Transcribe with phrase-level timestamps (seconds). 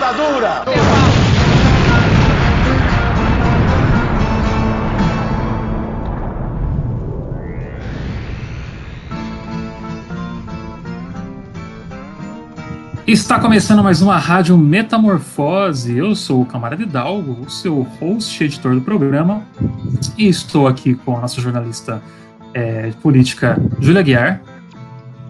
[0.00, 0.64] ditadura!
[13.06, 15.98] Está começando mais uma Rádio Metamorfose.
[15.98, 19.42] Eu sou o Camarada Hidalgo, o seu host e editor do programa,
[20.16, 22.02] e estou aqui com a nossa jornalista
[22.54, 24.40] é, política, Júlia Guiar.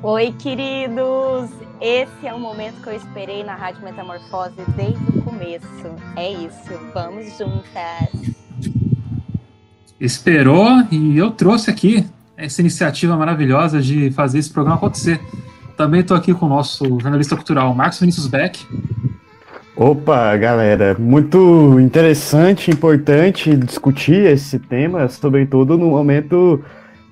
[0.02, 1.69] Oi, queridos!
[1.80, 5.64] Esse é o momento que eu esperei na Rádio Metamorfose desde o começo.
[6.14, 8.34] É isso, vamos juntas!
[9.98, 12.06] Esperou e eu trouxe aqui
[12.36, 15.18] essa iniciativa maravilhosa de fazer esse programa acontecer.
[15.74, 18.62] Também estou aqui com o nosso jornalista cultural, Marcos Vinícius Beck.
[19.74, 26.62] Opa, galera, muito interessante, importante discutir esse tema, sobretudo no momento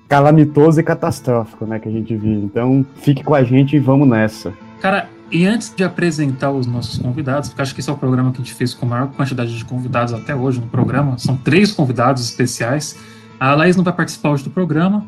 [0.09, 2.43] calamitoso e catastrófico, né, que a gente vive.
[2.43, 4.51] Então, fique com a gente e vamos nessa.
[4.81, 8.31] Cara, e antes de apresentar os nossos convidados, porque acho que esse é o programa
[8.31, 11.37] que a gente fez com a maior quantidade de convidados até hoje no programa, são
[11.37, 12.97] três convidados especiais.
[13.39, 15.05] A Laís não vai participar hoje do programa,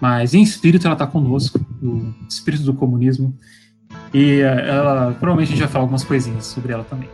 [0.00, 3.36] mas em espírito ela está conosco, o espírito do comunismo,
[4.12, 7.08] e eh, ela provavelmente a gente vai falar algumas coisinhas sobre ela também.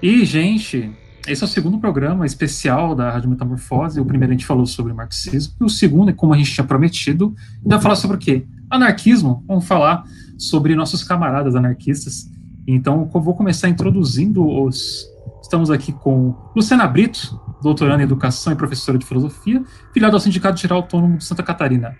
[0.00, 0.90] E, gente,
[1.26, 4.00] esse é o segundo programa especial da Rádio Metamorfose.
[4.00, 7.34] O primeiro a gente falou sobre marxismo, e o segundo, como a gente tinha prometido,
[7.36, 8.44] a gente vai falar sobre o quê?
[8.68, 9.44] Anarquismo.
[9.46, 10.04] Vamos falar
[10.36, 12.28] sobre nossos camaradas anarquistas.
[12.66, 15.06] Então, vou começar introduzindo os.
[15.40, 19.62] Estamos aqui com Luciana Brito, doutoranda em Educação e professora de Filosofia,
[19.92, 21.96] filiada ao Sindicato Geral Autônomo de Santa Catarina.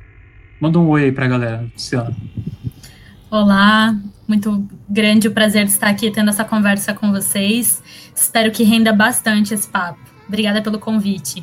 [0.60, 2.14] Manda um oi aí para a galera, Luciana.
[3.32, 3.96] Olá,
[4.28, 7.82] muito grande o prazer de estar aqui tendo essa conversa com vocês.
[8.14, 9.98] Espero que renda bastante esse papo.
[10.28, 11.42] Obrigada pelo convite.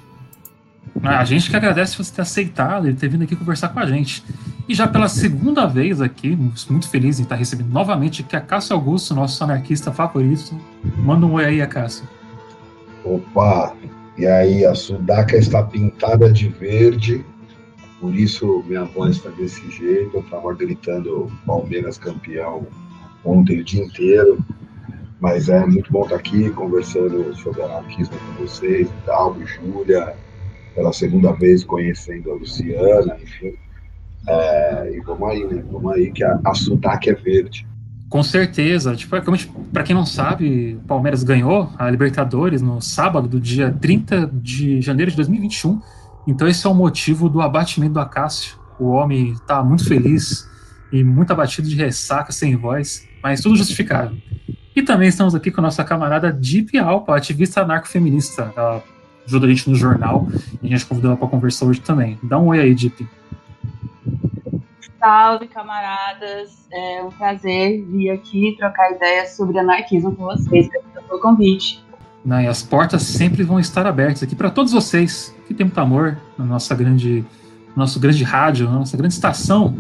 [1.01, 3.87] Ah, a gente que agradece você ter aceitado e ter vindo aqui conversar com a
[3.87, 4.23] gente.
[4.67, 6.37] E já pela segunda vez aqui,
[6.69, 10.55] muito feliz em estar recebendo novamente aqui a Cássio Augusto, nosso anarquista favorito.
[10.95, 12.07] Manda um oi aí, Cássio.
[13.03, 13.73] Opa!
[14.15, 17.25] E aí, a Sudaca está pintada de verde
[17.99, 20.17] por isso minha voz está desse jeito.
[20.17, 22.65] Eu estava gritando Palmeiras campeão
[23.23, 24.43] ontem o dia inteiro.
[25.19, 30.15] Mas é muito bom estar aqui conversando sobre anarquismo com vocês, Dalgo, Júlia,
[30.73, 33.53] pela segunda vez conhecendo a Luciana, enfim.
[34.25, 35.61] É, e vamos aí, né?
[35.69, 37.67] Vamos aí que a, a Sudac é verde.
[38.09, 38.95] Com certeza.
[38.95, 39.21] Tipo, é
[39.73, 44.81] para quem não sabe, o Palmeiras ganhou a Libertadores no sábado do dia 30 de
[44.81, 45.81] janeiro de 2021
[46.27, 48.57] então esse é o motivo do abatimento do Acácio.
[48.79, 50.49] O homem está muito feliz
[50.91, 54.17] e muito abatido de ressaca, sem voz, mas tudo justificável.
[54.75, 58.53] E também estamos aqui com a nossa camarada Deep Alpa, ativista anarcofeminista.
[58.55, 58.83] Ela
[59.25, 60.27] ajuda a gente no jornal
[60.61, 62.17] e a gente convidou ela para conversar hoje também.
[62.23, 63.07] Dá um oi aí, Deep.
[64.99, 66.67] Salve, camaradas.
[66.71, 70.67] É um prazer vir aqui trocar ideias sobre anarquismo com vocês.
[70.67, 71.83] Obrigada pelo convite.
[72.23, 75.79] Né, e as portas sempre vão estar abertas aqui para todos vocês que tem muito
[75.79, 77.25] amor na nossa grande,
[77.75, 79.77] nosso grande rádio, na nossa grande estação,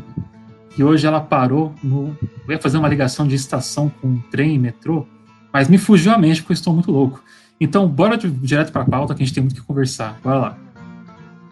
[0.69, 2.17] que hoje ela parou no.
[2.47, 5.05] Eu ia fazer uma ligação de estação com trem e metrô,
[5.51, 7.21] mas me fugiu a mente porque eu estou muito louco.
[7.59, 10.17] Então, bora direto para a pauta que a gente tem muito que conversar.
[10.23, 10.57] Bora lá.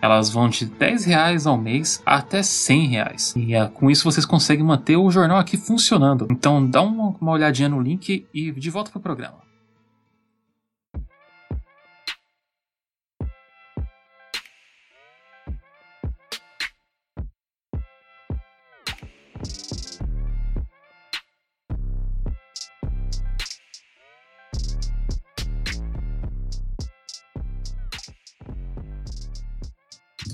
[0.00, 3.34] Elas vão de 10 reais ao mês até 100 reais.
[3.36, 6.26] E é, com isso vocês conseguem manter o jornal aqui funcionando.
[6.30, 9.49] Então dá uma, uma olhadinha no link e de volta para o programa.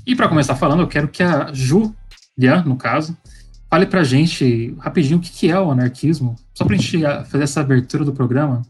[0.06, 3.19] E para começar falando, eu quero que a Julia, no caso,
[3.69, 7.43] fale para a gente rapidinho o que, é o anarquismo, só para a gente fazer
[7.43, 8.62] essa abertura do programa.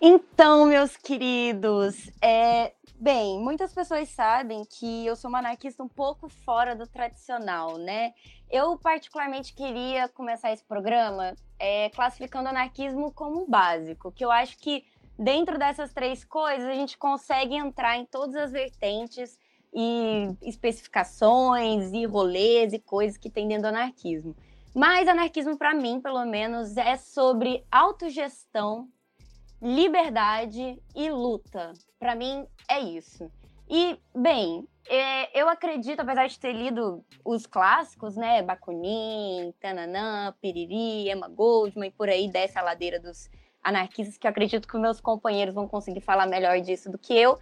[0.00, 6.28] Então, meus queridos, é, bem, muitas pessoas sabem que eu sou uma anarquista um pouco
[6.28, 8.14] fora do tradicional, né?
[8.50, 14.58] Eu particularmente queria começar esse programa é, classificando o anarquismo como básico, que eu acho
[14.58, 14.84] que
[15.16, 19.38] dentro dessas três coisas a gente consegue entrar em todas as vertentes
[19.74, 24.34] e especificações e rolês e coisas que tem dentro do anarquismo.
[24.74, 28.88] Mas anarquismo, para mim, pelo menos, é sobre autogestão,
[29.60, 31.72] liberdade e luta.
[31.98, 33.30] Para mim, é isso.
[33.68, 38.42] E, bem, é, eu acredito, apesar de ter lido os clássicos, né?
[38.42, 43.28] Bakunin, Tananã, Piriri, Emma Goldman e por aí desce a ladeira dos
[43.62, 47.38] anarquistas, que eu acredito que meus companheiros vão conseguir falar melhor disso do que eu.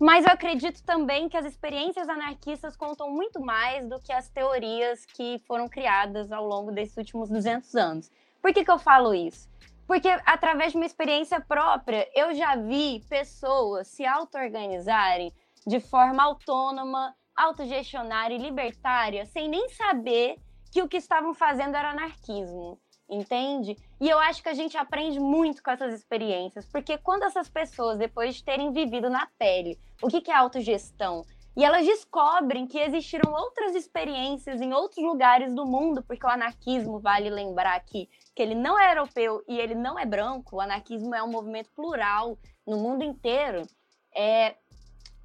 [0.00, 5.04] Mas eu acredito também que as experiências anarquistas contam muito mais do que as teorias
[5.04, 8.10] que foram criadas ao longo desses últimos 200 anos.
[8.40, 9.46] Por que, que eu falo isso?
[9.86, 15.34] Porque através de uma experiência própria, eu já vi pessoas se auto-organizarem
[15.66, 20.38] de forma autônoma, autogestionária e libertária, sem nem saber
[20.72, 23.76] que o que estavam fazendo era anarquismo, entende?
[24.00, 27.98] E eu acho que a gente aprende muito com essas experiências, porque quando essas pessoas,
[27.98, 31.24] depois de terem vivido na pele o que é autogestão,
[31.56, 37.00] e elas descobrem que existiram outras experiências em outros lugares do mundo, porque o anarquismo,
[37.00, 41.14] vale lembrar aqui, que ele não é europeu e ele não é branco, o anarquismo
[41.14, 43.66] é um movimento plural no mundo inteiro.
[44.14, 44.56] É,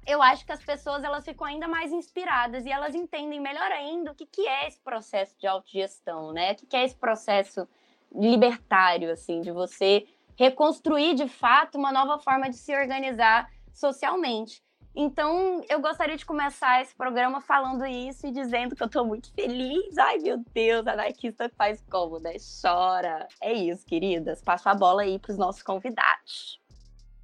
[0.06, 4.12] eu acho que as pessoas elas ficam ainda mais inspiradas e elas entendem melhor ainda
[4.12, 6.52] o que, que é esse processo de autogestão, né?
[6.52, 7.68] O que, que é esse processo
[8.14, 10.06] libertário, assim, de você
[10.36, 14.62] reconstruir de fato uma nova forma de se organizar socialmente.
[14.98, 19.30] Então, eu gostaria de começar esse programa falando isso e dizendo que eu estou muito
[19.34, 19.98] feliz.
[19.98, 22.36] Ai, meu Deus, anarquista faz como, né?
[22.62, 23.28] Chora.
[23.42, 24.40] É isso, queridas.
[24.40, 26.58] Passo a bola aí para os nossos convidados.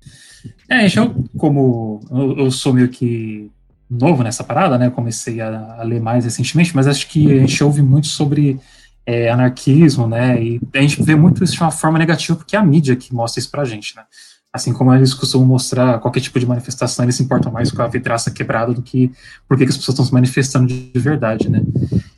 [0.73, 3.51] É, então, como eu, eu, sou meio que
[3.91, 4.89] novo nessa parada, né?
[4.89, 8.59] Comecei a, a, ler mais recentemente, mas acho que a gente ouve muito sobre
[9.05, 10.43] é, anarquismo, né?
[10.43, 13.15] E a gente vê muito isso de uma forma negativa, porque é a mídia que
[13.15, 14.05] mostra isso pra gente, né?
[14.51, 17.87] Assim como eles costumam mostrar qualquer tipo de manifestação, eles se importam mais com a
[17.87, 19.13] vidraça quebrada do que
[19.47, 21.63] por que as pessoas estão se manifestando de verdade, né?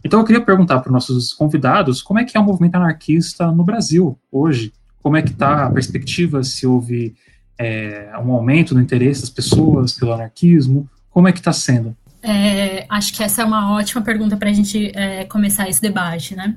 [0.04, 3.50] Então eu queria perguntar para os nossos convidados como é que é o movimento anarquista
[3.50, 4.72] no Brasil hoje?
[5.02, 7.16] Como é que está a perspectiva, se houve
[7.58, 10.88] é, um aumento no interesse das pessoas pelo anarquismo?
[11.10, 11.96] Como é que está sendo?
[12.22, 16.34] É, acho que essa é uma ótima pergunta para a gente é, começar esse debate,
[16.34, 16.56] né?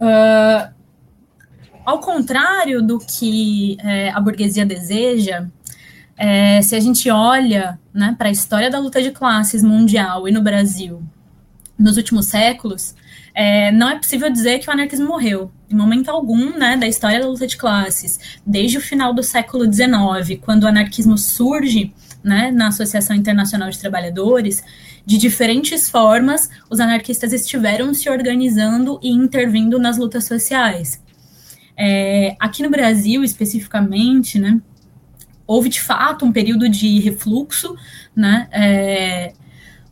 [0.00, 0.72] Uh,
[1.84, 5.46] ao contrário do que é, a burguesia deseja,
[6.16, 10.32] é, se a gente olha né, para a história da luta de classes mundial e
[10.32, 11.02] no Brasil
[11.78, 12.94] nos últimos séculos,
[13.34, 17.20] é, não é possível dizer que o anarquismo morreu, em momento algum, né, da história
[17.20, 18.38] da luta de classes.
[18.46, 23.78] Desde o final do século XIX, quando o anarquismo surge, né, na Associação Internacional de
[23.78, 24.62] Trabalhadores,
[25.04, 31.02] de diferentes formas, os anarquistas estiveram se organizando e intervindo nas lutas sociais.
[31.76, 34.60] É, aqui no Brasil, especificamente, né,
[35.46, 37.74] houve de fato um período de refluxo,
[38.14, 39.32] né, é,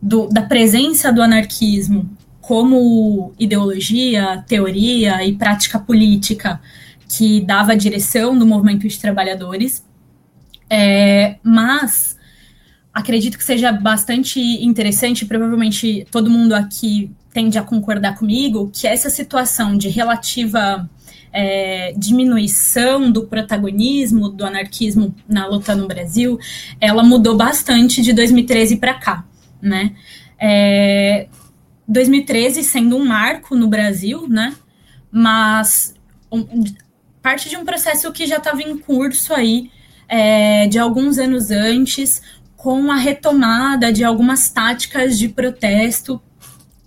[0.00, 2.18] do, da presença do anarquismo
[2.50, 6.60] como ideologia, teoria e prática política
[7.08, 9.86] que dava a direção do movimento de trabalhadores,
[10.68, 12.18] é, mas
[12.92, 19.10] acredito que seja bastante interessante, provavelmente todo mundo aqui tende a concordar comigo, que essa
[19.10, 20.90] situação de relativa
[21.32, 26.36] é, diminuição do protagonismo do anarquismo na luta no Brasil,
[26.80, 29.24] ela mudou bastante de 2013 para cá,
[29.62, 29.92] né?
[30.36, 31.28] É,
[31.90, 34.54] 2013 sendo um marco no Brasil, né?
[35.10, 35.92] Mas
[36.30, 36.46] um,
[37.20, 39.70] parte de um processo que já estava em curso aí
[40.08, 42.22] é, de alguns anos antes,
[42.56, 46.22] com a retomada de algumas táticas de protesto,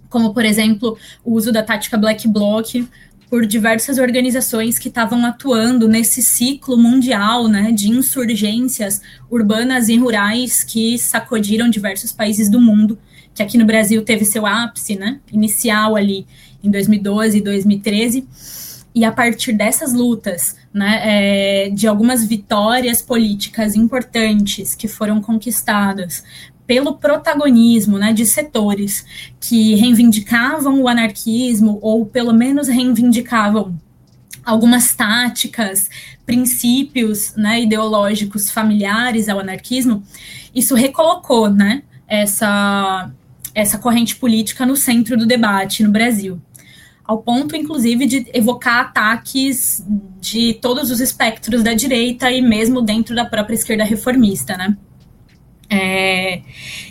[0.09, 2.87] como por exemplo o uso da tática Black Bloc
[3.29, 10.63] por diversas organizações que estavam atuando nesse ciclo mundial né, de insurgências urbanas e rurais
[10.63, 12.97] que sacudiram diversos países do mundo
[13.33, 16.25] que aqui no Brasil teve seu ápice, né, inicial ali
[16.63, 18.27] em 2012 e 2013,
[18.95, 26.23] e a partir dessas lutas, né, é, de algumas vitórias políticas importantes que foram conquistadas
[26.65, 29.05] pelo protagonismo né, de setores
[29.39, 33.77] que reivindicavam o anarquismo, ou pelo menos reivindicavam
[34.45, 35.89] algumas táticas,
[36.25, 40.03] princípios né, ideológicos familiares ao anarquismo,
[40.53, 43.11] isso recolocou né, essa,
[43.53, 46.41] essa corrente política no centro do debate no Brasil.
[47.03, 49.85] Ao ponto, inclusive, de evocar ataques
[50.21, 54.77] de todos os espectros da direita e mesmo dentro da própria esquerda reformista, né?
[55.69, 56.41] É,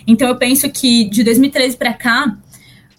[0.06, 2.36] então, eu penso que de 2013 para cá,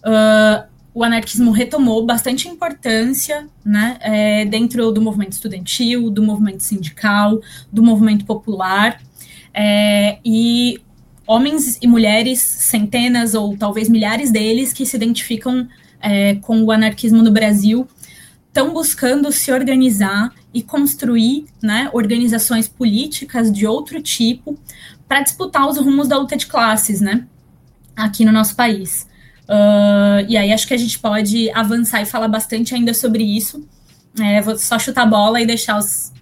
[0.00, 7.40] uh, o anarquismo retomou bastante importância né, é, dentro do movimento estudantil, do movimento sindical,
[7.72, 9.00] do movimento popular.
[9.52, 10.80] É, e
[11.26, 15.68] homens e mulheres, centenas ou talvez milhares deles que se identificam
[16.00, 17.88] é, com o anarquismo no Brasil,
[18.48, 24.58] estão buscando se organizar e construir né, organizações políticas de outro tipo
[25.08, 27.26] para disputar os rumos da luta de classes, né,
[27.96, 29.08] aqui no nosso país.
[29.44, 33.66] Uh, e aí acho que a gente pode avançar e falar bastante ainda sobre isso.
[34.20, 36.12] É, vou só chutar a bola e deixar os,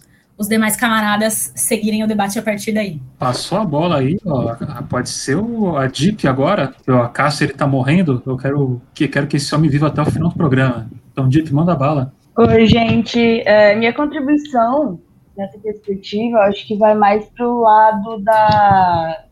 [0.42, 3.00] os demais camaradas seguirem o debate a partir daí.
[3.18, 4.54] Passou a bola aí, ó,
[4.88, 9.26] pode ser o, a Deep agora, o Cássio ele tá morrendo, eu quero que, quero
[9.26, 10.90] que esse homem viva até o final do programa.
[11.12, 12.12] Então, Deep, manda bala.
[12.36, 13.42] Oi, gente.
[13.46, 15.00] É, minha contribuição
[15.36, 19.24] nessa perspectiva, acho que vai mais pro lado da,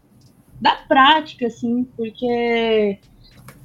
[0.60, 2.98] da prática, assim, porque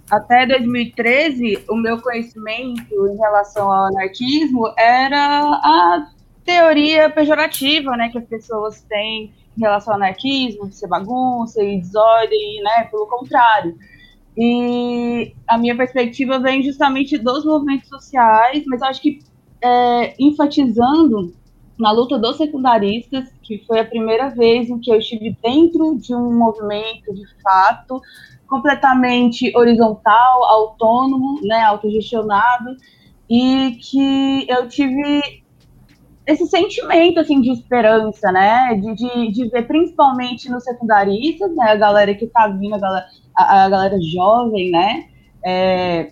[0.10, 6.08] até 2013, o meu conhecimento em relação ao anarquismo era a
[6.46, 11.80] teoria pejorativa, né, que as pessoas têm em relação ao anarquismo, de ser bagunça e
[11.80, 13.76] desordem, né, pelo contrário.
[14.38, 19.20] E a minha perspectiva vem justamente dos movimentos sociais, mas acho que
[19.62, 21.34] é, enfatizando
[21.80, 26.14] na luta dos secundaristas, que foi a primeira vez em que eu estive dentro de
[26.14, 28.02] um movimento de fato,
[28.48, 32.76] completamente horizontal, autônomo, né, autogestionado,
[33.30, 35.44] e que eu tive
[36.26, 41.76] esse sentimento assim de esperança, né, de, de, de ver principalmente nos secundaristas, né, a
[41.76, 43.06] galera que tá vindo, a galera,
[43.36, 45.06] a, a galera jovem, né,
[45.44, 46.12] é,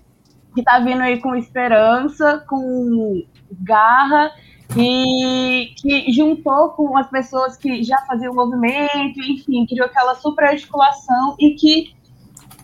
[0.53, 3.23] que tá vindo aí com esperança, com
[3.61, 4.31] garra
[4.77, 10.45] e que juntou com as pessoas que já faziam o movimento, enfim, criou aquela super
[10.45, 11.95] articulação e que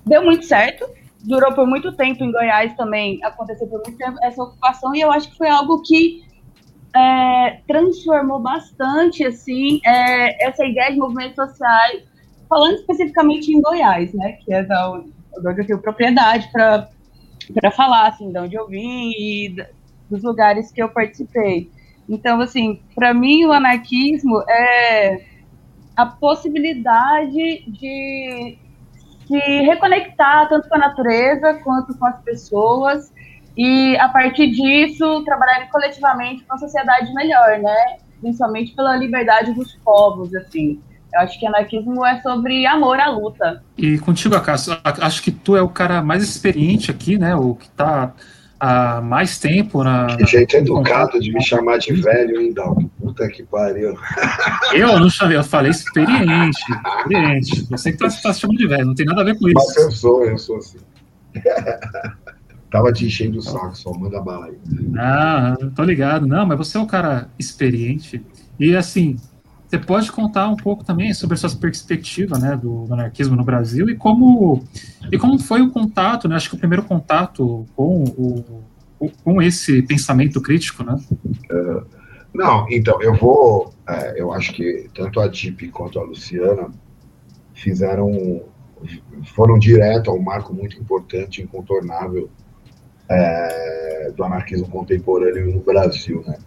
[0.06, 0.88] deu muito certo.
[1.22, 5.12] Durou por muito tempo em Goiás também, aconteceu por muito tempo essa ocupação, e eu
[5.12, 6.24] acho que foi algo que
[6.96, 12.04] é, transformou bastante assim é, essa ideia de movimentos sociais,
[12.48, 15.12] falando especificamente em Goiás, né, que é da onde
[15.62, 19.56] eu tenho propriedade para falar, assim, de onde eu vim e
[20.10, 21.70] dos lugares que eu participei.
[22.08, 25.24] Então, assim, para mim o anarquismo é
[25.96, 28.58] a possibilidade de
[29.28, 33.14] se reconectar tanto com a natureza quanto com as pessoas
[33.60, 37.98] e a partir disso trabalhar coletivamente para uma sociedade melhor, né?
[38.22, 40.80] Principalmente pela liberdade dos povos, assim.
[41.14, 43.62] Eu acho que anarquismo é sobre amor à luta.
[43.78, 47.36] E contigo, Acácio, acho que tu é o cara mais experiente aqui, né?
[47.36, 48.14] O que está
[48.58, 50.16] há mais tempo na.
[50.16, 52.78] Que jeito educado de me chamar de velho, hein, Dal?
[52.98, 53.94] Puta que pariu.
[54.72, 56.62] Eu não chamei, eu falei experiente.
[57.00, 57.68] Experiente.
[57.70, 59.56] Você que tá, tá se chamando de velho, não tem nada a ver com isso.
[59.58, 60.78] Mas eu sou, eu sou assim.
[62.70, 64.58] Tava te enchendo o saco, só manda bala aí.
[64.98, 66.28] Ah, tô ligado.
[66.28, 68.24] Não, mas você é um cara experiente.
[68.60, 69.18] E assim,
[69.68, 73.44] você pode contar um pouco também sobre a sua perspectiva né, do, do, anarquismo no
[73.44, 74.64] Brasil e como,
[75.12, 79.82] e como foi o contato, né, acho que o primeiro contato com, o, com esse
[79.84, 80.96] pensamento crítico, né?
[81.52, 81.86] Uh,
[82.34, 86.70] não, então, eu vou, é, eu acho que tanto a Dip quanto a Luciana
[87.54, 88.44] fizeram,
[89.36, 92.30] foram direto a um marco muito importante, incontornável
[93.10, 96.38] é, do anarquismo contemporâneo no Brasil, né?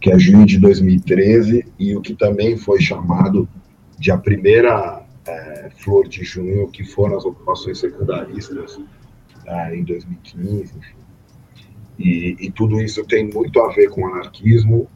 [0.00, 3.48] que é junho de 2013, e o que também foi chamado
[3.98, 8.78] de a primeira é, flor de junho, que foram as ocupações secundaristas
[9.46, 10.94] é, em 2015, enfim.
[11.98, 14.88] E, e, tudo isso tem muito a ver com anarquismo,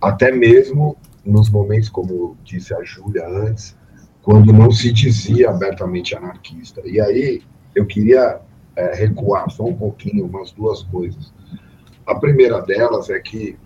[0.00, 3.76] até mesmo nos momentos, como disse a Júlia antes,
[4.22, 6.80] quando não se dizia abertamente anarquista.
[6.84, 7.42] E aí
[7.74, 8.40] eu queria
[8.76, 11.32] é, recuar só um pouquinho umas duas coisas.
[12.06, 13.58] A primeira delas é que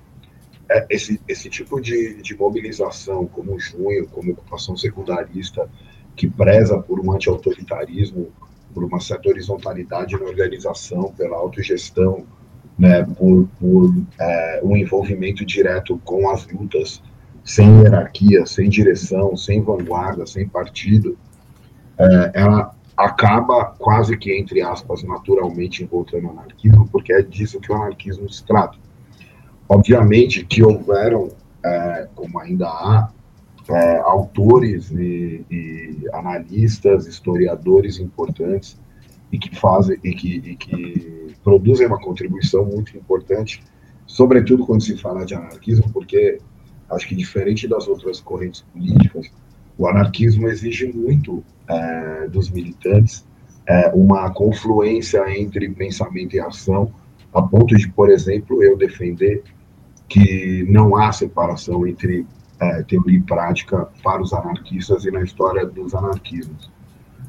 [0.70, 5.68] é, esse, esse tipo de, de mobilização, como Junho, como ocupação secundarista,
[6.14, 8.28] que preza por um anti-autoritarismo,
[8.72, 12.24] por uma certa horizontalidade na organização, pela autogestão,
[12.78, 17.02] né, por, por é, um envolvimento direto com as lutas,
[17.44, 21.18] sem hierarquia, sem direção, sem vanguarda, sem partido,
[21.98, 27.74] é, ela acaba quase que, entre aspas, naturalmente encontrando anarquismo, porque é disso que o
[27.74, 28.76] anarquismo se trata.
[29.68, 31.28] Obviamente que houveram,
[31.64, 33.10] é, como ainda há,
[33.70, 38.78] é, autores e, e, analistas, historiadores importantes
[39.32, 43.62] e que fazem e que, e que produzem uma contribuição muito importante,
[44.06, 46.38] sobretudo quando se fala de anarquismo, porque
[46.90, 49.30] acho que diferente das outras correntes políticas,
[49.80, 53.24] o anarquismo exige muito é, dos militantes
[53.66, 56.92] é, uma confluência entre pensamento e ação,
[57.32, 59.42] a ponto de, por exemplo, eu defender
[60.06, 62.26] que não há separação entre
[62.60, 66.70] é, teoria e prática para os anarquistas e na história dos anarquismos.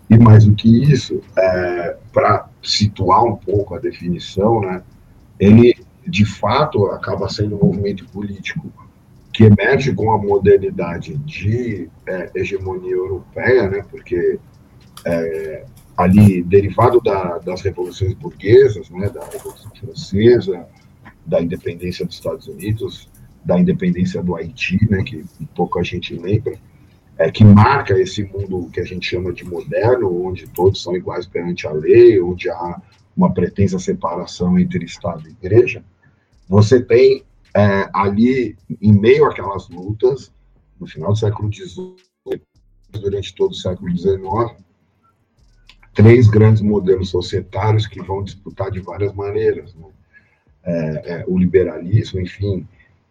[0.09, 4.83] E mais do que isso, é, para situar um pouco a definição, né,
[5.39, 5.73] ele
[6.05, 8.69] de fato acaba sendo um movimento político
[9.41, 14.39] que emerge com a modernidade de é, hegemonia europeia, né, porque
[15.03, 15.65] é,
[15.97, 20.67] ali, derivado da, das revoluções burguesas, né, da Revolução Francesa,
[21.25, 23.09] da independência dos Estados Unidos,
[23.43, 26.53] da independência do Haiti, né, que pouca gente lembra,
[27.17, 31.25] é, que marca esse mundo que a gente chama de moderno, onde todos são iguais
[31.25, 32.79] perante a lei, onde há
[33.17, 35.83] uma pretensa separação entre Estado e Igreja,
[36.47, 37.23] você tem
[37.55, 40.31] é, ali, em meio àquelas lutas,
[40.79, 42.41] no final do século XVIII,
[42.91, 44.63] durante todo o século XIX,
[45.93, 49.73] três grandes modelos societários que vão disputar de várias maneiras.
[49.75, 49.85] Né?
[50.63, 52.67] É, é, o liberalismo, enfim,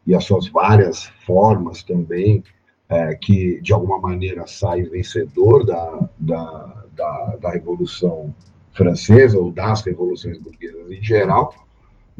[0.06, 2.42] e as suas várias formas também,
[2.88, 8.34] é, que de alguma maneira sai vencedor da, da, da, da Revolução
[8.72, 11.54] Francesa ou das revoluções burguesas em geral,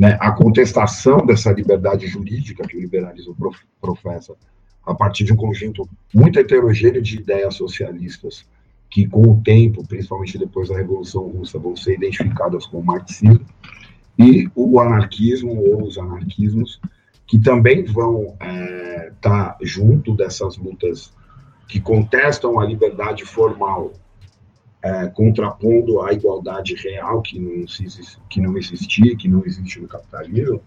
[0.00, 3.37] né, a contestação dessa liberdade jurídica que o liberalismo
[3.78, 4.35] professa
[4.87, 8.47] a partir de um conjunto muito heterogêneo de ideias socialistas
[8.88, 13.45] que, com o tempo, principalmente depois da Revolução Russa, vão ser identificadas com o marxismo,
[14.19, 16.80] e o anarquismo ou os anarquismos,
[17.26, 21.12] que também vão estar é, tá junto dessas lutas
[21.69, 23.92] que contestam a liberdade formal,
[24.82, 27.64] é, contrapondo a igualdade real que não,
[28.28, 30.62] que não existia, que não existe no capitalismo,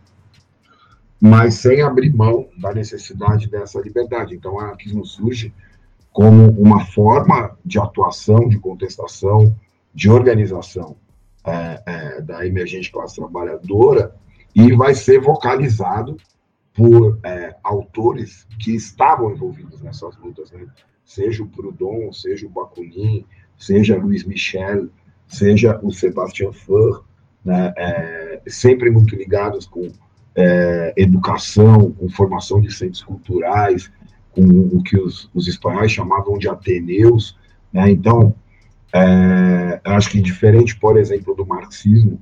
[1.20, 4.36] mas sem abrir mão da necessidade dessa liberdade.
[4.36, 5.54] Então, o anarquismo surge
[6.12, 9.56] como uma forma de atuação, de contestação,
[9.94, 10.96] de organização
[11.46, 14.16] é, é, da emergente classe trabalhadora
[14.56, 16.18] e vai ser vocalizado
[16.74, 20.68] por é, autores que estavam envolvidos nessas lutas, né?
[21.04, 23.26] seja o Proudhon, seja o Bakunin,
[23.66, 24.90] seja Luiz Michel,
[25.28, 27.02] seja o Sebastian Faure,
[27.44, 27.74] né?
[27.78, 29.90] É, sempre muito ligados com
[30.36, 33.92] é, educação, com formação de centros culturais,
[34.32, 37.38] com o que os, os espanhóis chamavam de ateneus,
[37.72, 37.90] né?
[37.90, 38.36] Então,
[38.94, 42.20] é, acho que diferente, por exemplo, do marxismo,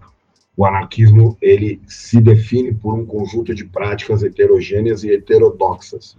[0.56, 6.16] o anarquismo ele se define por um conjunto de práticas heterogêneas e heterodoxas.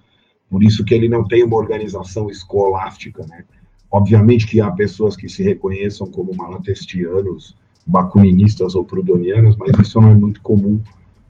[0.50, 3.44] Por isso que ele não tem uma organização escolástica, né?
[3.92, 7.54] Obviamente que há pessoas que se reconheçam como malatestianos,
[7.86, 10.80] bakuministas ou prudonianos, mas isso não é muito comum.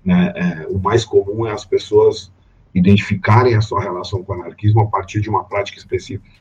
[0.05, 0.33] Né?
[0.37, 2.31] É, o mais comum é as pessoas
[2.73, 5.85] identificarem a sua relação com o anarquismo a partir de uma prática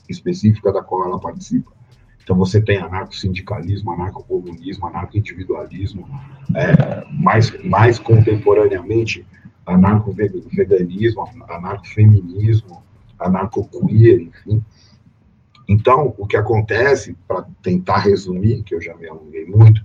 [0.08, 1.72] específica da qual ela participa.
[2.24, 6.08] Então você tem anarco-sindicalismo, anarco-comunismo, anarco-individualismo,
[6.56, 9.26] é, mais, mais contemporaneamente
[9.66, 12.84] anarco-veganismo, anarco-feminismo,
[13.20, 14.64] anarco-queer, enfim.
[15.72, 19.82] Então, o que acontece, para tentar resumir, que eu já me alonguei muito,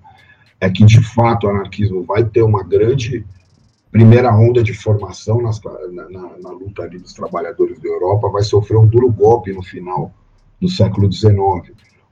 [0.61, 3.25] é que, de fato, o anarquismo vai ter uma grande
[3.93, 8.43] primeira onda de formação nas, na, na, na, luta ali dos trabalhadores da Europa, vai
[8.43, 10.13] sofrer um duro golpe no final
[10.61, 11.37] do século XIX,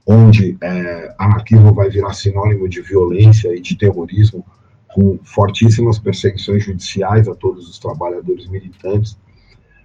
[0.07, 4.45] onde é, anarquismo vai virar sinônimo de violência e de terrorismo,
[4.93, 9.17] com fortíssimas perseguições judiciais a todos os trabalhadores militantes,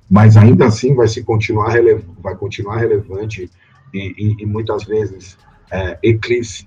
[0.08, 1.74] mas ainda assim vai se continuar
[2.20, 3.50] vai continuar relevante
[3.92, 5.36] e, e, e muitas vezes
[5.70, 5.98] é,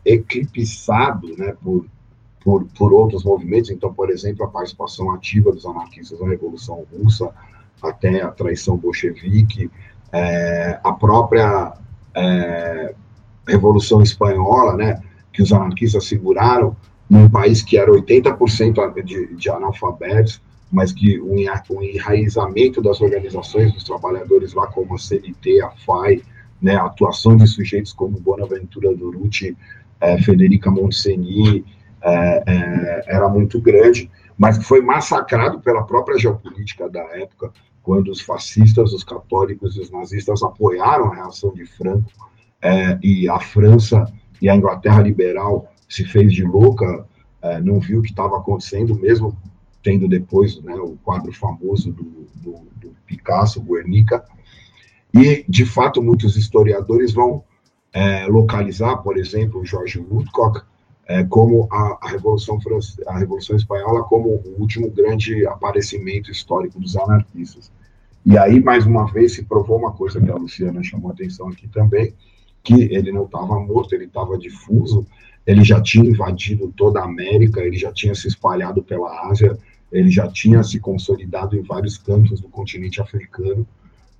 [0.05, 1.85] eclipsado né, por,
[2.43, 3.69] por, por outros movimentos.
[3.69, 7.29] Então, por exemplo, a participação ativa dos anarquistas na Revolução Russa,
[7.81, 9.69] até a traição bolchevique,
[10.11, 11.73] é, a própria
[12.15, 12.95] é,
[13.47, 15.01] Revolução Espanhola, né,
[15.33, 16.75] que os anarquistas seguraram
[17.09, 23.83] num país que era 80% de, de analfabetos, mas que o, enraizamento das organizações dos
[23.83, 26.21] trabalhadores lá, como a CNT, a FAI,
[26.63, 29.55] né, a atuação de sujeitos como Bonaventura Duruti,
[29.99, 31.65] é, Federica Montseny,
[32.01, 37.51] é, é, era muito grande, mas foi massacrado pela própria geopolítica da época,
[37.83, 42.09] quando os fascistas, os católicos e os nazistas apoiaram a reação de Franco,
[43.03, 44.05] e a França
[44.41, 47.05] e a Inglaterra liberal se fez de louca,
[47.61, 49.37] não viu o que estava acontecendo, mesmo
[49.83, 54.23] tendo depois né, o quadro famoso do, do, do Picasso, Guernica,
[55.13, 57.43] e, de fato, muitos historiadores vão
[57.93, 60.61] é, localizar, por exemplo, George Woodcock,
[61.05, 62.57] é, como a, a, Revolução
[63.07, 67.71] a Revolução Espanhola como o último grande aparecimento histórico dos anarquistas.
[68.25, 71.49] E aí, mais uma vez, se provou uma coisa que a Luciana chamou a atenção
[71.49, 72.13] aqui também,
[72.63, 75.05] que ele não estava morto, ele estava difuso,
[75.45, 79.57] ele já tinha invadido toda a América, ele já tinha se espalhado pela Ásia,
[79.91, 83.67] ele já tinha se consolidado em vários cantos do continente africano,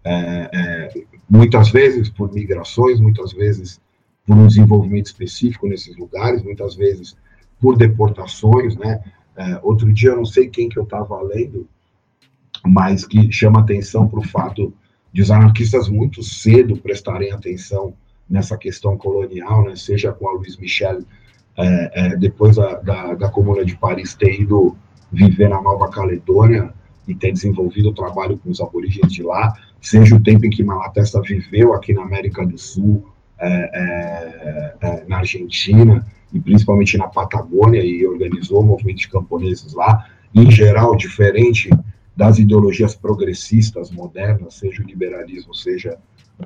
[0.04, 3.82] é, é, muitas vezes por migrações, muitas vezes
[4.26, 7.16] por um desenvolvimento específico nesses lugares, muitas vezes
[7.60, 9.04] por deportações, né?
[9.36, 11.68] É, outro dia, eu não sei quem que eu estava lendo,
[12.66, 14.74] mas que chama atenção para o fato
[15.12, 17.94] de os anarquistas muito cedo prestarem atenção
[18.30, 21.04] nessa questão colonial, né, seja com a Luiz Michel,
[21.56, 24.76] é, é, depois da, da, Comuna de Paris, ter ido
[25.12, 26.74] viver na Nova Caledônia
[27.08, 29.54] e ter desenvolvido o trabalho com os aborígenes de lá,
[29.84, 33.06] seja o tempo em que Malatesta viveu aqui na América do Sul,
[33.38, 40.50] é, é, é na Argentina, e principalmente na Patagônia, e organizou movimentos camponeses lá, em
[40.50, 41.70] geral, diferente
[42.16, 45.98] das ideologias progressistas modernas, seja o liberalismo, seja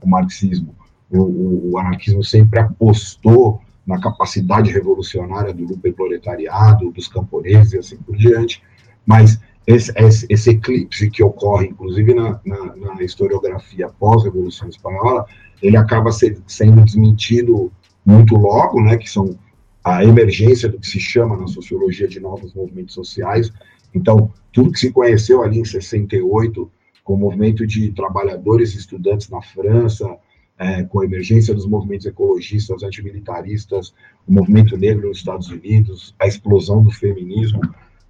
[0.02, 0.76] o marxismo.
[1.10, 7.98] O, o, o anarquismo sempre apostou na capacidade revolucionária do proletariado, dos camponeses e assim
[7.98, 8.62] por diante,
[9.06, 9.92] mas esse,
[10.30, 15.26] esse, eclipse que ocorre, inclusive na, na, na historiografia pós-revolução espanhola,
[15.62, 17.70] ele acaba ser, sendo desmentido
[18.06, 19.38] muito logo, né, que são
[19.84, 23.52] a emergência do que se chama na sociologia de novos movimentos sociais.
[23.94, 26.72] Então, tudo que se conheceu ali em 68,
[27.04, 30.18] com o movimento de trabalhadores e estudantes na França,
[30.58, 33.94] é, com a emergência dos movimentos ecologistas, antimilitaristas,
[34.26, 37.62] o movimento negro nos Estados Unidos, a explosão do feminismo,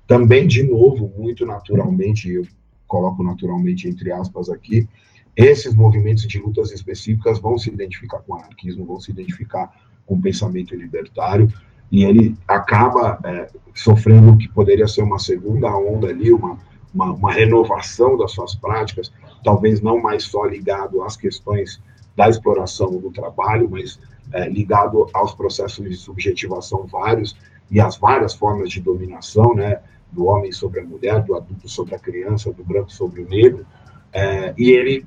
[0.07, 2.47] também, de novo, muito naturalmente, eu
[2.87, 4.87] coloco naturalmente entre aspas aqui,
[5.35, 9.71] esses movimentos de lutas específicas vão se identificar com o anarquismo, vão se identificar
[10.05, 11.51] com o pensamento libertário,
[11.91, 16.57] e ele acaba é, sofrendo o que poderia ser uma segunda onda ali, uma,
[16.93, 19.11] uma, uma, renovação das suas práticas,
[19.43, 21.79] talvez não mais só ligado às questões
[22.15, 23.99] da exploração do trabalho, mas
[24.33, 27.37] é, ligado aos processos de subjetivação vários
[27.69, 29.79] e às várias formas de dominação, né,
[30.11, 33.65] do homem sobre a mulher, do adulto sobre a criança, do branco sobre o negro,
[34.13, 35.05] é, e ele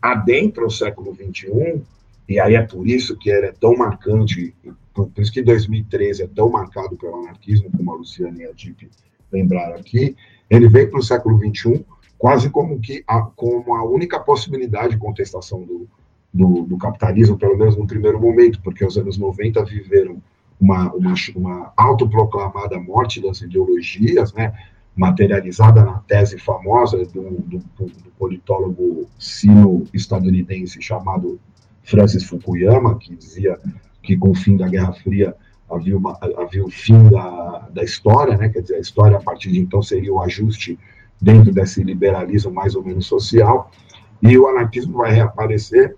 [0.00, 1.82] adentra o século XXI,
[2.28, 4.54] e aí é por isso que ele é tão marcante
[5.06, 8.90] por isso que 2013 é tão marcado pelo anarquismo, como a Luciana e a Dip
[9.30, 10.16] lembraram aqui,
[10.50, 11.84] ele veio para o século XXI
[12.16, 15.86] quase como, que a, como a única possibilidade de contestação do,
[16.32, 20.20] do, do, capitalismo, pelo menos no primeiro momento, porque os anos 90 viveram
[20.60, 24.52] uma, uma, uma autoproclamada morte das ideologias, né,
[24.96, 31.38] materializada na tese famosa do, do, do politólogo sino-estadunidense chamado
[31.84, 33.58] Francis Fukuyama, que dizia
[34.02, 35.34] que com o fim da Guerra Fria
[35.70, 38.48] havia, uma, havia o fim da, da história, né?
[38.48, 40.78] quer dizer, a história a partir de então seria o ajuste
[41.20, 43.70] dentro desse liberalismo mais ou menos social,
[44.20, 45.94] e o anarquismo vai reaparecer,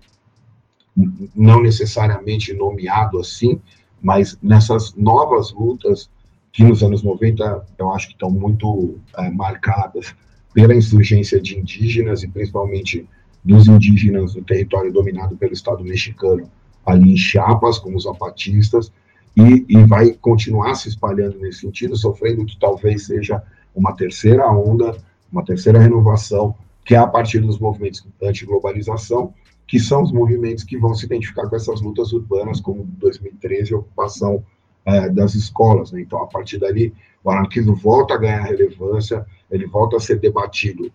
[1.35, 3.59] não necessariamente nomeado assim,
[4.01, 6.09] mas nessas novas lutas
[6.51, 10.13] que nos anos 90 eu acho que estão muito é, marcadas
[10.53, 13.07] pela insurgência de indígenas e principalmente
[13.43, 16.49] dos indígenas do território dominado pelo Estado mexicano
[16.85, 18.91] ali em Chiapas, como os zapatistas,
[19.35, 23.41] e, e vai continuar se espalhando nesse sentido, sofrendo que talvez seja
[23.73, 24.97] uma terceira onda,
[25.31, 29.33] uma terceira renovação, que é a partir dos movimentos anti-globalização,
[29.71, 33.77] que são os movimentos que vão se identificar com essas lutas urbanas, como 2013, a
[33.77, 34.43] ocupação
[34.83, 35.93] é, das escolas.
[35.93, 36.01] Né?
[36.01, 40.91] Então, a partir dali, o anarquismo volta a ganhar relevância, ele volta a ser debatido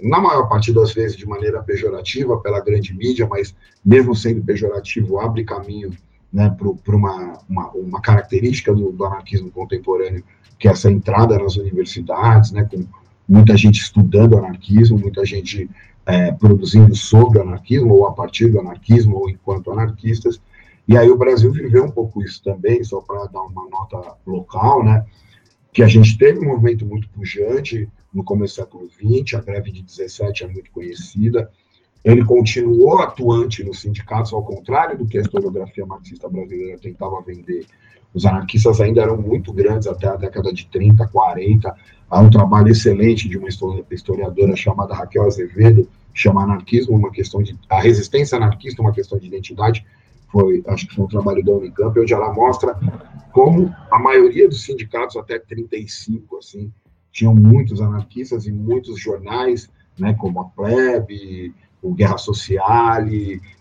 [0.00, 5.20] na maior parte das vezes de maneira pejorativa pela grande mídia, mas mesmo sendo pejorativo,
[5.20, 5.90] abre caminho
[6.32, 10.24] né, para uma, uma, uma, característica do, do, anarquismo contemporâneo,
[10.58, 12.82] que é essa entrada nas universidades, né, com
[13.30, 15.70] muita gente estudando anarquismo, muita gente
[16.04, 20.40] é, produzindo sobre anarquismo, ou a partir do anarquismo, ou enquanto anarquistas,
[20.88, 24.84] e aí o Brasil viveu um pouco isso também, só para dar uma nota local,
[24.84, 25.06] né,
[25.72, 29.70] que a gente teve um movimento muito pujante, no começo do século XX, a greve
[29.70, 31.48] de 17 é muito conhecida.
[32.04, 37.66] Ele continuou atuante nos sindicatos, ao contrário do que a historiografia marxista brasileira tentava vender.
[38.12, 41.74] Os anarquistas ainda eram muito grandes até a década de 30, 40.
[42.08, 43.48] Há um trabalho excelente de uma
[43.90, 47.56] historiadora chamada Raquel Azevedo, chama Anarquismo uma questão de.
[47.68, 49.84] A resistência anarquista, uma questão de identidade.
[50.28, 52.76] Foi, acho que foi um trabalho da Unicamp, onde ela mostra
[53.32, 56.72] como a maioria dos sindicatos, até 35, assim,
[57.12, 59.68] tinham muitos anarquistas e muitos jornais,
[59.98, 63.04] né, como a Plebe, o Guerra Social,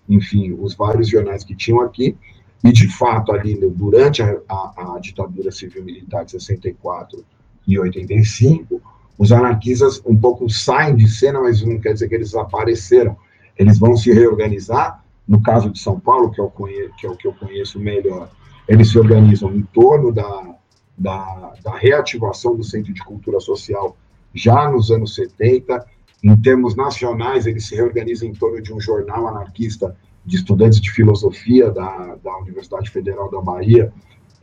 [0.07, 2.15] enfim, os vários jornais que tinham aqui,
[2.63, 7.23] e de fato ali durante a, a, a ditadura civil-militar de 64
[7.67, 8.81] e 85,
[9.17, 13.17] os anarquistas um pouco saem de cena, mas não quer dizer que eles desapareceram.
[13.57, 17.15] Eles vão se reorganizar, no caso de São Paulo, que é o, que, é o
[17.15, 18.29] que eu conheço melhor,
[18.67, 20.55] eles se organizam em torno da,
[20.97, 23.97] da, da reativação do Centro de Cultura Social
[24.33, 25.85] já nos anos 70.
[26.23, 29.95] Em termos nacionais, ele se reorganiza em torno de um jornal anarquista
[30.29, 33.91] de estudantes de filosofia da, da Universidade Federal da Bahia,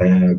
[0.01, 0.37] é,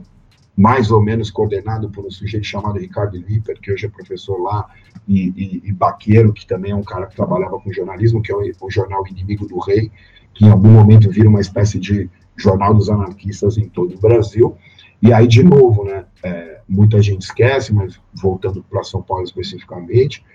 [0.55, 4.69] mais ou menos coordenado por um sujeito chamado Ricardo Lipper, que hoje é professor lá,
[5.07, 8.35] e, e, e Baqueiro, que também é um cara que trabalhava com jornalismo, que é
[8.35, 9.89] o, o jornal Inimigo do Rei,
[10.33, 14.57] que em algum momento vira uma espécie de jornal dos anarquistas em todo o Brasil.
[15.01, 20.25] E aí, de novo, né, é, muita gente esquece, mas voltando para São Paulo especificamente,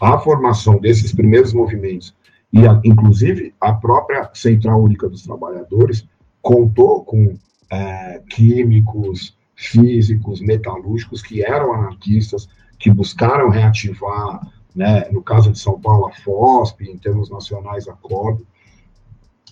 [0.00, 2.14] a formação desses primeiros movimentos,
[2.52, 6.06] e a, inclusive a própria Central Única dos Trabalhadores,
[6.42, 7.34] contou com
[7.70, 14.40] é, químicos, físicos, metalúrgicos que eram anarquistas, que buscaram reativar,
[14.74, 18.42] né, no caso de São Paulo, a FOSP, em termos nacionais, a COB,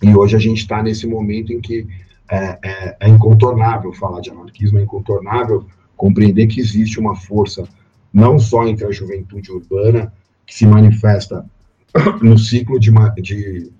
[0.01, 1.87] e hoje a gente está nesse momento em que
[2.29, 7.67] é, é, é, incontornável falar de anarquismo, é incontornável compreender que existe uma força,
[8.13, 10.13] não só entre a juventude urbana,
[10.45, 11.45] que se manifesta
[12.21, 13.71] no ciclo de, de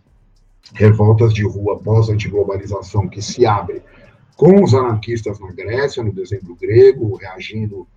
[0.74, 3.82] revoltas de rua pós-antiglobalização, que se abre
[4.36, 7.88] com os anarquistas na Grécia, no dezembro grego, reagindo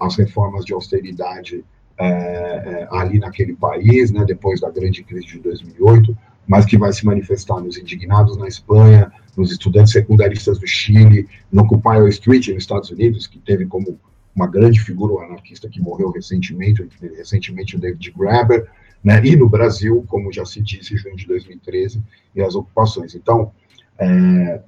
[0.00, 1.64] às reformas de austeridade
[1.98, 6.92] é, é, ali naquele país, né, depois da grande crise de 2008, mas que vai
[6.92, 12.48] se manifestar nos indignados na Espanha, nos estudantes secundaristas do Chile, no Occupy Wall Street
[12.48, 13.98] nos Estados Unidos, que teve como
[14.34, 18.66] uma grande figura anarquista que morreu recentemente, recentemente o David Graeber,
[19.06, 22.02] né, e no Brasil, como já se disse, junho de 2013,
[22.34, 23.14] e as ocupações.
[23.14, 23.52] Então,
[23.96, 24.60] é,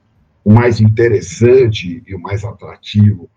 [0.45, 3.29] o mais interessante e o mais atrativo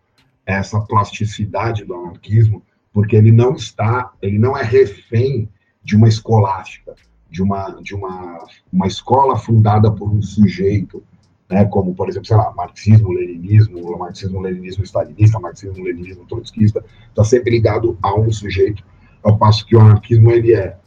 [0.45, 2.61] é essa plasticidade do anarquismo,
[2.93, 5.49] porque ele não está, ele não é refém
[5.83, 6.93] de uma escolástica,
[7.31, 11.03] de uma, de uma, uma escola fundada por um sujeito,
[11.49, 17.23] né, como, por exemplo, sei lá, marxismo, leninismo, marxismo, leninismo stalinista, marxismo, leninismo trotskista, está
[17.23, 18.83] sempre ligado a um sujeito,
[19.23, 20.77] ao passo que o anarquismo, ele é,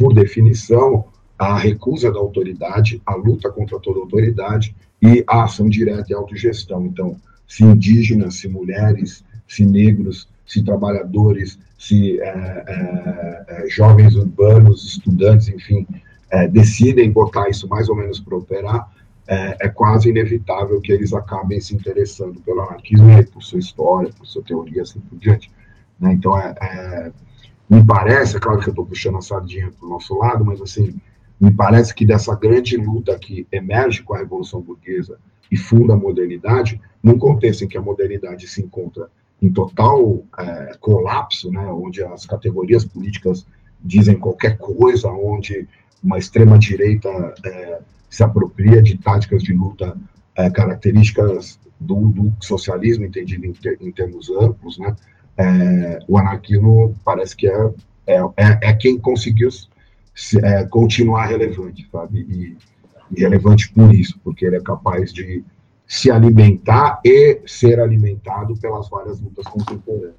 [0.00, 1.04] por definição,
[1.38, 6.86] a recusa da autoridade, a luta contra toda autoridade e a ação direta e autogestão.
[6.86, 14.86] Então, se indígenas, se mulheres, se negros, se trabalhadores, se é, é, é, jovens urbanos,
[14.86, 15.86] estudantes, enfim,
[16.30, 18.90] é, decidem botar isso mais ou menos para operar,
[19.28, 24.26] é, é, quase inevitável que eles acabem se interessando pelo anarquismo por sua história, por
[24.26, 25.50] sua teoria, assim por diante.
[26.00, 26.14] Né?
[26.14, 27.12] Então, é,
[27.70, 30.60] me parece, é claro que eu estou puxando a sardinha para o nosso lado, mas
[30.60, 30.92] assim,
[31.40, 35.18] me parece que dessa grande luta que emerge com a Revolução Burguesa
[35.50, 39.08] e funda a modernidade, num contexto em que a modernidade se encontra
[39.40, 43.46] em total é, colapso, né, onde as categorias políticas
[43.82, 45.66] dizem qualquer coisa, onde
[46.02, 47.08] uma extrema-direita
[47.44, 49.96] é, se apropria de táticas de luta
[50.36, 54.94] é, características do, do, socialismo, entendido em, ter, em termos amplos, né,
[55.40, 57.70] é, o anarquismo parece que é,
[58.06, 59.50] é, é, é quem conseguiu
[60.14, 62.20] se, continuar relevante, sabe?
[62.20, 62.58] E,
[63.16, 65.42] e relevante por isso, porque ele é capaz de
[65.86, 70.14] se alimentar e ser alimentado pelas várias lutas contemporâneas.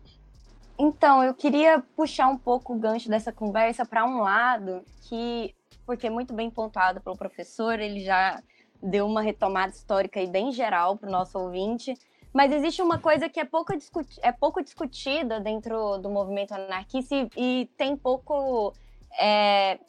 [0.77, 5.53] Então, eu queria puxar um pouco o gancho dessa conversa para um lado que,
[5.86, 8.41] porque é muito bem pontuado pelo professor, ele já
[8.81, 11.93] deu uma retomada histórica e bem geral para o nosso ouvinte,
[12.33, 17.15] mas existe uma coisa que é pouco, discuti é pouco discutida dentro do movimento anarquista
[17.15, 18.73] e, e tem pouco
[19.19, 19.79] é,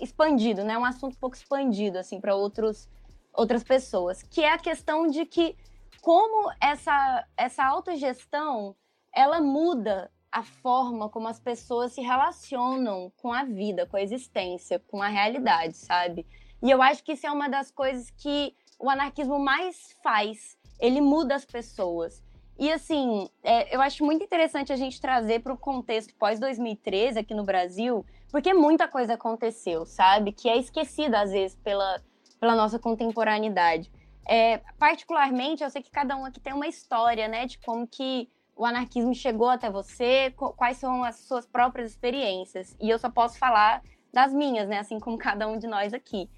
[0.00, 0.76] expandido, né?
[0.76, 2.88] Um assunto pouco expandido assim para outros
[3.32, 5.54] outras pessoas, que é a questão de que
[6.00, 8.74] como essa, essa autogestão
[9.12, 14.78] ela muda a forma como as pessoas se relacionam com a vida, com a existência,
[14.78, 16.26] com a realidade, sabe?
[16.62, 20.55] E eu acho que isso é uma das coisas que o anarquismo mais faz.
[20.78, 22.22] Ele muda as pessoas.
[22.58, 27.34] E assim, é, eu acho muito interessante a gente trazer para o contexto pós-2013 aqui
[27.34, 30.32] no Brasil, porque muita coisa aconteceu, sabe?
[30.32, 32.00] Que é esquecida às vezes pela,
[32.40, 33.92] pela nossa contemporaneidade.
[34.26, 38.28] É, particularmente, eu sei que cada um aqui tem uma história, né, de como que
[38.56, 42.74] o anarquismo chegou até você, quais são as suas próprias experiências.
[42.80, 46.28] E eu só posso falar das minhas, né, assim como cada um de nós aqui.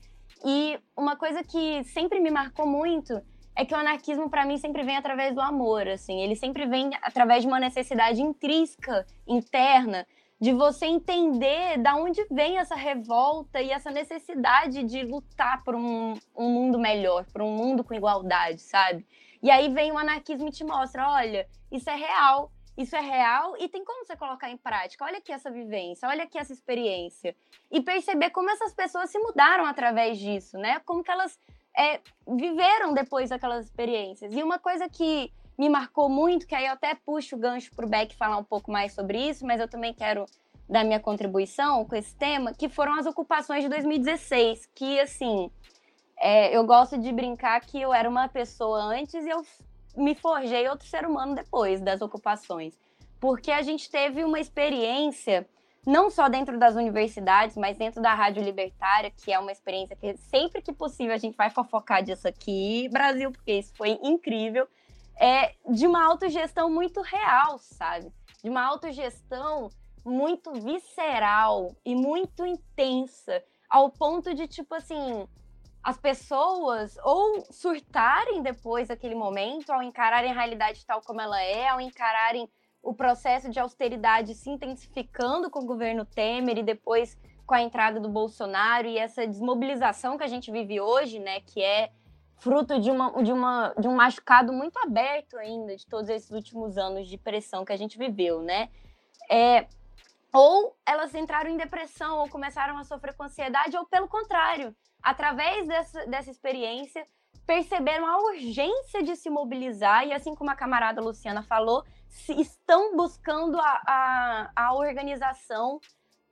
[0.45, 3.23] E uma coisa que sempre me marcou muito
[3.59, 6.91] é que o anarquismo para mim sempre vem através do amor, assim, ele sempre vem
[7.03, 10.07] através de uma necessidade intrínseca, interna,
[10.41, 16.15] de você entender da onde vem essa revolta e essa necessidade de lutar por um,
[16.37, 19.05] um mundo melhor, por um mundo com igualdade, sabe?
[19.43, 23.57] E aí vem o anarquismo e te mostra, olha, isso é real, isso é real
[23.59, 25.05] e tem como você colocar em prática.
[25.05, 27.35] Olha aqui essa vivência, olha aqui essa experiência.
[27.73, 30.79] E perceber como essas pessoas se mudaram através disso, né?
[30.85, 31.37] Como que elas
[31.79, 34.35] é, viveram depois daquelas experiências.
[34.35, 37.87] E uma coisa que me marcou muito, que aí eu até puxo o gancho para
[37.87, 40.27] o Beck falar um pouco mais sobre isso, mas eu também quero
[40.69, 45.51] dar minha contribuição com esse tema, que foram as ocupações de 2016, que assim,
[46.19, 49.43] é, eu gosto de brincar que eu era uma pessoa antes e eu
[49.97, 52.79] me forjei outro ser humano depois das ocupações.
[53.19, 55.49] Porque a gente teve uma experiência
[55.89, 60.15] não só dentro das universidades, mas dentro da Rádio Libertária, que é uma experiência que
[60.19, 64.69] sempre que possível a gente vai fofocar disso aqui, Brasil, porque isso foi incrível,
[65.19, 68.13] é de uma autogestão muito real, sabe?
[68.45, 69.71] De uma autogestão
[70.05, 75.27] muito visceral e muito intensa, ao ponto de, tipo assim,
[75.83, 81.67] as pessoas ou surtarem depois daquele momento, ao encararem a realidade tal como ela é,
[81.67, 82.47] ao encararem
[82.83, 87.99] o processo de austeridade se intensificando com o governo Temer e depois com a entrada
[87.99, 91.91] do Bolsonaro e essa desmobilização que a gente vive hoje, né, que é
[92.39, 96.79] fruto de, uma, de, uma, de um machucado muito aberto ainda de todos esses últimos
[96.79, 98.69] anos de pressão que a gente viveu, né?
[99.31, 99.67] É,
[100.33, 105.67] ou elas entraram em depressão ou começaram a sofrer com ansiedade, ou pelo contrário, através
[105.67, 107.05] dessa, dessa experiência,
[107.49, 111.83] perceberam a urgência de se mobilizar e, assim como a camarada Luciana falou,
[112.29, 115.81] estão buscando a, a, a organização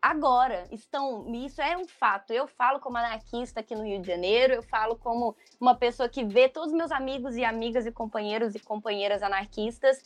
[0.00, 0.68] agora.
[0.70, 2.34] Estão, isso é um fato.
[2.34, 6.22] Eu falo como anarquista aqui no Rio de Janeiro, eu falo como uma pessoa que
[6.22, 10.02] vê todos meus amigos e amigas e companheiros e companheiras anarquistas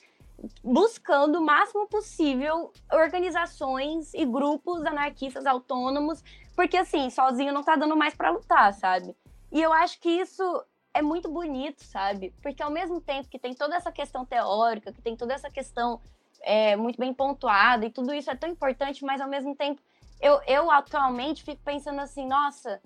[0.63, 6.23] buscando o máximo possível organizações e grupos anarquistas autônomos,
[6.55, 9.15] porque assim, sozinho não tá dando mais para lutar, sabe?
[9.53, 12.35] E eu acho que isso é muito bonito, sabe?
[12.43, 16.01] Porque ao mesmo tempo que tem toda essa questão teórica, que tem toda essa questão
[16.43, 19.81] é, muito bem pontuada e tudo isso é tão importante, mas ao mesmo tempo
[20.21, 22.81] eu, eu atualmente fico pensando assim, nossa,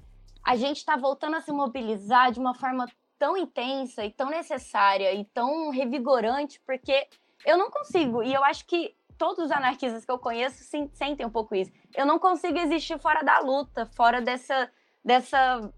[0.45, 2.87] a gente está voltando a se mobilizar de uma forma
[3.19, 7.09] tão intensa e tão necessária e tão revigorante, porque
[7.45, 10.63] eu não consigo, e eu acho que todos os anarquistas que eu conheço
[10.93, 11.73] sentem um pouco isso.
[11.95, 14.71] Eu não consigo existir fora da luta, fora dessa,
[15.05, 15.73] dessa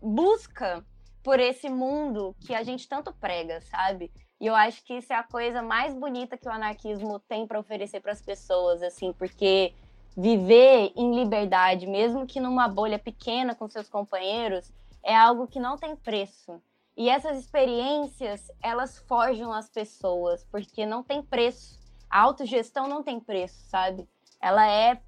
[0.00, 0.84] busca
[1.28, 4.10] por esse mundo que a gente tanto prega, sabe?
[4.40, 7.60] E eu acho que isso é a coisa mais bonita que o anarquismo tem para
[7.60, 9.74] oferecer para as pessoas, assim, porque
[10.16, 15.76] viver em liberdade, mesmo que numa bolha pequena com seus companheiros, é algo que não
[15.76, 16.62] tem preço.
[16.96, 21.78] E essas experiências, elas forjam as pessoas, porque não tem preço.
[22.08, 24.08] A autogestão não tem preço, sabe?
[24.40, 24.98] Ela é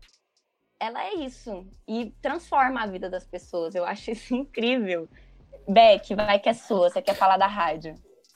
[0.79, 3.75] ela é isso e transforma a vida das pessoas.
[3.75, 5.09] Eu acho isso incrível.
[5.69, 7.95] Beck, vai que é sua, você quer falar da rádio.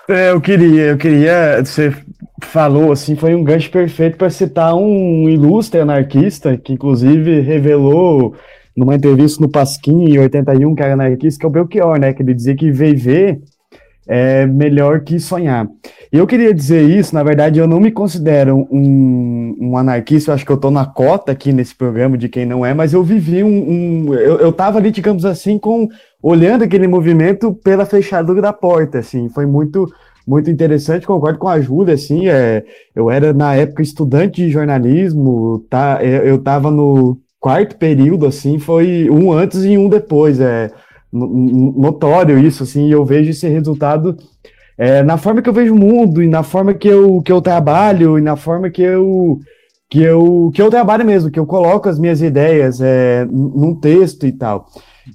[0.09, 1.65] É, eu queria, eu queria.
[1.65, 1.95] Você
[2.43, 8.35] falou assim, foi um gancho perfeito para citar um ilustre anarquista que, inclusive, revelou
[8.77, 12.13] numa entrevista no Pasquim em 81, que era anarquista, que é o Belchior, né?
[12.13, 13.41] Que ele dizia que viver
[14.07, 15.67] é melhor que sonhar.
[16.13, 20.45] Eu queria dizer isso, na verdade, eu não me considero um, um anarquista, eu acho
[20.45, 23.43] que eu estou na cota aqui nesse programa de quem não é, mas eu vivi
[23.43, 23.49] um.
[23.49, 25.89] um eu, eu tava ali, digamos assim, com
[26.23, 29.87] olhando aquele movimento pela fechadura da porta, assim, foi muito
[30.27, 32.65] muito interessante, concordo com a Júlia, assim, é,
[32.97, 39.11] eu era na época estudante de jornalismo, tá, eu estava no quarto período, assim, foi
[39.11, 40.71] um antes e um depois, é
[41.15, 44.17] notório isso, assim, e eu vejo esse resultado
[44.77, 47.41] é, na forma que eu vejo o mundo e na forma que eu, que eu
[47.41, 49.39] trabalho e na forma que eu
[49.89, 54.27] que eu que eu trabalho mesmo, que eu coloco as minhas ideias é, num texto
[54.27, 54.67] e tal.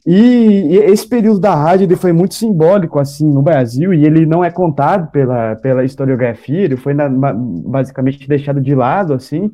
[0.05, 4.25] E, e, esse período da rádio ele foi muito simbólico assim no Brasil e ele
[4.25, 9.51] não é contado pela, pela historiografia, ele foi na, basicamente deixado de lado assim,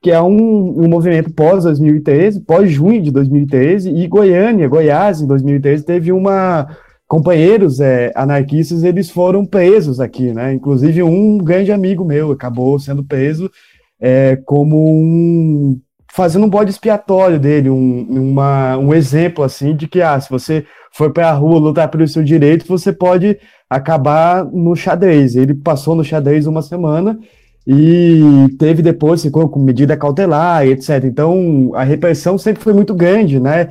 [0.00, 5.26] que é um, um movimento pós 2013, pós junho de 2013 e Goiânia, Goiás em
[5.26, 6.68] 2013 teve uma
[7.06, 10.52] companheiros é, anarquistas eles foram presos aqui, né?
[10.52, 13.50] Inclusive um grande amigo meu acabou sendo preso
[14.00, 15.80] é, como um
[16.10, 20.64] fazendo um bode expiatório dele, um, uma, um exemplo assim de que ah, se você
[20.92, 25.36] for para a rua lutar pelo seu direito, você pode acabar no xadrez.
[25.36, 27.18] Ele passou no xadrez uma semana
[27.70, 31.04] e teve depois, ficou com medida cautelar, etc.
[31.04, 33.68] Então a repressão sempre foi muito grande, né?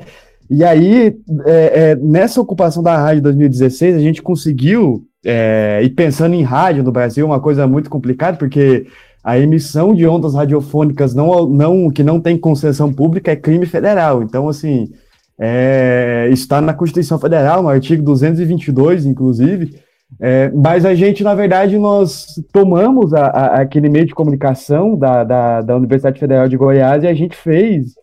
[0.48, 6.34] E aí, é, é, nessa ocupação da rádio 2016, a gente conseguiu, é, e pensando
[6.34, 8.86] em rádio no Brasil, uma coisa muito complicada, porque
[9.22, 14.22] a emissão de ondas radiofônicas não, não, que não tem concessão pública é crime federal.
[14.22, 14.90] Então, assim,
[15.38, 19.74] é, está na Constituição Federal, no artigo 222, inclusive,
[20.20, 25.22] é, mas a gente, na verdade, nós tomamos a, a, aquele meio de comunicação da,
[25.22, 27.94] da, da, Universidade Federal de Goiás e a gente fez,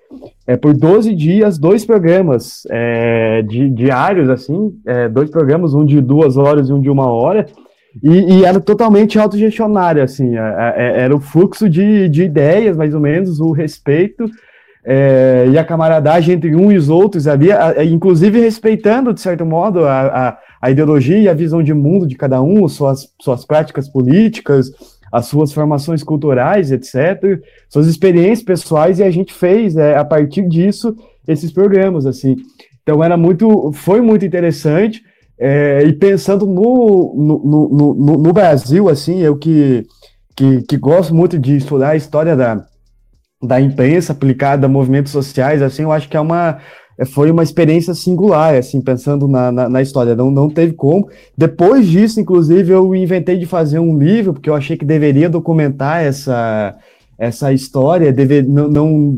[0.46, 6.38] é, por 12 dias, dois programas é, diários, assim, é, dois programas, um de duas
[6.38, 7.48] horas e um de uma hora,
[8.04, 12.94] e, e era totalmente autogestionário, assim, é, é, era o fluxo de, de ideias, mais
[12.94, 14.30] ou menos, o respeito
[14.86, 19.86] é, e a camaradagem entre um e os outros, havia, inclusive respeitando, de certo modo,
[19.86, 24.72] a, a, ideologia e a visão de mundo de cada um, suas, suas práticas políticas,
[25.12, 30.48] as suas formações culturais, etc., suas experiências pessoais, e a gente fez, é, a partir
[30.48, 30.96] disso,
[31.28, 32.36] esses programas, assim.
[32.84, 35.02] Então, era muito, foi muito interessante,
[35.38, 39.86] é, e pensando no, no, no, no, no Brasil, assim, eu que,
[40.36, 42.66] que, que gosto muito de estudar a história da,
[43.42, 46.60] da imprensa aplicada a movimentos sociais, assim, eu acho que é uma
[47.04, 51.10] foi uma experiência singular, assim, pensando na, na, na, história, não, não teve como.
[51.38, 56.04] Depois disso, inclusive, eu inventei de fazer um livro, porque eu achei que deveria documentar
[56.06, 56.76] essa,
[57.18, 59.18] essa história, deve, não, não,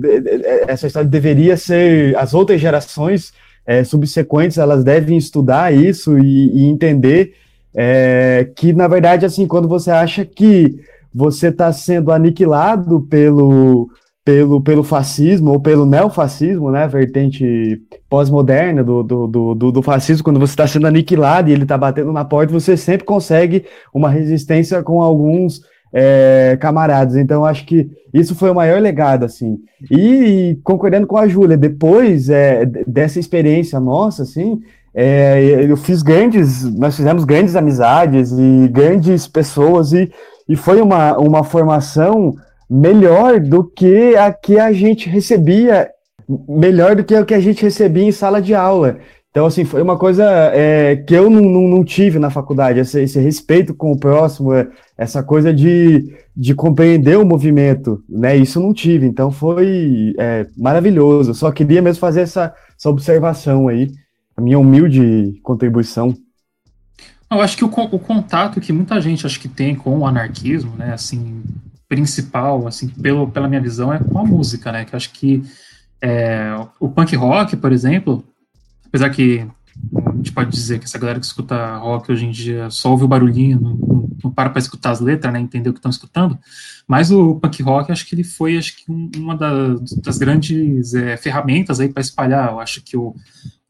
[0.67, 3.32] essa história deveria ser, as outras gerações
[3.65, 7.34] é, subsequentes, elas devem estudar isso e, e entender
[7.75, 10.80] é, que, na verdade, assim, quando você acha que
[11.13, 13.89] você está sendo aniquilado pelo
[14.28, 19.25] pelo, pelo fascismo ou pelo neofascismo, né, vertente pós-moderna do, do,
[19.55, 22.75] do, do, fascismo, quando você está sendo aniquilado e ele está batendo na porta, você
[22.75, 23.63] sempre consegue
[23.93, 25.61] uma resistência com alguns
[25.93, 27.15] é, camaradas.
[27.15, 29.59] Então, acho que isso foi o maior legado, assim.
[29.89, 34.59] E, concordando com a Júlia, depois é, dessa experiência nossa, assim,
[34.93, 40.11] é, eu fiz grandes, nós fizemos grandes amizades e grandes pessoas e,
[40.49, 42.36] e foi uma, uma formação
[42.70, 45.89] melhor do que a que a gente recebia,
[46.47, 48.99] melhor do que o que a gente recebia em sala de aula.
[49.38, 52.99] Então, assim, foi uma coisa é, que eu não, não, não, tive na faculdade, esse,
[53.01, 58.36] esse, respeito com o próximo, é, essa coisa de, de compreender o movimento, né?
[58.36, 61.36] Isso não tive, então foi é, maravilhoso.
[61.36, 63.91] Só queria mesmo fazer essa, essa observação aí,
[64.36, 66.15] a minha humilde contribuição.
[67.30, 70.76] Eu acho que o, o contato que muita gente acho que tem com o anarquismo,
[70.78, 71.43] né, assim,
[71.88, 74.85] principal, assim, pelo, pela minha visão, é com a música, né?
[74.85, 75.43] Que eu acho que
[76.01, 78.23] é, o punk rock, por exemplo,
[78.85, 79.45] apesar que
[79.95, 83.03] a gente pode dizer que essa galera que escuta rock hoje em dia só ouve
[83.03, 86.38] o barulhinho, não, não para para escutar as letras, né, entender o que estão escutando,
[86.88, 91.15] mas o punk rock, acho que ele foi, acho que uma das, das grandes é,
[91.17, 93.15] ferramentas aí para espalhar, eu acho que o, o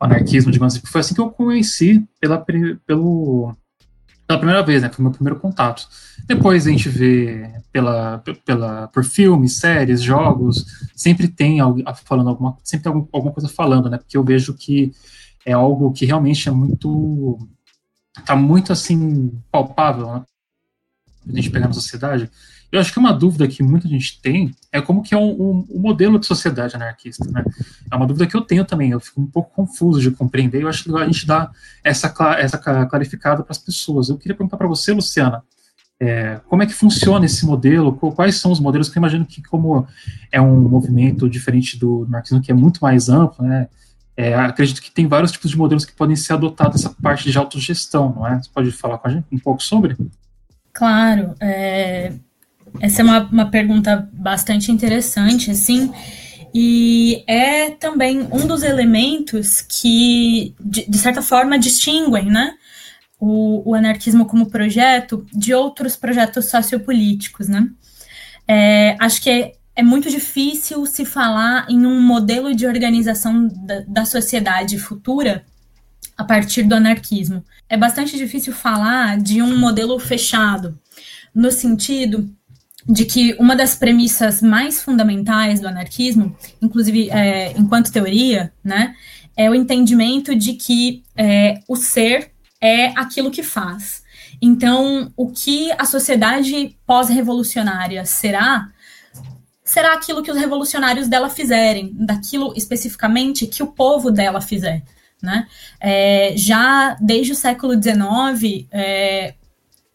[0.05, 2.43] anarquismo, digamos assim, foi assim que eu conheci pela,
[2.85, 3.55] pelo,
[4.27, 5.87] pela primeira vez, né, foi meu primeiro contato.
[6.25, 12.57] Depois a gente vê pela, pela, por filmes, séries, jogos, sempre tem algo falando alguma,
[12.61, 13.97] sempre tem algum, alguma coisa falando, né?
[13.97, 14.91] Porque eu vejo que
[15.45, 17.39] é algo que realmente é muito,
[18.25, 20.25] tá muito assim palpável, né?
[21.29, 22.29] A gente pegar na sociedade.
[22.71, 25.67] Eu acho que uma dúvida que muita gente tem é como que é um, um,
[25.71, 27.43] um, modelo de sociedade anarquista, né?
[27.89, 30.67] É uma dúvida que eu tenho também, eu fico um pouco confuso de compreender, eu
[30.67, 31.49] acho que a gente dá
[31.83, 34.09] essa, essa clarificada para as pessoas.
[34.09, 35.43] Eu queria perguntar para você, Luciana,
[35.99, 37.93] é, como é que funciona esse modelo?
[37.93, 38.87] Quais são os modelos?
[38.87, 39.87] Porque eu imagino que, como
[40.31, 43.67] é um movimento diferente do marxismo, que é muito mais amplo, né?
[44.15, 47.37] É, acredito que tem vários tipos de modelos que podem ser adotados essa parte de
[47.37, 48.41] autogestão, não é?
[48.41, 49.95] Você pode falar com a gente um pouco sobre?
[50.73, 51.35] Claro.
[51.39, 52.13] É,
[52.79, 55.91] essa é uma, uma pergunta bastante interessante, assim,
[56.53, 62.53] e é também um dos elementos que, de, de certa forma, distinguem, né?
[63.19, 67.67] o, o anarquismo como projeto de outros projetos sociopolíticos, né?
[68.47, 73.81] É, acho que é, é, muito difícil se falar em um modelo de organização da,
[73.87, 75.43] da sociedade futura
[76.15, 77.43] a partir do anarquismo.
[77.67, 80.79] É bastante difícil falar de um modelo fechado,
[81.33, 82.29] no sentido
[82.87, 88.95] de que uma das premissas mais fundamentais do anarquismo, inclusive é, enquanto teoria, né,
[89.35, 92.31] é o entendimento de que é, o ser
[92.61, 94.03] é aquilo que faz.
[94.41, 98.69] Então, o que a sociedade pós-revolucionária será,
[99.63, 104.83] será aquilo que os revolucionários dela fizerem, daquilo especificamente que o povo dela fizer.
[105.21, 105.47] Né?
[105.79, 109.33] É, já desde o século XIX, é,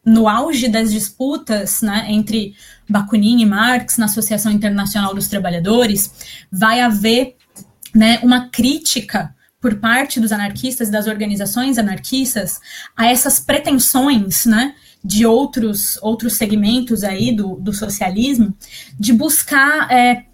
[0.05, 2.55] no auge das disputas né, entre
[2.89, 6.13] Bakunin e Marx na Associação Internacional dos Trabalhadores,
[6.51, 7.37] vai haver
[7.95, 12.61] né, uma crítica por parte dos anarquistas e das organizações anarquistas
[12.97, 14.75] a essas pretensões, né,
[15.05, 18.53] de outros, outros segmentos aí do, do socialismo,
[18.99, 20.25] de buscar é,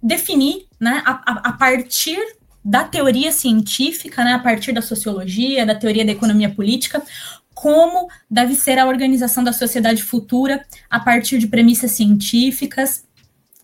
[0.00, 2.20] definir, né, a, a partir
[2.64, 7.02] da teoria científica, né, a partir da sociologia, da teoria da economia política,
[7.62, 13.04] como deve ser a organização da sociedade futura a partir de premissas científicas,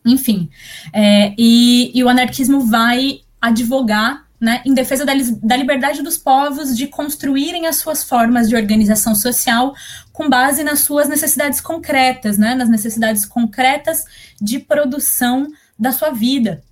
[0.07, 0.49] enfim.
[0.93, 6.77] É, e, e o anarquismo vai advogar né, em defesa da, da, liberdade dos povos
[6.77, 9.75] de construírem as suas formas de organização social
[10.13, 14.05] com base nas suas necessidades concretas, né, nas necessidades concretas
[14.41, 16.63] de produção da sua vida.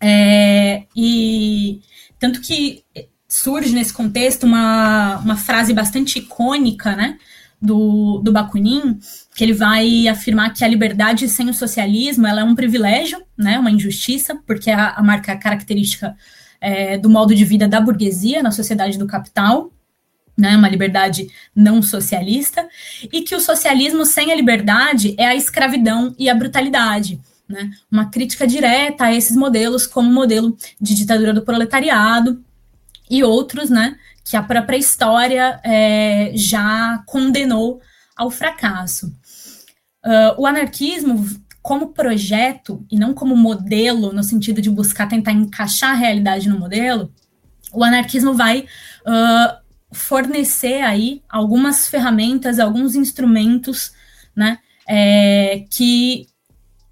[0.00, 1.82] É, e
[2.18, 2.82] tanto que
[3.34, 7.18] surge nesse contexto uma, uma frase bastante icônica, né,
[7.60, 9.00] do, do Bakunin,
[9.34, 13.58] que ele vai afirmar que a liberdade sem o socialismo ela é um privilégio, né,
[13.58, 16.16] uma injustiça, porque é a, a marca característica
[16.60, 19.72] é, do modo de vida da burguesia na sociedade do capital,
[20.38, 21.26] né, uma liberdade
[21.56, 22.68] não socialista,
[23.12, 27.20] e que o socialismo sem a liberdade é a escravidão e a brutalidade.
[27.48, 32.40] Né, uma crítica direta a esses modelos, como modelo de ditadura do proletariado
[33.10, 37.80] e outros, né, que a própria história é, já condenou
[38.16, 39.08] ao fracasso.
[40.04, 41.26] Uh, o anarquismo,
[41.62, 46.58] como projeto e não como modelo, no sentido de buscar tentar encaixar a realidade no
[46.58, 47.12] modelo,
[47.72, 53.92] o anarquismo vai uh, fornecer aí algumas ferramentas, alguns instrumentos,
[54.36, 56.26] né, é, que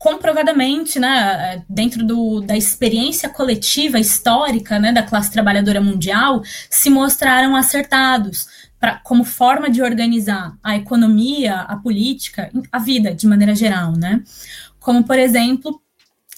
[0.03, 7.55] comprovadamente, né, dentro do, da experiência coletiva histórica, né, da classe trabalhadora mundial, se mostraram
[7.55, 8.49] acertados
[8.81, 14.25] pra, como forma de organizar a economia, a política, a vida de maneira geral, né,
[14.81, 15.81] como por exemplo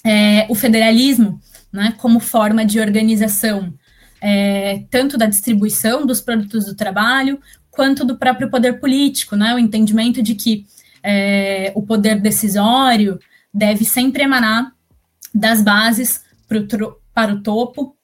[0.03, 1.41] é, o federalismo,
[1.73, 3.73] né, como forma de organização
[4.21, 7.39] é, tanto da distribuição dos produtos do trabalho
[7.71, 10.67] quanto do próprio poder político, né, o entendimento de que
[11.01, 13.19] é, o poder decisório
[13.55, 14.73] deve sempre emanar
[15.33, 17.95] das bases pro, para o topo.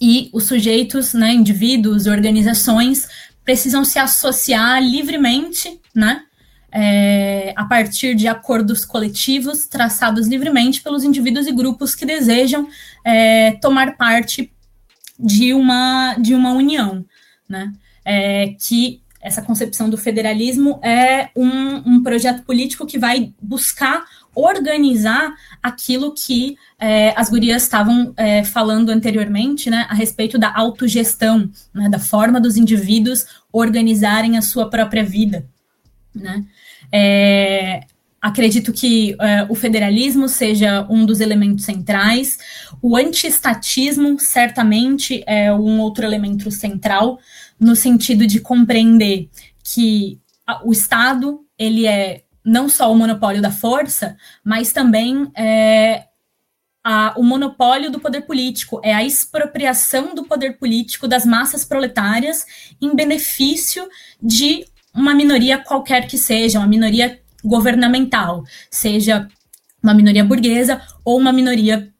[0.00, 3.08] E os sujeitos, né, indivíduos, organizações
[3.44, 6.22] precisam se associar livremente, né,
[6.70, 12.68] é, a partir de acordos coletivos traçados livremente pelos indivíduos e grupos que desejam
[13.04, 14.52] é, tomar parte
[15.18, 17.04] de uma, de uma união,
[17.48, 17.72] né,
[18.04, 24.04] é, que essa concepção do federalismo é um, um projeto político que vai buscar
[24.36, 31.50] organizar aquilo que é, as gurias estavam é, falando anteriormente, né, a respeito da autogestão,
[31.72, 35.48] né, da forma dos indivíduos organizarem a sua própria vida,
[36.14, 36.44] né.
[36.92, 37.80] É,
[38.20, 42.38] acredito que é, o federalismo seja um dos elementos centrais,
[42.82, 47.18] o antiestatismo certamente é um outro elemento central,
[47.58, 49.30] no sentido de compreender
[49.64, 50.20] que
[50.62, 56.04] o Estado ele é não só o monopólio da força, mas também é,
[56.84, 62.46] a, o monopólio do poder político, é a expropriação do poder político das massas proletárias
[62.80, 63.88] em benefício
[64.22, 69.28] de uma minoria qualquer que seja, uma minoria governamental, seja
[69.82, 71.92] uma minoria burguesa ou uma minoria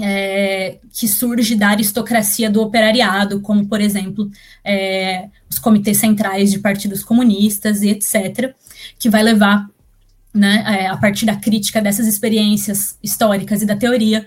[0.00, 4.28] é, que surge da aristocracia do operariado, como, por exemplo,
[4.64, 8.52] é, os comitês centrais de partidos comunistas e etc.,
[8.98, 9.68] que vai levar
[10.34, 14.26] né, é, a partir da crítica dessas experiências históricas e da teoria,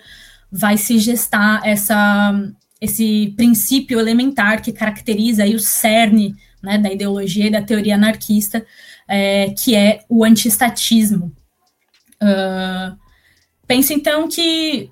[0.49, 2.33] vai se gestar essa,
[2.79, 6.33] esse princípio elementar que caracteriza aí o cerne
[6.63, 8.65] né, da ideologia e da teoria anarquista,
[9.07, 11.31] é, que é o antiestatismo.
[12.21, 12.97] Uh,
[13.67, 14.89] penso então que,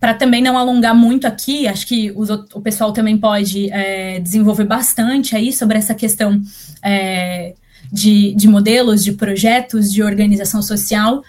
[0.00, 4.64] para também não alongar muito aqui, acho que os, o pessoal também pode é, desenvolver
[4.64, 6.40] bastante aí sobre essa questão
[6.82, 7.54] é,
[7.94, 11.22] de, de modelos, de projetos de organização social,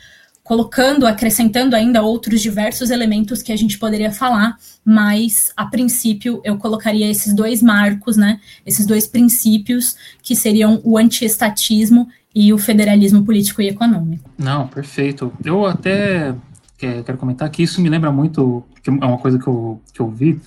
[0.44, 6.58] colocando, acrescentando ainda outros diversos elementos que a gente poderia falar, mas a princípio eu
[6.58, 13.24] colocaria esses dois marcos, né, esses dois princípios que seriam o antiestatismo e o federalismo
[13.24, 14.28] político e econômico.
[14.36, 15.32] Não, perfeito.
[15.44, 16.34] Eu até
[16.78, 20.40] quero comentar que isso me lembra muito, é uma coisa que eu, que eu vi,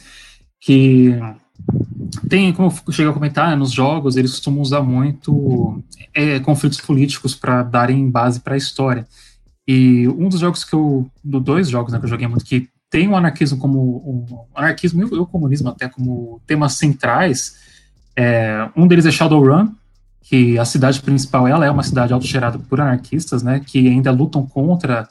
[0.61, 1.17] que
[2.29, 5.83] tem, como eu cheguei a comentar, né, nos jogos eles costumam usar muito
[6.15, 9.07] é, conflitos políticos para darem base para a história.
[9.67, 12.69] E um dos jogos que eu, do dois jogos né, que eu joguei muito, que
[12.91, 17.57] tem o anarquismo como, o anarquismo e o comunismo até como temas centrais,
[18.17, 19.73] é, um deles é Shadowrun,
[20.23, 24.47] que a cidade principal ela é uma cidade autogerada por anarquistas, né, que ainda lutam
[24.47, 25.09] contra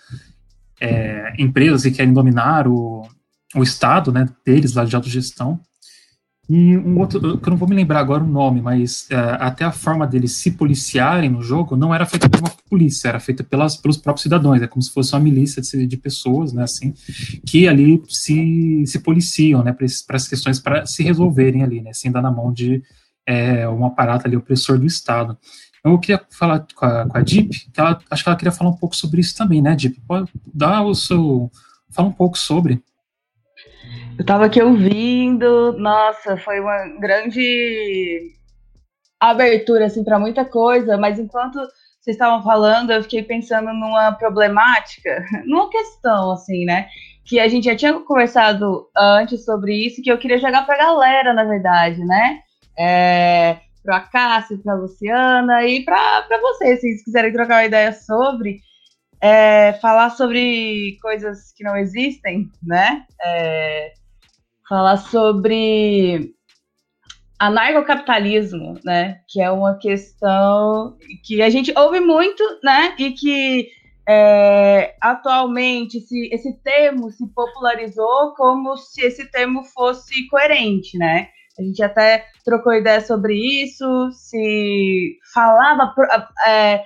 [0.79, 3.07] é, empresas que querem dominar o,
[3.55, 5.59] o estado, né, deles lá de autogestão.
[6.49, 9.65] E um outro, que eu não vou me lembrar agora o nome, mas uh, até
[9.65, 13.43] a forma deles se policiarem no jogo não era feita por uma polícia, era feita
[13.43, 16.93] pelas, pelos próprios cidadãos, é como se fosse uma milícia de, de pessoas, né, assim,
[17.45, 22.09] que ali se, se policiam, né, para as questões para se resolverem ali, né, sem
[22.09, 22.81] dar na mão de
[23.25, 25.37] é, um aparato ali opressor do Estado.
[25.79, 28.51] Então, eu queria falar com a, com a Deep, que ela, acho que ela queria
[28.53, 29.99] falar um pouco sobre isso também, né, Deep?
[30.07, 31.51] Pode dar o seu,
[31.89, 32.81] fala um pouco sobre.
[34.17, 38.33] Eu estava aqui ouvindo, nossa, foi uma grande
[39.19, 41.59] abertura assim para muita coisa, mas enquanto
[42.01, 46.87] vocês estavam falando, eu fiquei pensando numa problemática, numa questão assim, né,
[47.25, 50.85] que a gente já tinha conversado antes sobre isso, que eu queria jogar para a
[50.85, 52.39] galera, na verdade, né?
[52.75, 57.65] É, para a Cássia, para a Luciana e para vocês, se vocês quiserem trocar uma
[57.65, 58.61] ideia sobre,
[59.21, 63.05] é, falar sobre coisas que não existem, né?
[63.23, 63.93] É,
[64.67, 66.33] falar sobre
[67.39, 69.21] anarcocapitalismo, né?
[69.27, 72.95] Que é uma questão que a gente ouve muito, né?
[72.97, 73.69] E que
[74.07, 81.29] é, atualmente se, esse termo se popularizou como se esse termo fosse coerente, né?
[81.59, 85.93] A gente até trocou ideia sobre isso, se falava,
[86.45, 86.85] é,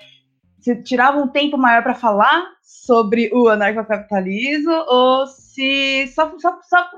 [0.62, 6.90] se tirava um tempo maior para falar sobre o anarcocapitalismo ou se só, só, só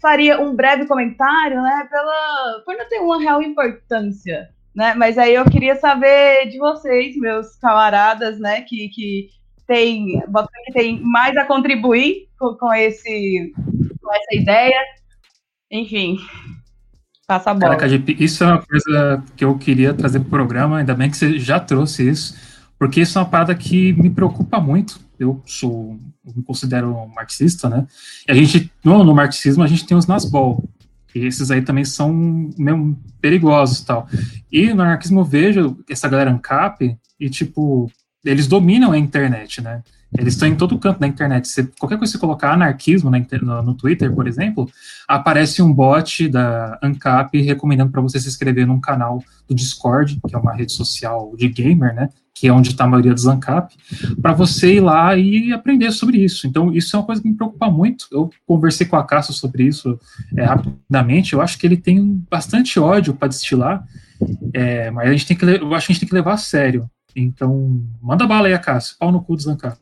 [0.00, 5.34] faria um breve comentário, né, pela, por não ter uma real importância, né, mas aí
[5.34, 9.28] eu queria saber de vocês, meus camaradas, né, que, que
[9.66, 10.20] tem,
[10.64, 13.52] que tem mais a contribuir com, com, esse,
[14.02, 14.80] com essa ideia,
[15.70, 16.18] enfim,
[17.26, 17.76] passa a bola.
[17.76, 21.16] Caraca, isso é uma coisa que eu queria trazer para o programa, ainda bem que
[21.16, 22.49] você já trouxe isso,
[22.80, 24.98] porque isso é uma parada que me preocupa muito.
[25.18, 27.86] Eu sou, eu me considero marxista, né?
[28.26, 30.64] E a gente, no, no marxismo, a gente tem os nasbol,
[31.14, 32.10] e esses aí também são
[32.56, 34.08] meio perigosos tal.
[34.50, 37.92] E no anarquismo eu vejo essa galera ANCAP e, tipo,
[38.24, 39.82] eles dominam a internet, né?
[40.18, 41.48] Eles estão em todo canto da internet.
[41.48, 44.70] Você, qualquer coisa que você colocar anarquismo no, no, Twitter, por exemplo,
[45.06, 50.34] aparece um bot da ANCAP recomendando para você se inscrever num canal do Discord, que
[50.34, 52.08] é uma rede social de gamer, né?
[52.40, 53.74] Que é onde está a maioria dos ANCAP,
[54.22, 56.46] para você ir lá e aprender sobre isso.
[56.46, 58.06] Então, isso é uma coisa que me preocupa muito.
[58.10, 60.00] Eu conversei com a Cássio sobre isso
[60.34, 61.34] é, rapidamente.
[61.34, 63.86] Eu acho que ele tem bastante ódio para destilar,
[64.54, 66.38] é, mas a gente tem que, eu acho que a gente tem que levar a
[66.38, 66.90] sério.
[67.14, 68.96] Então, manda bala aí, Cássio.
[68.98, 69.76] Pau no cu dos ANCAP.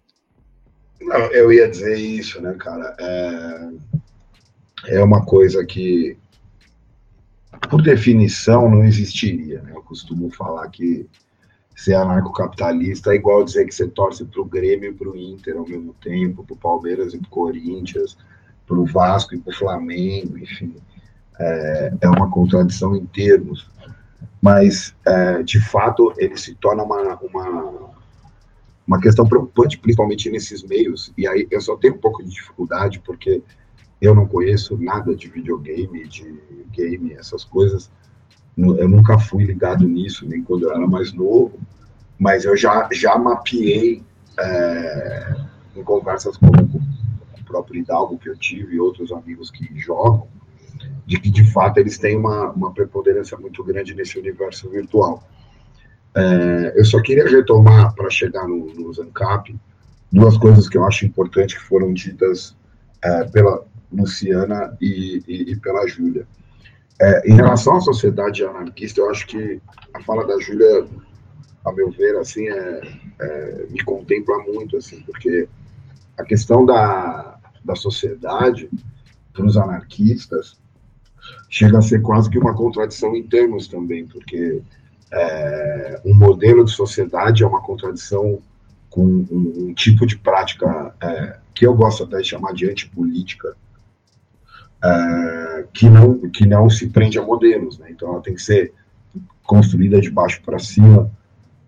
[1.00, 2.96] Não, eu ia dizer isso, né, cara?
[2.98, 3.68] É,
[4.96, 6.16] é uma coisa que,
[7.70, 9.62] por definição, não existiria.
[9.62, 9.70] Né?
[9.74, 11.06] Eu costumo falar que
[11.80, 15.56] ser anarcocapitalista é igual dizer que você torce para o Grêmio e para o Inter
[15.56, 18.16] ao mesmo tempo, para o Palmeiras e para o Corinthians,
[18.66, 20.74] para o Vasco e para o Flamengo, enfim.
[21.38, 23.70] É, é, uma contradição em termos.
[24.42, 27.88] Mas, é, de fato, ele se torna uma, uma
[28.88, 32.98] uma questão preocupante, principalmente nesses meios, e aí eu só tenho um pouco de dificuldade,
[33.00, 33.42] porque
[34.00, 36.40] eu não conheço nada de videogame, de
[36.72, 37.90] game, essas coisas,
[38.58, 41.58] eu nunca fui ligado nisso, nem quando eu era mais novo,
[42.18, 44.02] mas eu já, já mapeei
[44.38, 45.36] é,
[45.76, 50.26] em conversas com, com o próprio Hidalgo que eu tive e outros amigos que jogam,
[51.06, 55.22] de que de fato eles têm uma, uma preponderância muito grande nesse universo virtual.
[56.14, 59.54] É, eu só queria retomar, para chegar no, no Zancap,
[60.10, 62.56] duas coisas que eu acho importantes que foram ditas
[63.02, 66.26] é, pela Luciana e, e, e pela Júlia.
[67.00, 69.60] É, em relação à sociedade anarquista, eu acho que
[69.94, 70.86] a fala da Júlia,
[71.64, 72.80] a meu ver, assim, é,
[73.20, 75.48] é, me contempla muito, assim, porque
[76.18, 78.68] a questão da, da sociedade
[79.32, 80.58] para os anarquistas
[81.48, 84.60] chega a ser quase que uma contradição em termos também, porque
[85.12, 88.40] é, um modelo de sociedade é uma contradição
[88.90, 93.56] com um, um tipo de prática é, que eu gosto até de chamar de antipolítica,
[94.82, 97.78] é, que, não, que não se prende a modelos.
[97.78, 97.88] Né?
[97.90, 98.72] Então, ela tem que ser
[99.44, 101.10] construída de baixo para cima,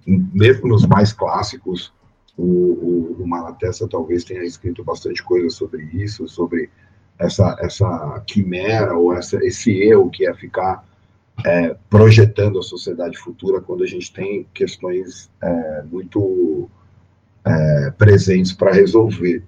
[0.07, 1.93] mesmo nos mais clássicos.
[2.37, 6.71] O, o, o Malatesta talvez tenha escrito bastante coisa sobre isso, sobre
[7.19, 10.85] essa, essa quimera ou essa, esse erro que é ficar
[11.45, 16.69] é, projetando a sociedade futura quando a gente tem questões é, muito
[17.45, 19.43] é, presentes para resolver.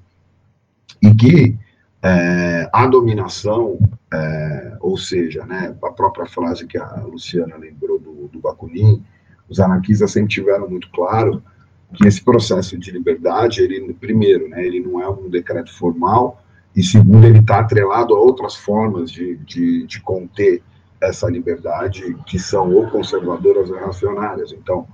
[1.03, 1.59] E que
[2.03, 3.79] é, a dominação,
[4.13, 9.05] é, ou seja, né, a própria frase que a Luciana lembrou do, do Bakunin,
[9.49, 11.43] os anarquistas sempre tiveram muito claro
[11.95, 16.43] que esse processo de liberdade, ele, primeiro, né, ele não é um decreto formal,
[16.75, 20.63] e segundo, ele está atrelado a outras formas de, de, de conter
[21.01, 24.53] essa liberdade que são ou conservadoras ou reacionárias.
[24.53, 24.87] Então,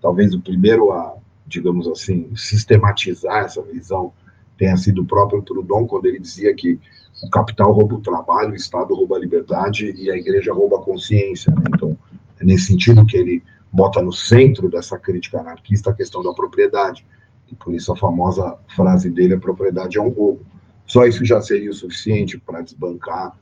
[0.00, 1.14] talvez o primeiro a,
[1.46, 4.12] digamos assim, sistematizar essa visão
[4.56, 6.78] tenha sido o próprio Proudhon, quando ele dizia que
[7.22, 10.82] o capital rouba o trabalho, o Estado rouba a liberdade e a igreja rouba a
[10.82, 11.52] consciência.
[11.54, 11.62] Né?
[11.74, 11.96] Então,
[12.40, 13.42] é nesse sentido que ele
[13.72, 17.06] bota no centro dessa crítica anarquista a questão da propriedade.
[17.50, 20.44] E por isso a famosa frase dele, a propriedade é um roubo.
[20.86, 23.36] Só isso já seria o suficiente para desbancar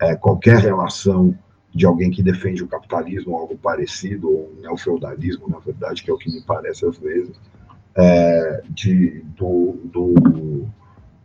[0.00, 1.36] é, qualquer relação
[1.74, 6.10] de alguém que defende o capitalismo ou algo parecido, ou o neofeudalismo, na verdade, que
[6.10, 7.38] é o que me parece às vezes,
[7.96, 10.68] é, de, do, do,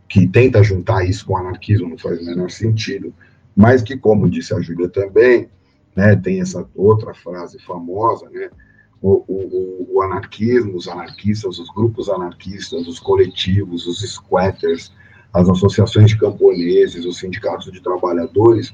[0.08, 3.12] que tenta juntar isso com anarquismo, não faz o menor sentido,
[3.54, 5.48] mas que, como disse a Júlia também,
[5.94, 8.50] né, tem essa outra frase famosa, né,
[9.00, 14.92] o, o, o, anarquismo, os anarquistas, os grupos anarquistas, os coletivos, os squatters,
[15.32, 18.72] as associações de camponeses, os sindicatos de trabalhadores,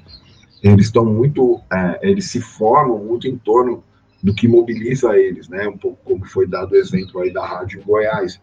[0.62, 3.82] eles estão muito, é, eles se formam muito em torno
[4.22, 5.68] do que mobiliza eles, né?
[5.68, 8.40] Um pouco como foi dado o exemplo aí da rádio Goiás.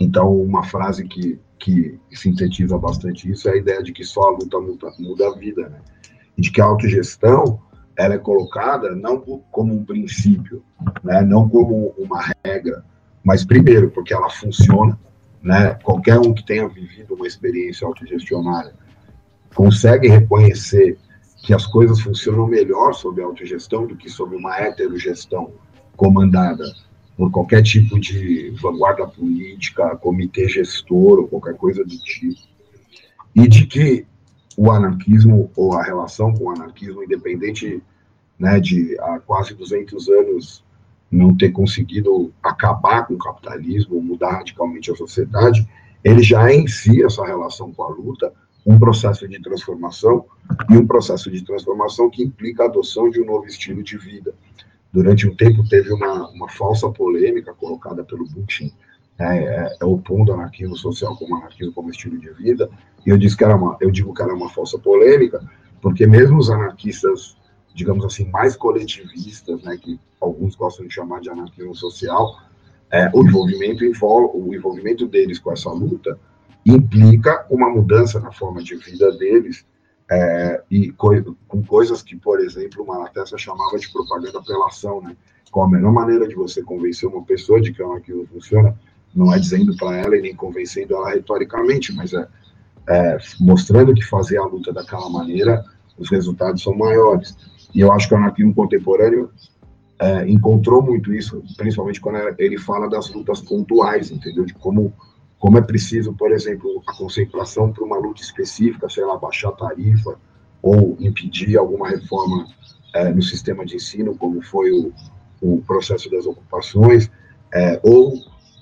[0.00, 4.30] Então, uma frase que, que sintetiza bastante isso é a ideia de que só a
[4.30, 5.80] luta muda, muda a vida, né?
[6.36, 7.60] E de que a autogestão
[7.96, 10.62] ela é colocada não como um princípio,
[11.02, 11.20] né?
[11.22, 12.84] Não como uma regra,
[13.24, 14.98] mas primeiro porque ela funciona,
[15.42, 15.74] né?
[15.82, 18.72] Qualquer um que tenha vivido uma experiência autogestionária
[19.54, 20.96] consegue reconhecer
[21.42, 25.52] que as coisas funcionam melhor sob autogestão do que sob uma heterogestão
[25.96, 26.64] comandada
[27.16, 32.40] por qualquer tipo de vanguarda política, comitê gestor ou qualquer coisa do tipo.
[33.34, 34.06] E de que
[34.56, 37.82] o anarquismo ou a relação com o anarquismo, independente
[38.38, 40.64] né, de há quase 200 anos
[41.10, 45.68] não ter conseguido acabar com o capitalismo, mudar radicalmente a sociedade,
[46.02, 48.32] ele já é em si, essa relação com a luta,
[48.66, 50.24] um processo de transformação
[50.68, 54.34] e um processo de transformação que implica a adoção de um novo estilo de vida.
[54.92, 58.72] Durante um tempo teve uma, uma falsa polêmica colocada pelo Putin,
[59.18, 62.68] né, é, é, opondo anarquismo social como anarquismo como estilo de vida,
[63.06, 65.40] e eu, disse que era uma, eu digo que era uma falsa polêmica,
[65.80, 67.36] porque mesmo os anarquistas,
[67.74, 72.36] digamos assim, mais coletivistas, né, que alguns gostam de chamar de anarquismo social,
[72.90, 76.18] é, o, envolvimento o envolvimento deles com essa luta
[76.64, 79.64] implica uma mudança na forma de vida deles
[80.10, 81.10] é, e co
[81.46, 85.16] com coisas que, por exemplo, uma Malatesta chamava de propaganda pela ação, né?
[85.50, 88.76] Qual a melhor maneira de você convencer uma pessoa de que aquilo funciona?
[89.14, 92.28] Não é dizendo para ela e nem convencendo ela retoricamente, mas é,
[92.88, 95.64] é, mostrando que fazer a luta daquela maneira,
[95.98, 97.36] os resultados são maiores.
[97.74, 99.30] E eu acho que o anarquismo contemporâneo
[100.00, 104.44] é, encontrou muito isso, principalmente quando ele fala das lutas pontuais, entendeu?
[104.44, 104.92] De como
[105.40, 109.52] como é preciso, por exemplo, a concentração para uma luta específica, sei lá, baixar a
[109.52, 110.20] tarifa
[110.62, 112.46] ou impedir alguma reforma
[112.94, 114.92] é, no sistema de ensino, como foi o,
[115.40, 117.10] o processo das ocupações,
[117.54, 118.12] é, ou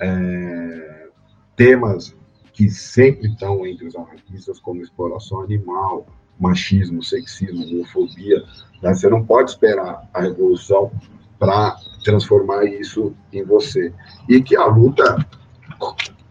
[0.01, 1.09] é,
[1.57, 2.17] temas
[2.53, 6.07] que sempre estão entre os anarquistas, como exploração animal,
[6.39, 8.45] machismo, sexismo, homofobia.
[8.81, 8.95] Né?
[8.95, 10.93] Você não pode esperar a revolução
[11.41, 13.93] para transformar isso em você.
[14.29, 15.27] E que a luta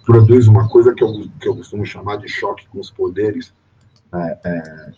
[0.08, 3.54] produz uma coisa que eu, que eu costumo chamar de choque com os poderes.
[4.16, 4.92] É, é,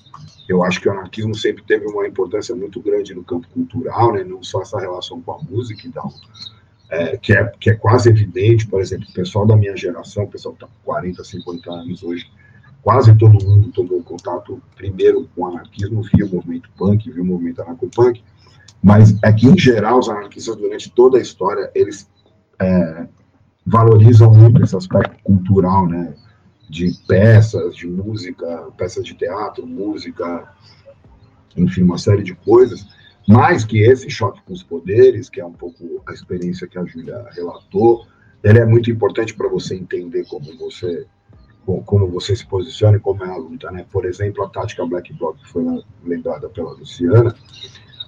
[0.48, 4.24] eu acho que o anarquismo sempre teve uma importância muito grande no campo cultural, né,
[4.24, 6.14] não só essa relação com a música e tal,
[6.92, 10.28] é, que, é, que é quase evidente, por exemplo, o pessoal da minha geração, o
[10.28, 12.32] pessoal que está com 40, 50 anos hoje,
[12.84, 17.26] quase todo mundo tomou contato primeiro com o anarquismo, via o movimento punk, via o
[17.26, 18.24] movimento anarcopunk,
[18.82, 22.08] mas é que, em geral, os anarquistas, durante toda a história, eles
[22.62, 23.08] é,
[23.70, 26.14] valorizam muito esse aspecto cultural, né?
[26.70, 30.52] De peças, de música, peças de teatro, música,
[31.56, 32.86] enfim, uma série de coisas.
[33.28, 36.86] Mais que esse choque com os poderes, que é um pouco a experiência que a
[36.86, 38.06] Júlia relatou,
[38.44, 41.06] ele é muito importante para você entender como você
[41.86, 43.86] como você se posiciona e como é a luta, né?
[43.92, 45.64] Por exemplo, a tática Black Bloc, que foi
[46.04, 47.36] lembrada pela Luciana,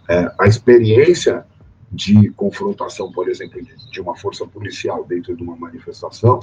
[0.09, 1.45] é, a experiência
[1.91, 6.39] de confrontação, por exemplo, de, de uma força policial dentro de uma manifestação,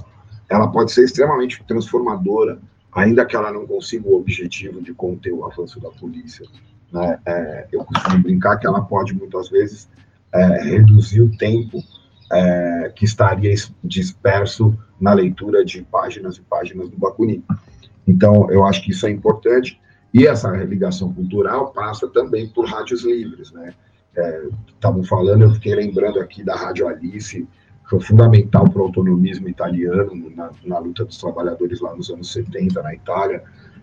[0.48, 2.60] ela pode ser extremamente transformadora,
[2.92, 6.46] ainda que ela não consiga o objetivo de conter o avanço da polícia.
[6.92, 7.18] Né?
[7.26, 9.88] É, eu costumo brincar que ela pode, muitas vezes,
[10.32, 11.82] é, reduzir o tempo
[12.30, 17.42] é, que estaria disperso na leitura de páginas e páginas do Bakunin.
[18.06, 19.80] Então, eu acho que isso é importante.
[20.12, 23.74] E essa ligação cultural passa também por rádios livres, né?
[24.74, 27.46] Estavam é, falando, eu fiquei lembrando aqui da Rádio Alice,
[27.84, 32.32] que foi fundamental para o autonomismo italiano na, na, luta dos trabalhadores lá nos anos
[32.32, 33.42] 70 na Itália.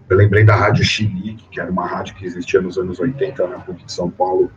[0.10, 3.60] Eu lembrei da Rádio Chilique, que era uma rádio que existia nos anos 80 na
[3.60, 4.52] PUC de São Paulo,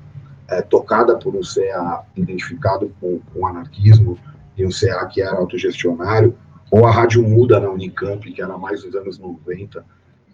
[0.48, 4.18] é, tocada por um CA identificado com, com anarquismo
[4.56, 6.36] e um CA que era autogestionário,
[6.70, 9.84] ou a Rádio Muda na Unicamp, que era mais dos anos 90,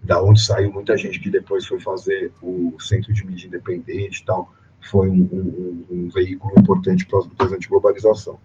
[0.03, 4.25] da onde saiu muita gente que depois foi fazer o Centro de Mídia Independente e
[4.25, 4.53] tal
[4.89, 8.39] foi um, um, um veículo importante para as lutas anti-globalização.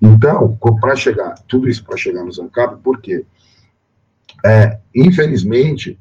[0.00, 3.24] Então, para chegar, tudo isso para chegar no Zancab, por quê?
[4.44, 5.98] É, infelizmente,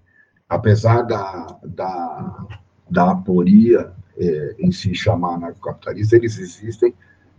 [0.50, 2.48] apesar da, da,
[2.90, 6.94] da aporia é, em se chamar anarcocapitalista, eles existem,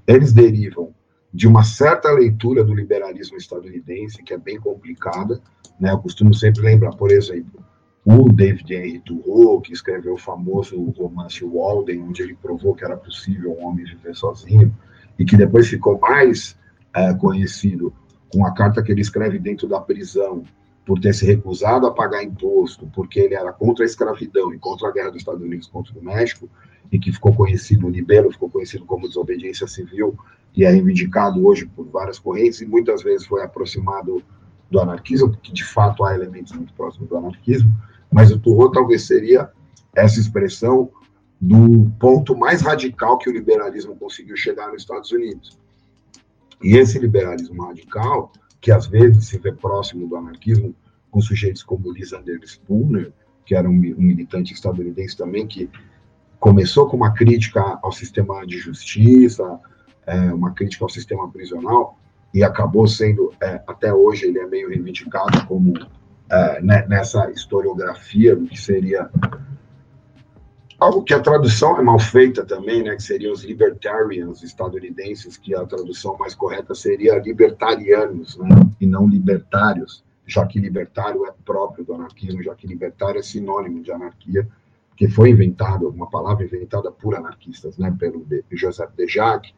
[0.07, 0.95] eles derivam
[1.33, 5.41] de uma certa leitura do liberalismo estadunidense, que é bem complicada.
[5.81, 5.91] Né?
[5.91, 7.64] Eu costumo sempre lembrar, por exemplo,
[8.05, 12.97] o David Henry Thoreau, que escreveu o famoso romance Walden, onde ele provou que era
[12.97, 14.75] possível um homem viver sozinho,
[15.19, 16.57] e que depois ficou mais
[16.95, 17.95] é, conhecido
[18.31, 20.43] com a carta que ele escreve dentro da prisão,
[20.85, 24.89] por ter se recusado a pagar imposto, porque ele era contra a escravidão e contra
[24.89, 26.49] a guerra dos Estados Unidos contra o México,
[26.93, 30.15] e que ficou conhecido, o libelo ficou conhecido como desobediência civil,
[30.55, 34.23] e é reivindicado hoje por várias correntes, e muitas vezes foi aproximado
[34.71, 37.73] do anarquismo, porque de fato há elementos muito próximos do anarquismo,
[38.15, 39.51] mas o Thoreau talvez seria
[39.93, 40.89] essa expressão
[41.41, 45.59] do ponto mais radical que o liberalismo conseguiu chegar nos Estados Unidos.
[46.63, 50.73] E esse liberalismo radical, que às vezes se vê próximo do anarquismo,
[51.11, 53.13] com sujeitos como Lysander Spooner,
[53.45, 55.69] que era um, um militante estadunidense também, que
[56.39, 59.59] começou com uma crítica ao sistema de justiça,
[60.07, 61.99] é, uma crítica ao sistema prisional,
[62.33, 65.75] e acabou sendo, é, até hoje, ele é meio reivindicado como
[66.31, 69.11] é, né, nessa historiografia do que seria
[70.81, 75.55] algo que a tradução é mal feita também, né, que seriam os libertarians estadunidenses, que
[75.55, 78.49] a tradução mais correta seria libertarianos, né,
[78.81, 83.83] e não libertários, já que libertário é próprio do anarquismo, já que libertário é sinônimo
[83.83, 84.49] de anarquia,
[84.97, 89.53] que foi inventado, uma palavra inventada por anarquistas, né, pelo Joseph de Jacques,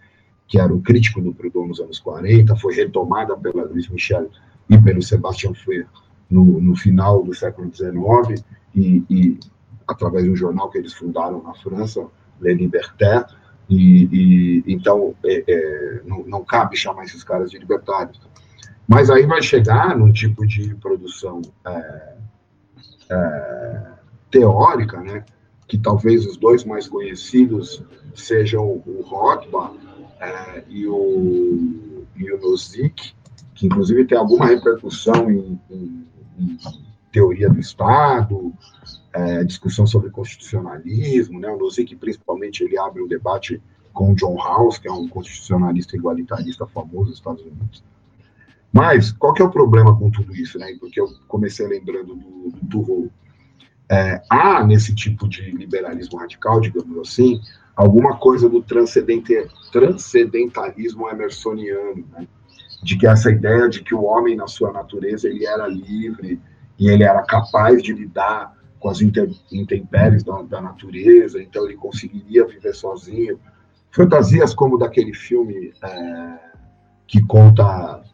[0.49, 4.31] que era um crítico do Proudhon nos anos 40, foi retomada pela Luiz Michel
[4.71, 5.87] e pelo Sebastian Freire
[6.31, 9.41] no, no final do século XIX, e, e,
[9.87, 12.07] através de um jornal que eles fundaram na França,
[12.41, 13.27] Le Libertaire,
[13.69, 18.21] e, e então é, é, não, não, cabe chamar esses caras de libertários.
[18.87, 22.15] Mas aí vai chegar num tipo de produção é,
[23.11, 23.87] é
[24.31, 25.25] teórica, né,
[25.67, 27.83] que talvez os dois mais conhecidos
[28.15, 29.79] sejam o Rothbard
[30.21, 33.13] é, e o, e o Nozick,
[33.55, 36.07] que inclusive tem alguma repercussão em, em,
[37.13, 38.53] teoria do Estado,
[39.13, 41.49] é, discussão sobre constitucionalismo, né?
[41.49, 43.61] O Nozick, principalmente, ele abre um debate
[43.93, 47.83] com John Rawls, que é um constitucionalista igualitarista famoso dos Estados Unidos.
[48.71, 50.77] Mas, qual que é o problema com tudo isso, né?
[50.79, 53.11] Porque eu comecei lembrando do, do Thoreau.
[53.89, 57.41] É, há, nesse tipo de liberalismo radical, digamos assim,
[57.75, 62.29] alguma coisa do transcendentalismo emersoniano, né?
[62.87, 66.41] De que essa ideia de que o homem, na sua natureza, ele era livre
[66.79, 69.01] e ele era capaz de lidar com as
[69.51, 73.41] intempéries da, da natureza, então ele conseguiria viver sozinho.
[73.91, 76.39] Fantasias como daquele filme é,
[77.09, 78.05] que conta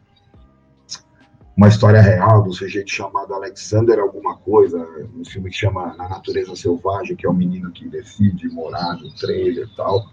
[1.55, 4.79] uma história real do sujeito chamado Alexander alguma coisa,
[5.15, 9.13] um filme que chama Na Natureza Selvagem, que é o menino que decide morar no
[9.17, 10.03] trailer e tal.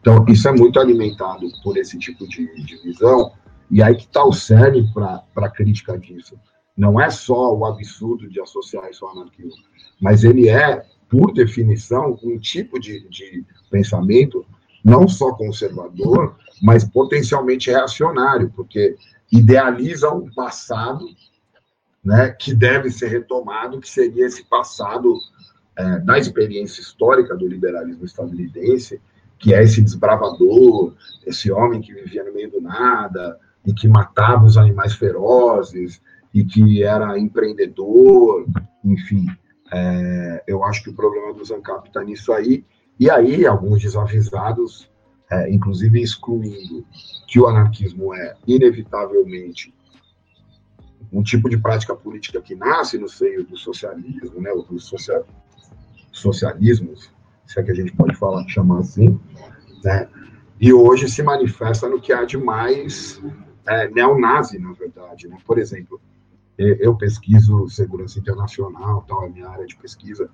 [0.00, 3.32] Então, isso é muito alimentado por esse tipo de, de visão,
[3.74, 6.38] e aí que está o cerne para a crítica disso.
[6.76, 9.64] Não é só o absurdo de associar isso ao anarquismo,
[10.00, 14.46] mas ele é, por definição, um tipo de, de pensamento
[14.84, 18.96] não só conservador, mas potencialmente reacionário, porque
[19.32, 21.04] idealiza um passado
[22.04, 25.18] né, que deve ser retomado, que seria esse passado
[25.74, 29.00] é, da experiência histórica do liberalismo estadunidense,
[29.36, 30.94] que é esse desbravador,
[31.26, 33.36] esse homem que vivia no meio do nada
[33.66, 36.00] e que matava os animais ferozes
[36.32, 38.46] e que era empreendedor,
[38.84, 39.26] enfim.
[39.72, 42.64] É, eu acho que o problema do Zancap está nisso aí.
[42.98, 44.88] E aí, alguns desavisados
[45.30, 46.84] é, inclusive excluindo
[47.26, 49.74] que o anarquismo é, inevitavelmente,
[51.12, 55.26] um tipo de prática política que nasce no seio do socialismo, né, dos social,
[56.12, 57.10] socialismos,
[57.46, 59.18] se é que a gente pode falar, chamar assim,
[59.82, 60.08] né,
[60.60, 63.20] e hoje se manifesta no que há de mais
[63.66, 65.28] é, neonazi, na verdade.
[65.28, 65.36] Né?
[65.46, 66.00] Por exemplo,
[66.56, 70.30] eu pesquiso segurança internacional, tal, é minha área de pesquisa,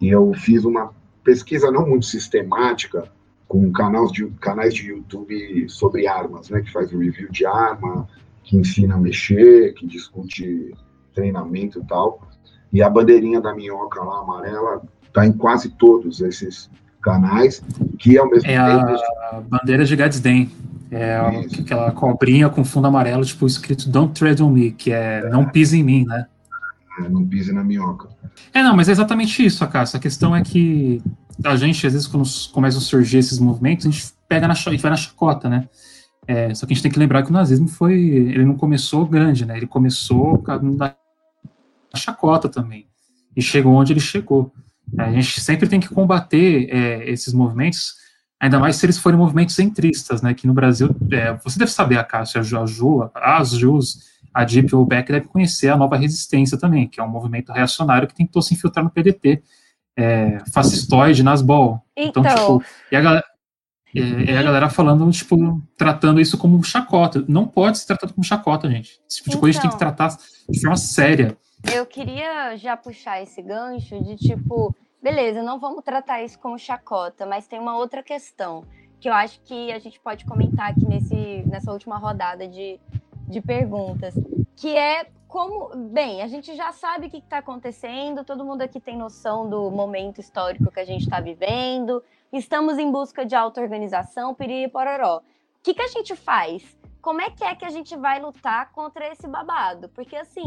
[0.00, 0.92] e eu fiz uma
[1.22, 3.08] pesquisa não muito sistemática
[3.46, 8.08] com canais de, canais de YouTube sobre armas, né, que faz review de arma,
[8.42, 10.74] que ensina a mexer, que discute
[11.14, 12.26] treinamento e tal.
[12.72, 16.70] E a bandeirinha da minhoca lá, amarela, está em quase todos esses
[17.02, 17.62] canais,
[17.98, 19.02] que ao mesmo é tempo...
[19.30, 20.50] a bandeira de Gadsden.
[20.94, 21.16] É
[21.58, 25.78] aquela cobrinha com fundo amarelo, tipo, escrito Don't Tread on Me, que é, não pise
[25.78, 26.26] em mim, né?
[27.00, 28.10] É, não pise na minhoca.
[28.52, 29.96] É, não, mas é exatamente isso, Acácio.
[29.96, 31.02] A questão é que
[31.42, 34.90] a gente, às vezes, quando começam a surgir esses movimentos, a gente pega na, vai
[34.90, 35.66] na chacota, né?
[36.26, 37.94] É, só que a gente tem que lembrar que o nazismo foi.
[37.94, 39.56] Ele não começou grande, né?
[39.56, 40.94] Ele começou na
[41.96, 42.86] chacota também.
[43.34, 44.52] E chegou onde ele chegou.
[44.98, 48.01] A gente sempre tem que combater é, esses movimentos
[48.42, 50.34] Ainda mais se eles forem movimentos centristas, né?
[50.34, 54.74] Que no Brasil, é, você deve saber, a Cássia, a Ju, as Jus, a Deep
[54.74, 58.14] ou o Beck deve conhecer a Nova Resistência também, que é um movimento reacionário que
[58.16, 59.40] tentou se infiltrar no PDT,
[59.96, 61.80] é, fascistoide, Nasbol.
[61.96, 63.24] Então, então tipo, e a galera,
[63.94, 67.24] é, é, a galera falando, tipo, tratando isso como chacota.
[67.28, 68.98] Não pode ser tratado como chacota, gente.
[69.08, 69.94] Esse tipo de então, coisa a gente tem que então.
[69.94, 70.18] tratar
[70.48, 71.38] de forma séria.
[71.72, 77.26] Eu queria já puxar esse gancho de tipo, beleza, não vamos tratar isso como chacota,
[77.26, 78.64] mas tem uma outra questão
[79.00, 82.78] que eu acho que a gente pode comentar aqui nesse, nessa última rodada de,
[83.26, 84.14] de perguntas,
[84.54, 88.78] que é como, bem, a gente já sabe o que está acontecendo, todo mundo aqui
[88.78, 94.34] tem noção do momento histórico que a gente está vivendo, estamos em busca de auto-organização,
[94.34, 95.16] piriri pororó.
[95.16, 95.22] O
[95.64, 96.78] que, que a gente faz?
[97.00, 99.88] Como é que é que a gente vai lutar contra esse babado?
[99.88, 100.46] Porque, assim,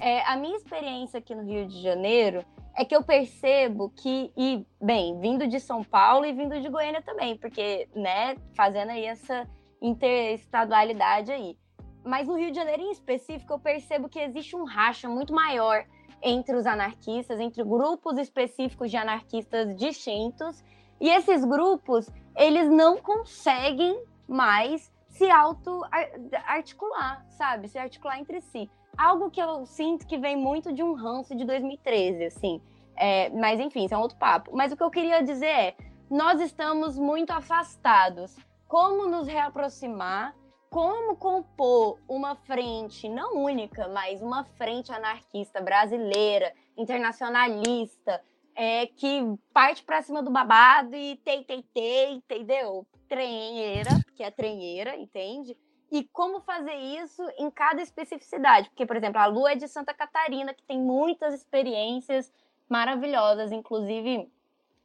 [0.00, 2.44] é, a minha experiência aqui no Rio de Janeiro
[2.80, 7.02] é que eu percebo que, e, bem, vindo de São Paulo e vindo de Goiânia
[7.02, 9.48] também, porque, né, fazendo aí essa
[9.80, 11.56] interestadualidade aí
[12.04, 15.84] mas no Rio de Janeiro em específico, eu percebo que existe um racha muito maior
[16.22, 20.62] entre os anarquistas, entre grupos específicos de anarquistas distintos,
[21.00, 27.68] e esses grupos, eles não conseguem mais se auto-articular, sabe?
[27.68, 28.70] Se articular entre si.
[29.00, 32.60] Algo que eu sinto que vem muito de um ranço de 2013, assim.
[32.94, 34.50] É, mas enfim, isso é um outro papo.
[34.54, 35.76] Mas o que eu queria dizer é,
[36.10, 38.36] nós estamos muito afastados.
[38.68, 40.34] Como nos reaproximar
[40.68, 48.22] como compor uma frente, não única, mas uma frente anarquista brasileira, internacionalista,
[48.54, 49.20] é, que
[49.52, 52.86] parte para cima do babado e tei, tei, tei, entendeu?
[53.08, 55.56] Trenheira, que é trenheira, entende?
[55.90, 58.68] E como fazer isso em cada especificidade.
[58.68, 62.32] Porque, por exemplo, a Lu é de Santa Catarina, que tem muitas experiências
[62.68, 64.30] maravilhosas, inclusive,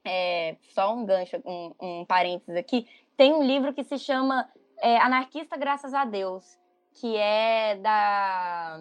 [0.03, 4.49] é, só um gancho, um, um parênteses aqui, tem um livro que se chama
[4.81, 6.57] é, Anarquista Graças a Deus,
[6.95, 8.79] que é da.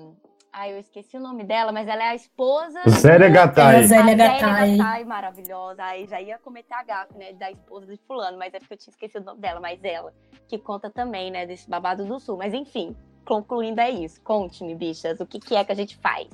[0.57, 2.81] Ai, eu esqueci o nome dela, mas ela é a esposa.
[2.89, 3.89] Zélia Gattai.
[3.89, 4.77] Zélia Gattai.
[4.77, 5.83] Gattai, maravilhosa.
[5.83, 7.33] Aí já ia cometer a gafe, né?
[7.33, 10.13] Da esposa de Fulano, mas é porque eu tinha esquecido o nome dela, mas ela,
[10.47, 11.45] que conta também, né?
[11.45, 12.37] Desse babado do sul.
[12.37, 12.95] Mas enfim,
[13.25, 14.21] concluindo é isso.
[14.23, 16.29] Conte-me, bichas, o que, que é que a gente faz?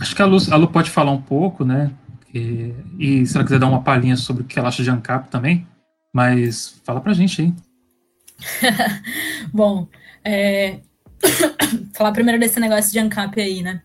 [0.00, 1.90] Acho que a Lu, a Lu pode falar um pouco, né?
[2.32, 5.28] E, e se ela quiser dar uma palhinha sobre o que ela acha de ANCAP
[5.28, 5.66] também,
[6.12, 7.54] mas fala pra gente aí.
[9.52, 9.88] Bom,
[10.24, 10.78] é...
[11.94, 13.82] falar primeiro desse negócio de ANCAP aí, né?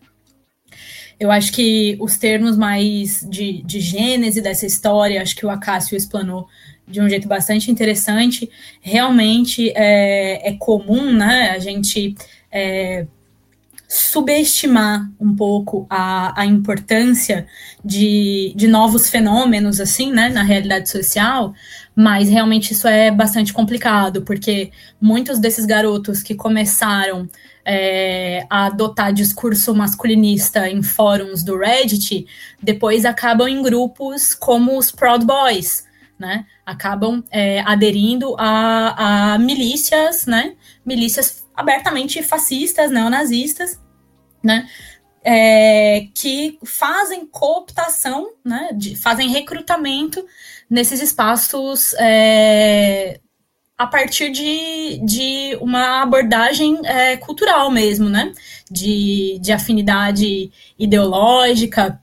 [1.18, 5.96] Eu acho que os termos mais de, de gênese dessa história, acho que o Acácio
[5.96, 6.46] explanou
[6.86, 8.50] de um jeito bastante interessante.
[8.82, 12.14] Realmente é, é comum, né, a gente
[12.52, 13.06] é,
[13.88, 17.46] subestimar um pouco a, a importância
[17.82, 21.54] de, de novos fenômenos, assim, né, na realidade social,
[21.96, 24.70] mas realmente isso é bastante complicado, porque
[25.00, 27.26] muitos desses garotos que começaram
[27.64, 32.26] é, a adotar discurso masculinista em fóruns do Reddit,
[32.62, 35.86] depois acabam em grupos como os Proud Boys,
[36.18, 36.44] né?
[36.66, 40.54] Acabam é, aderindo a, a milícias, né?
[40.84, 43.80] Milícias abertamente fascistas, neonazistas,
[44.44, 44.68] né?
[45.24, 48.68] É, que fazem cooptação, né?
[48.74, 50.24] De, fazem recrutamento
[50.68, 53.20] nesses espaços é,
[53.78, 58.32] a partir de, de uma abordagem é, cultural mesmo, né?
[58.70, 62.00] De, de afinidade ideológica,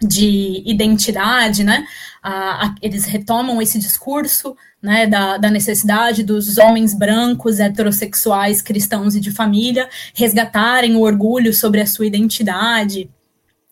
[0.00, 1.86] de identidade, né?
[2.22, 9.14] A, a, eles retomam esse discurso né, da, da, necessidade dos homens brancos, heterossexuais, cristãos
[9.14, 13.10] e de família resgatarem o orgulho sobre a sua identidade,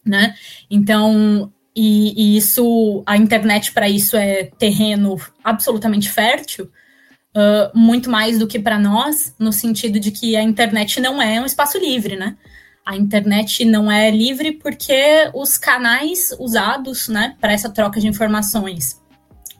[0.04, 0.34] né?
[0.70, 6.70] Então, e, e isso, a internet para isso é terreno absolutamente fértil,
[7.34, 11.40] uh, muito mais do que para nós, no sentido de que a internet não é
[11.40, 12.36] um espaço livre, né?
[12.84, 19.01] A internet não é livre porque os canais usados, né, para essa troca de informações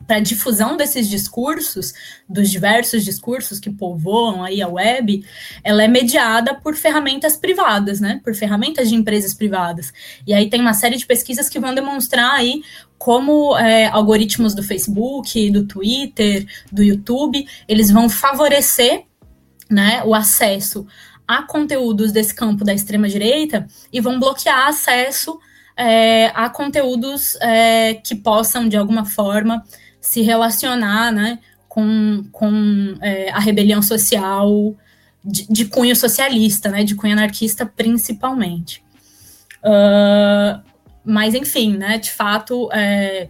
[0.07, 1.93] para difusão desses discursos,
[2.27, 5.25] dos diversos discursos que povoam aí a web,
[5.63, 8.21] ela é mediada por ferramentas privadas, né?
[8.23, 9.93] Por ferramentas de empresas privadas.
[10.25, 12.61] E aí tem uma série de pesquisas que vão demonstrar aí
[12.97, 19.03] como é, algoritmos do Facebook, do Twitter, do YouTube, eles vão favorecer
[19.69, 20.87] né, o acesso
[21.27, 25.37] a conteúdos desse campo da extrema direita e vão bloquear acesso
[25.75, 29.63] é, a conteúdos é, que possam, de alguma forma,
[30.03, 31.39] se relacionar né,
[31.69, 34.75] com, com é, a rebelião social
[35.23, 38.83] de, de, cunho socialista, né, de cunho anarquista principalmente.
[39.59, 40.61] Uh,
[41.05, 43.29] mas, enfim, né, de fato, é,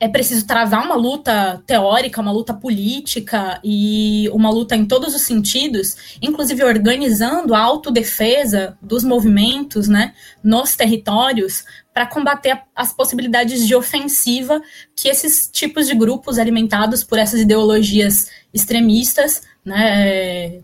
[0.00, 5.20] é preciso travar uma luta teórica, uma luta política e uma luta em todos os
[5.20, 11.62] sentidos, inclusive organizando a autodefesa dos movimentos né, nos territórios
[11.96, 14.60] para combater as possibilidades de ofensiva
[14.94, 20.60] que esses tipos de grupos alimentados por essas ideologias extremistas né,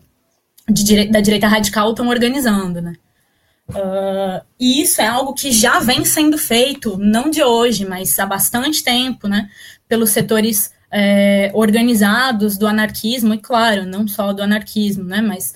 [0.69, 2.83] de, da direita radical estão organizando.
[2.83, 2.93] Né.
[3.67, 8.27] Uh, e isso é algo que já vem sendo feito, não de hoje, mas há
[8.27, 9.49] bastante tempo, né,
[9.87, 15.55] pelos setores é, organizados do anarquismo, e claro, não só do anarquismo, né, mas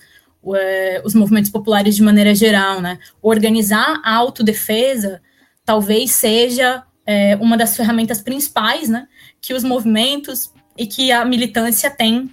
[0.55, 5.21] é, os movimentos populares de maneira geral, né, organizar a autodefesa
[5.67, 9.05] talvez seja é, uma das ferramentas principais, né,
[9.41, 12.31] que os movimentos e que a militância tem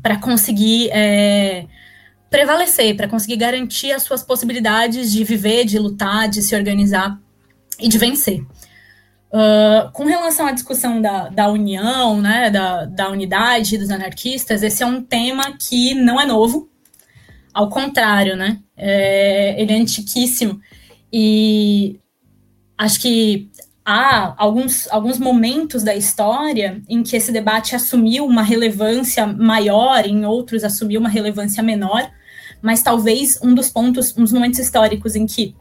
[0.00, 1.66] para conseguir é,
[2.30, 7.20] prevalecer, para conseguir garantir as suas possibilidades de viver, de lutar, de se organizar
[7.80, 8.40] e de vencer.
[9.32, 14.82] Uh, com relação à discussão da, da união, né, da, da unidade dos anarquistas, esse
[14.84, 16.68] é um tema que não é novo,
[17.52, 20.60] ao contrário, né, é, ele é antiquíssimo,
[21.12, 21.98] e
[22.80, 23.50] acho que
[23.84, 30.24] há alguns, alguns momentos da história em que esse debate assumiu uma relevância maior, em
[30.24, 32.10] outros assumiu uma relevância menor,
[32.62, 35.54] mas talvez um dos pontos, um dos momentos históricos em que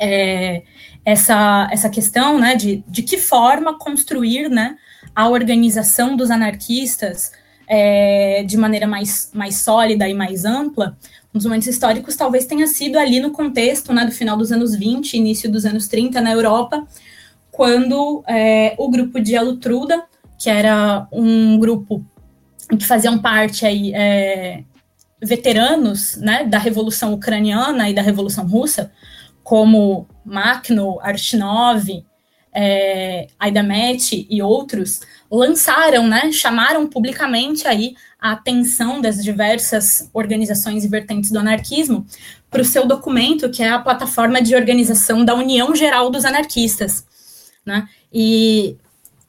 [0.00, 0.62] é,
[1.04, 4.76] essa, essa questão né, de, de que forma construir né,
[5.12, 7.32] a organização dos anarquistas
[7.66, 10.96] é, de maneira mais, mais sólida e mais ampla,
[11.34, 14.76] um dos momentos históricos talvez tenha sido ali no contexto né, do final dos anos
[14.76, 16.86] 20, início dos anos 30 na Europa,
[17.50, 20.04] quando é, o grupo de Alutruda,
[20.38, 22.04] que era um grupo
[22.68, 24.62] que faziam parte aí, é,
[25.20, 28.92] veteranos né, da Revolução Ucraniana e da Revolução Russa,
[29.42, 32.04] como Makhno, Arshinov,
[32.52, 40.88] é, Aidamet e outros, lançaram, né, chamaram publicamente aí a atenção das diversas organizações e
[40.88, 42.06] vertentes do anarquismo
[42.50, 47.06] para o seu documento, que é a plataforma de organização da União Geral dos Anarquistas.
[47.66, 47.86] Né?
[48.10, 48.78] E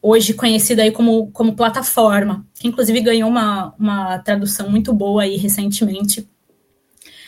[0.01, 5.35] hoje conhecida aí como, como plataforma, que inclusive ganhou uma, uma tradução muito boa aí
[5.35, 6.25] recentemente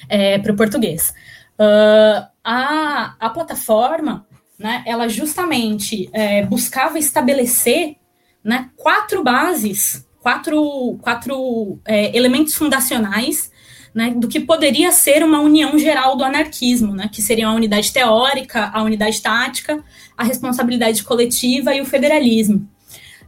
[0.07, 1.13] é, para o português.
[1.59, 4.25] Uh, a, a plataforma,
[4.57, 7.97] né, ela justamente é, buscava estabelecer
[8.41, 13.51] né, quatro bases, quatro, quatro é, elementos fundacionais
[13.93, 17.91] né, do que poderia ser uma união geral do anarquismo, né, que seriam a unidade
[17.91, 19.83] teórica, a unidade tática,
[20.15, 22.69] a responsabilidade coletiva e o federalismo.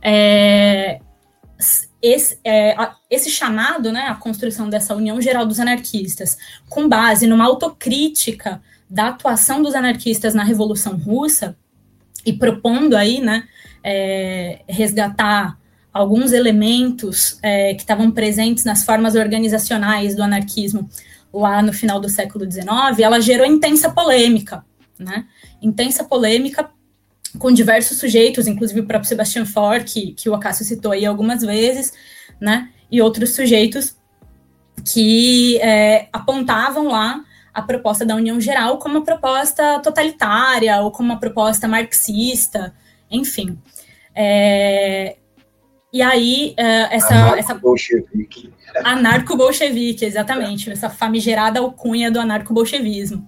[0.02, 1.02] É,
[2.02, 2.76] esse, é,
[3.10, 6.38] esse, chamado, né, a construção dessa União Geral dos Anarquistas,
[6.70, 11.58] com base numa autocrítica da atuação dos anarquistas na Revolução Russa,
[12.26, 13.48] e propondo aí, né,
[13.84, 15.59] é, resgatar
[15.94, 20.90] alguns elementos é, que estavam presentes nas formas organizacionais do anarquismo
[21.34, 22.68] lá no final do século XIX,
[23.00, 24.66] ela gerou intensa polêmica,
[24.98, 25.26] né?
[25.62, 26.70] Intensa polêmica
[27.38, 31.42] com diversos sujeitos, inclusive o próprio Sebastian Faure, que, que o Acácio citou aí algumas
[31.42, 31.94] vezes,
[32.40, 32.70] né?
[32.92, 33.96] E outros sujeitos
[34.84, 37.24] que é, apontavam lá
[37.54, 42.74] a proposta da União Geral como uma proposta totalitária ou como uma proposta marxista,
[43.12, 43.60] enfim.
[44.16, 45.18] É,
[45.92, 47.16] e aí, uh, essa.
[47.16, 48.54] Anarco-bolchevique.
[48.84, 50.70] Anarco-bolchevique, exatamente.
[50.70, 53.26] Essa famigerada alcunha do anarco-bolchevismo.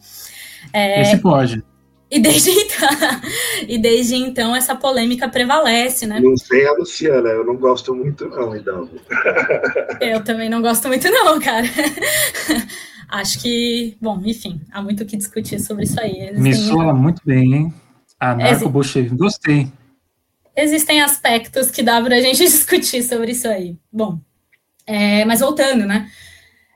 [0.72, 1.64] É, Esse pode.
[2.10, 2.90] E desde então,
[3.68, 6.20] e desde então essa polêmica prevalece, né?
[6.20, 8.90] Não sei a Luciana, eu não gosto muito não, então.
[10.02, 11.66] Eu também não gosto muito não, cara.
[13.08, 16.30] Acho que, bom, enfim, há muito o que discutir sobre isso aí.
[16.32, 16.42] Existem...
[16.42, 17.74] Me soa muito bem, hein?
[18.20, 19.72] Anarco-bolchevismo, gostei
[20.56, 23.78] existem aspectos que dá para a gente discutir sobre isso aí.
[23.92, 24.20] Bom,
[24.86, 26.10] é, mas voltando, né?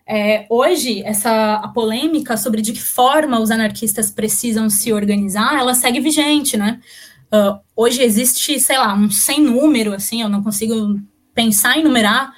[0.07, 5.73] É, hoje, essa a polêmica sobre de que forma os anarquistas precisam se organizar, ela
[5.73, 6.79] segue vigente, né?
[7.33, 11.01] Uh, hoje existe, sei lá, um sem número, assim, eu não consigo
[11.33, 12.31] pensar em numerar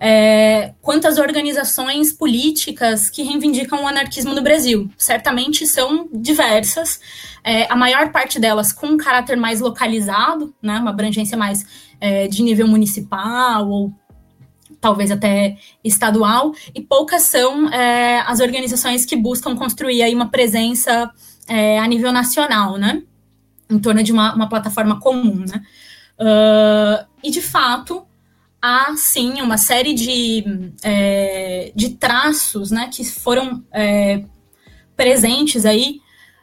[0.00, 4.90] é, quantas organizações políticas que reivindicam o anarquismo no Brasil.
[4.96, 7.00] Certamente são diversas,
[7.42, 11.64] é, a maior parte delas com um caráter mais localizado, né, uma abrangência mais
[12.00, 13.92] é, de nível municipal ou
[14.80, 21.10] talvez até estadual, e poucas são é, as organizações que buscam construir aí uma presença
[21.48, 23.02] é, a nível nacional, né,
[23.70, 25.62] em torno de uma, uma plataforma comum, né.
[26.16, 28.06] Uh, e de fato,
[28.64, 30.42] há sim uma série de,
[30.82, 34.24] é, de traços né, que foram é,
[34.96, 36.00] presentes aí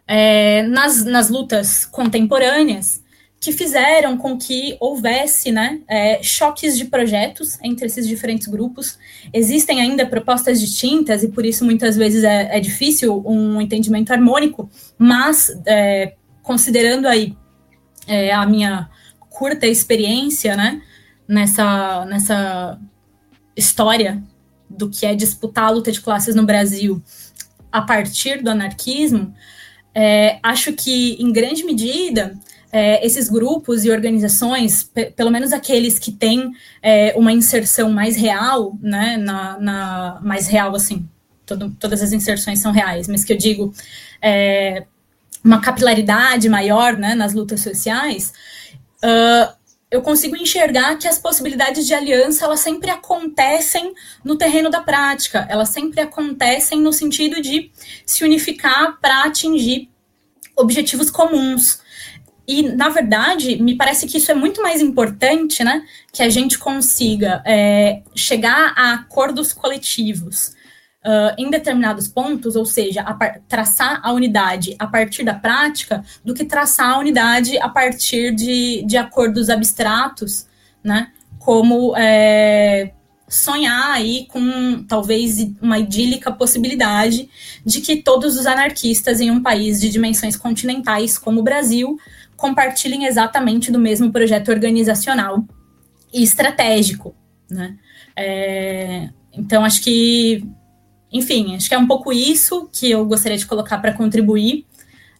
[0.07, 3.01] é, nas, nas lutas contemporâneas
[3.39, 8.99] que fizeram com que houvesse né, é, choques de projetos entre esses diferentes grupos.
[9.33, 14.69] Existem ainda propostas distintas e por isso muitas vezes é, é difícil um entendimento harmônico,
[14.95, 17.35] mas é, considerando aí
[18.33, 18.89] a minha
[19.29, 20.81] curta experiência né,
[21.31, 22.77] nessa, nessa
[23.55, 24.21] história
[24.69, 27.01] do que é disputar a luta de classes no Brasil
[27.71, 29.33] a partir do anarquismo,
[29.95, 32.37] é, acho que, em grande medida,
[32.69, 36.51] é, esses grupos e organizações, pelo menos aqueles que têm
[36.81, 41.07] é, uma inserção mais real, né, na, na mais real assim,
[41.45, 43.73] todo, todas as inserções são reais, mas que eu digo
[44.21, 44.85] é,
[45.41, 48.33] uma capilaridade maior, né, nas lutas sociais,
[49.03, 49.60] uh,
[49.91, 53.93] eu consigo enxergar que as possibilidades de aliança elas sempre acontecem
[54.23, 57.69] no terreno da prática, elas sempre acontecem no sentido de
[58.05, 59.89] se unificar para atingir
[60.55, 61.81] objetivos comuns.
[62.47, 65.85] E, na verdade, me parece que isso é muito mais importante, né?
[66.11, 70.53] Que a gente consiga é, chegar a acordos coletivos
[71.05, 73.13] uh, em determinados pontos, ou seja, a
[73.47, 78.83] traçar a unidade a partir da prática, do que traçar a unidade a partir de,
[78.85, 80.47] de acordos abstratos,
[80.83, 81.11] né?
[81.39, 82.91] Como é,
[83.27, 87.29] sonhar aí com talvez uma idílica possibilidade
[87.65, 91.97] de que todos os anarquistas em um país de dimensões continentais como o Brasil
[92.35, 95.45] compartilhem exatamente do mesmo projeto organizacional
[96.13, 97.15] e estratégico,
[97.49, 97.77] né?
[98.15, 100.45] É, então, acho que,
[101.11, 104.65] enfim, acho que é um pouco isso que eu gostaria de colocar para contribuir.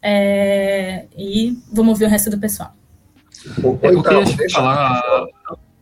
[0.02, 2.74] É, e vamos ouvir o resto do pessoal.
[3.82, 5.28] É, então, deixa, falar...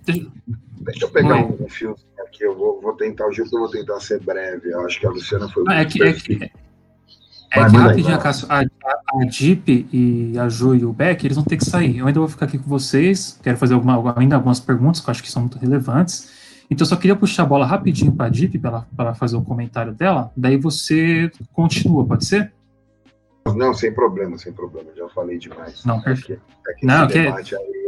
[0.06, 1.58] deixa eu pegar Oi.
[1.62, 4.72] um fio aqui, eu vou, vou tentar, o Gil, eu vou tentar ser breve.
[4.72, 8.16] Eu acho que a Luciana foi ah, muito é que, é que, é que rapidinho,
[8.16, 11.98] a, a, a Jeep e a Ju e o Beck, eles vão ter que sair.
[11.98, 15.12] Eu ainda vou ficar aqui com vocês, quero fazer alguma, ainda algumas perguntas que eu
[15.12, 16.39] acho que são muito relevantes.
[16.70, 18.60] Então, eu só queria puxar a bola rapidinho para a Jeep,
[18.96, 22.54] para fazer o comentário dela, daí você continua, pode ser?
[23.56, 25.84] Não, sem problema, sem problema, já falei demais.
[25.84, 26.42] Não, perfeito.
[26.68, 27.14] É que, é não, que...
[27.14, 27.80] debate aí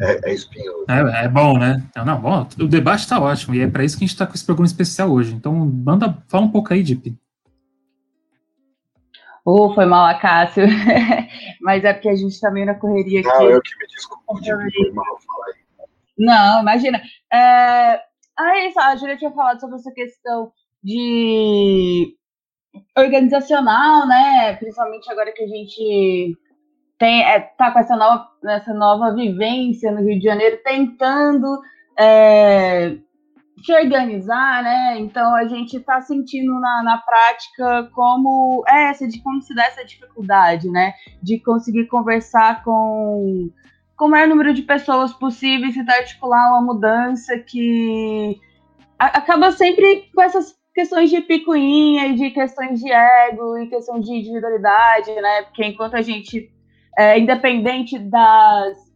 [0.00, 0.84] é, é, é espinhoso.
[0.88, 1.82] É, é, bom, né?
[1.94, 4.26] Não, não, bom, o debate está ótimo, e é para isso que a gente está
[4.26, 5.34] com esse programa especial hoje.
[5.34, 7.14] Então, manda, fala um pouco aí, Jeep.
[9.44, 10.64] Oh, foi mal, Acácio.
[11.60, 13.28] Mas é porque a gente tá meio na correria aqui.
[13.28, 15.86] Não, eu que me desculpo, foi mal, fala aí.
[16.16, 17.02] Não, imagina.
[17.30, 18.00] É...
[18.38, 20.52] Aí, a Júlia tinha falado sobre essa questão
[20.82, 22.16] de
[22.96, 24.54] organizacional, né?
[24.56, 26.36] Principalmente agora que a gente
[26.98, 31.60] tem, é, tá com essa nova, essa nova vivência no Rio de Janeiro, tentando
[31.98, 32.96] é,
[33.64, 34.98] se organizar, né?
[34.98, 39.64] Então a gente está sentindo na, na prática como é essa de como se dá
[39.66, 40.92] essa dificuldade, né?
[41.22, 43.50] De conseguir conversar com,
[43.96, 48.40] com o maior número de pessoas possíveis e articular uma mudança que
[48.98, 54.12] acaba sempre com essas questões de picuinha e de questões de ego e questão de
[54.12, 55.42] individualidade, né?
[55.42, 56.50] Porque enquanto a gente
[56.96, 58.92] é independente das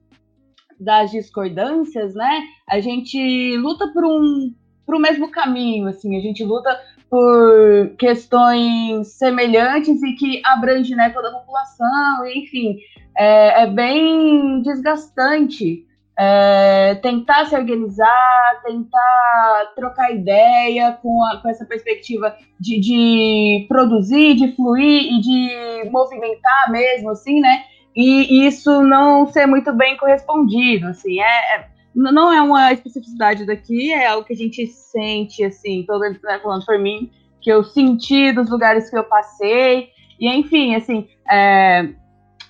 [0.80, 2.42] das discordâncias, né?
[2.68, 4.54] A gente luta por um,
[4.86, 6.70] por um mesmo caminho, assim, a gente luta
[7.10, 12.78] por questões semelhantes e que abrange né, toda a população, enfim,
[13.18, 15.84] é, é bem desgastante
[16.18, 24.34] é, tentar se organizar, tentar trocar ideia com, a, com essa perspectiva de, de produzir,
[24.34, 27.62] de fluir e de movimentar mesmo, assim, né?
[28.00, 33.92] e isso não ser muito bem correspondido, assim, é, é, não é uma especificidade daqui,
[33.92, 38.30] é algo que a gente sente, assim, todo né, falando por mim, que eu senti
[38.30, 39.88] dos lugares que eu passei,
[40.20, 41.88] e enfim, assim, é,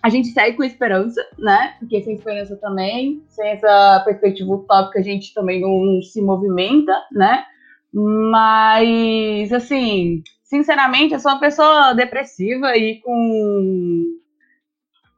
[0.03, 5.03] a gente segue com esperança, né, porque sem esperança também, sem essa perspectiva utópica, a
[5.03, 7.45] gente também não, se movimenta, né,
[7.93, 14.19] mas, assim, sinceramente, eu sou uma pessoa depressiva e com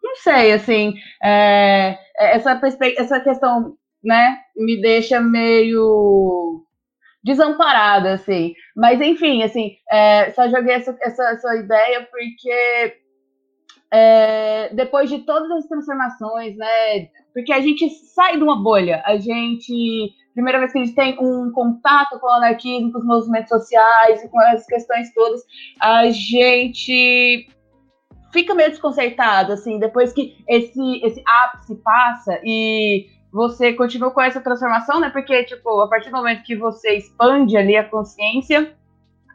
[0.02, 2.60] não sei, assim, é, é essa,
[2.98, 6.64] essa questão, né, me deixa meio
[7.22, 8.54] desamparada, assim.
[8.74, 12.96] Mas, enfim, assim, é, só joguei essa, essa, essa ideia porque
[13.92, 19.16] é, depois de todas as transformações, né, porque a gente sai de uma bolha, a
[19.16, 23.48] gente, primeira vez que a gente tem um contato com o anarquismo, com os movimentos
[23.48, 25.42] sociais com as questões todas,
[25.80, 27.48] a gente
[28.32, 34.40] fica meio desconcertado, assim, depois que esse, esse ápice passa e você continua com essa
[34.40, 35.10] transformação, né?
[35.10, 38.74] Porque, tipo, a partir do momento que você expande ali a consciência,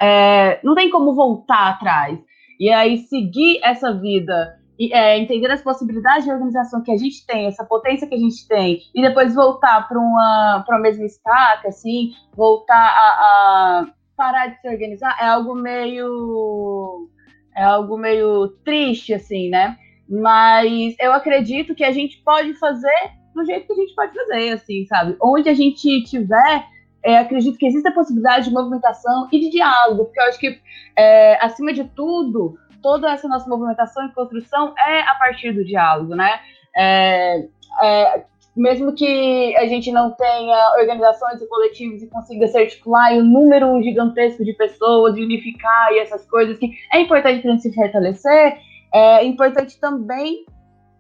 [0.01, 2.19] é, não tem como voltar atrás.
[2.59, 4.57] E aí seguir essa vida
[4.91, 8.47] é, entender as possibilidades de organização que a gente tem, essa potência que a gente
[8.47, 13.87] tem, e depois voltar para uma, uma mesma estaca, assim, voltar a, a,
[14.17, 17.09] parar de se organizar, é algo meio.
[17.57, 19.77] É algo meio triste, assim, né?
[20.09, 22.91] Mas eu acredito que a gente pode fazer
[23.33, 25.15] do jeito que a gente pode fazer, assim, sabe?
[25.21, 26.65] Onde a gente tiver,
[27.05, 30.59] é, acredito que existe a possibilidade de movimentação e de diálogo, porque eu acho que,
[30.95, 36.15] é, acima de tudo, toda essa nossa movimentação e construção é a partir do diálogo,
[36.15, 36.39] né?
[36.75, 37.45] É,
[37.83, 38.23] é,
[38.55, 43.25] mesmo que a gente não tenha organizações e coletivos e consiga se articular em um
[43.25, 47.75] número gigantesco de pessoas, unificar e essas coisas que é importante para a gente se
[47.75, 48.57] fortalecer,
[48.91, 50.43] é importante também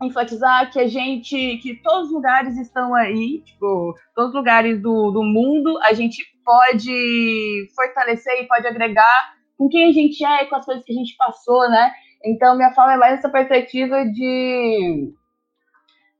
[0.01, 5.11] enfatizar que a gente, que todos os lugares estão aí, tipo, todos os lugares do,
[5.11, 10.55] do mundo, a gente pode fortalecer e pode agregar com quem a gente é, com
[10.55, 11.91] as coisas que a gente passou, né?
[12.23, 15.13] Então, minha fala é mais essa perspectiva de,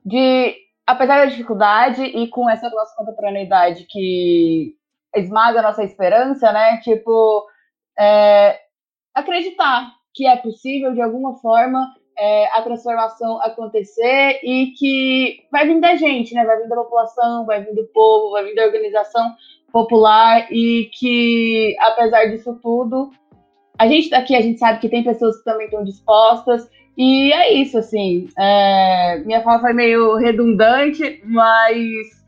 [0.06, 4.76] de apesar da dificuldade e com essa nossa contemporaneidade que
[5.16, 6.78] esmaga a nossa esperança, né?
[6.78, 7.46] Tipo,
[7.98, 8.60] é,
[9.14, 15.80] acreditar que é possível, de alguma forma, é, a transformação acontecer e que vai vir
[15.80, 16.46] da gente, né?
[16.46, 19.36] Vai vir da população, vai vir do povo, vai vir da organização
[19.72, 23.12] popular e que, apesar disso tudo,
[23.78, 27.34] a gente tá aqui, a gente sabe que tem pessoas que também estão dispostas, e
[27.34, 28.30] é isso, assim.
[28.38, 32.25] É, minha fala foi meio redundante, mas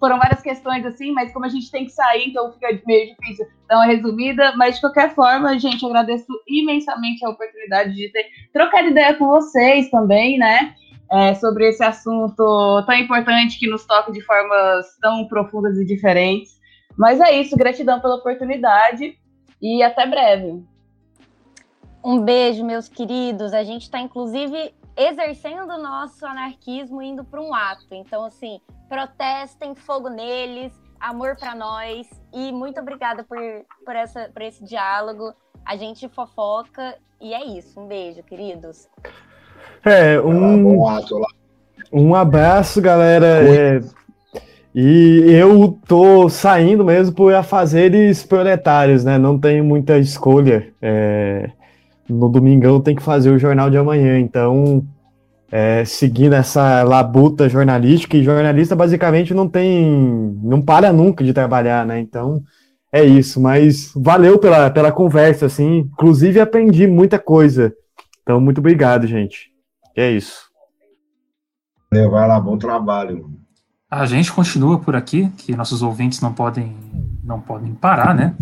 [0.00, 3.46] foram várias questões assim, mas como a gente tem que sair, então fica meio difícil
[3.68, 4.54] dar uma resumida.
[4.56, 9.90] Mas de qualquer forma, gente, agradeço imensamente a oportunidade de ter trocado ideia com vocês
[9.90, 10.74] também, né?
[11.10, 16.58] É, sobre esse assunto tão importante que nos toca de formas tão profundas e diferentes.
[16.96, 19.18] Mas é isso, gratidão pela oportunidade
[19.60, 20.62] e até breve.
[22.04, 23.52] Um beijo, meus queridos.
[23.52, 27.86] A gente está, inclusive, exercendo o nosso anarquismo indo para um ato.
[27.92, 32.08] Então, assim, protestem, fogo neles, amor para nós.
[32.34, 33.38] E muito obrigada por,
[33.84, 35.32] por, essa, por esse diálogo.
[35.64, 37.78] A gente fofoca e é isso.
[37.78, 38.88] Um beijo, queridos.
[39.84, 40.82] É, um,
[41.92, 43.26] um abraço, galera.
[43.26, 43.80] É,
[44.74, 49.16] e eu tô saindo mesmo por afazeres proletários, né?
[49.16, 50.72] Não tenho muita escolha.
[50.82, 51.50] É,
[52.08, 54.84] no domingão tem que fazer o jornal de amanhã, então
[55.50, 61.86] é, seguindo essa labuta jornalística, e jornalista basicamente não tem, não para nunca de trabalhar,
[61.86, 61.98] né?
[62.00, 62.42] Então
[62.92, 67.72] é isso, mas valeu pela, pela conversa, assim, inclusive aprendi muita coisa.
[68.22, 69.50] Então, muito obrigado, gente.
[69.96, 70.48] É isso.
[71.90, 73.30] Vai lá, bom trabalho.
[73.90, 76.76] A gente continua por aqui, que nossos ouvintes não podem
[77.24, 78.34] não podem parar, né?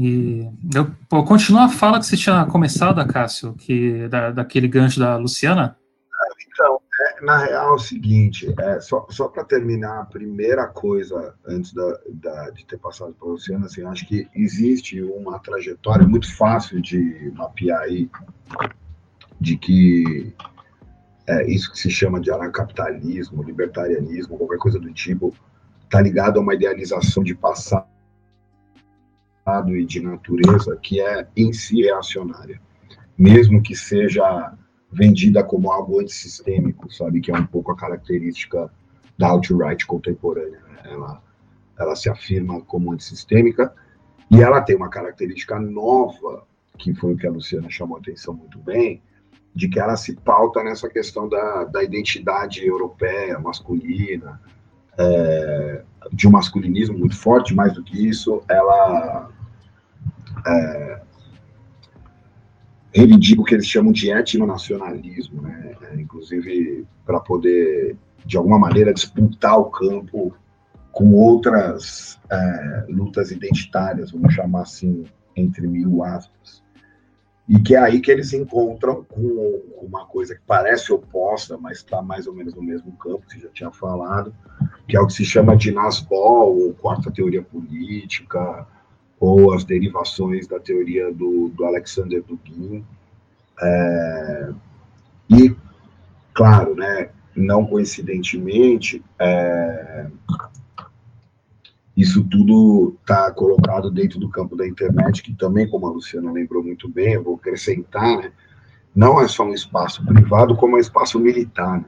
[0.00, 5.16] E eu continuo a fala que você tinha começado, Cássio, que da, daquele gancho da
[5.16, 5.76] Luciana.
[6.46, 11.34] Então, é, na real é o seguinte, é, só, só para terminar, a primeira coisa,
[11.44, 16.06] antes da, da de ter passado para a Luciana, assim, acho que existe uma trajetória
[16.06, 18.08] muito fácil de mapear aí,
[19.40, 20.32] de que
[21.26, 25.34] é, isso que se chama de anarcapitalismo, libertarianismo, qualquer coisa do tipo,
[25.82, 27.97] está ligado a uma idealização de passado
[29.76, 32.60] e de natureza que é em si reacionária,
[33.16, 34.52] mesmo que seja
[34.90, 38.70] vendida como algo antissistêmico, sabe, que é um pouco a característica
[39.16, 40.60] da alt-right contemporânea.
[40.68, 40.78] Né?
[40.84, 41.22] Ela,
[41.78, 43.72] ela se afirma como antissistêmica
[44.30, 46.46] e ela tem uma característica nova,
[46.76, 49.02] que foi o que a Luciana chamou a atenção muito bem,
[49.54, 54.40] de que ela se pauta nessa questão da, da identidade europeia, masculina,
[54.96, 59.30] é, de um masculinismo muito forte, mais do que isso, ela
[60.46, 61.00] é,
[62.92, 65.76] reivindica o que eles chamam de etnonacionalismo, né?
[65.82, 70.34] É, inclusive para poder, de alguma maneira, disputar o campo
[70.92, 75.04] com outras é, lutas identitárias, vamos chamar assim,
[75.36, 76.62] entre mil aspas.
[77.48, 82.02] E que é aí que eles encontram com uma coisa que parece oposta, mas está
[82.02, 84.34] mais ou menos no mesmo campo, que já tinha falado,
[84.86, 88.66] que é o que se chama de Nasbol, ou quarta teoria política,
[89.20, 92.84] ou as derivações da teoria do, do Alexander Dugin.
[93.60, 94.50] É,
[95.30, 95.54] e,
[96.32, 100.06] claro, né, não coincidentemente, é,
[101.96, 106.62] isso tudo está colocado dentro do campo da internet, que também, como a Luciana lembrou
[106.62, 108.32] muito bem, eu vou acrescentar, né,
[108.94, 111.80] não é só um espaço privado, como é um espaço militar.
[111.80, 111.86] Né,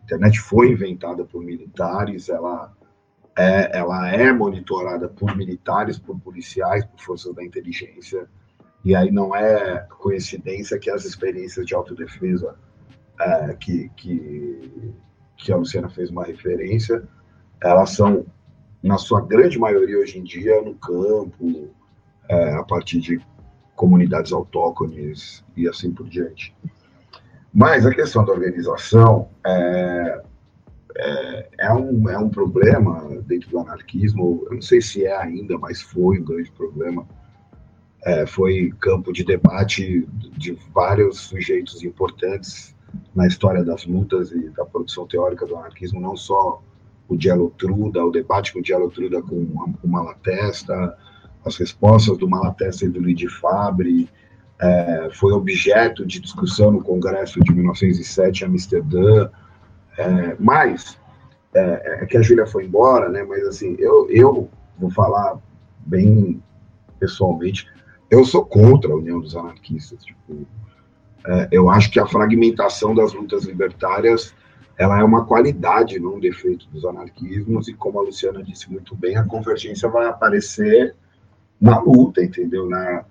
[0.00, 2.72] a internet foi inventada por militares, ela
[3.38, 8.28] é, ela é monitorada por militares, por policiais, por forças da inteligência.
[8.84, 12.56] E aí não é coincidência que as experiências de autodefesa
[13.20, 14.92] é, que, que,
[15.36, 17.04] que a Luciana fez uma referência,
[17.62, 18.26] elas são,
[18.82, 21.70] na sua grande maioria hoje em dia, no campo,
[22.28, 23.20] é, a partir de
[23.76, 26.52] comunidades autóctones e assim por diante.
[27.54, 30.22] Mas a questão da organização é,
[30.96, 35.58] é, é, um, é um problema dentro do anarquismo, eu não sei se é ainda,
[35.58, 37.06] mas foi um grande problema.
[38.04, 40.06] É, foi campo de debate
[40.36, 42.74] de vários sujeitos importantes
[43.14, 46.62] na história das lutas e da produção teórica do anarquismo, não só
[47.08, 49.36] o Diallo Truda, o debate com o Diallo Truda com
[49.82, 50.96] o Malatesta,
[51.44, 54.08] as respostas do Malatesta e do Luigi Fabre,
[54.60, 59.30] é, foi objeto de discussão no Congresso de 1907 em Amsterdã,
[59.98, 60.98] é, mas,
[61.54, 64.48] é, é que a Júlia foi embora, né, mas assim, eu, eu
[64.78, 65.38] vou falar
[65.78, 66.42] bem
[66.98, 67.66] pessoalmente,
[68.10, 70.46] eu sou contra a União dos Anarquistas, tipo,
[71.26, 74.34] é, eu acho que a fragmentação das lutas libertárias
[74.78, 78.94] ela é uma qualidade, não um defeito dos anarquismos, e como a Luciana disse muito
[78.94, 80.94] bem, a convergência vai aparecer
[81.60, 82.68] na luta, entendeu?
[82.68, 83.04] Na,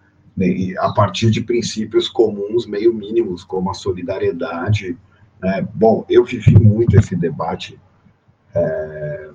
[0.80, 4.97] a partir de princípios comuns, meio mínimos, como a solidariedade.
[5.41, 5.68] Né?
[5.73, 7.80] Bom, eu vivi muito esse debate.
[8.53, 9.30] É,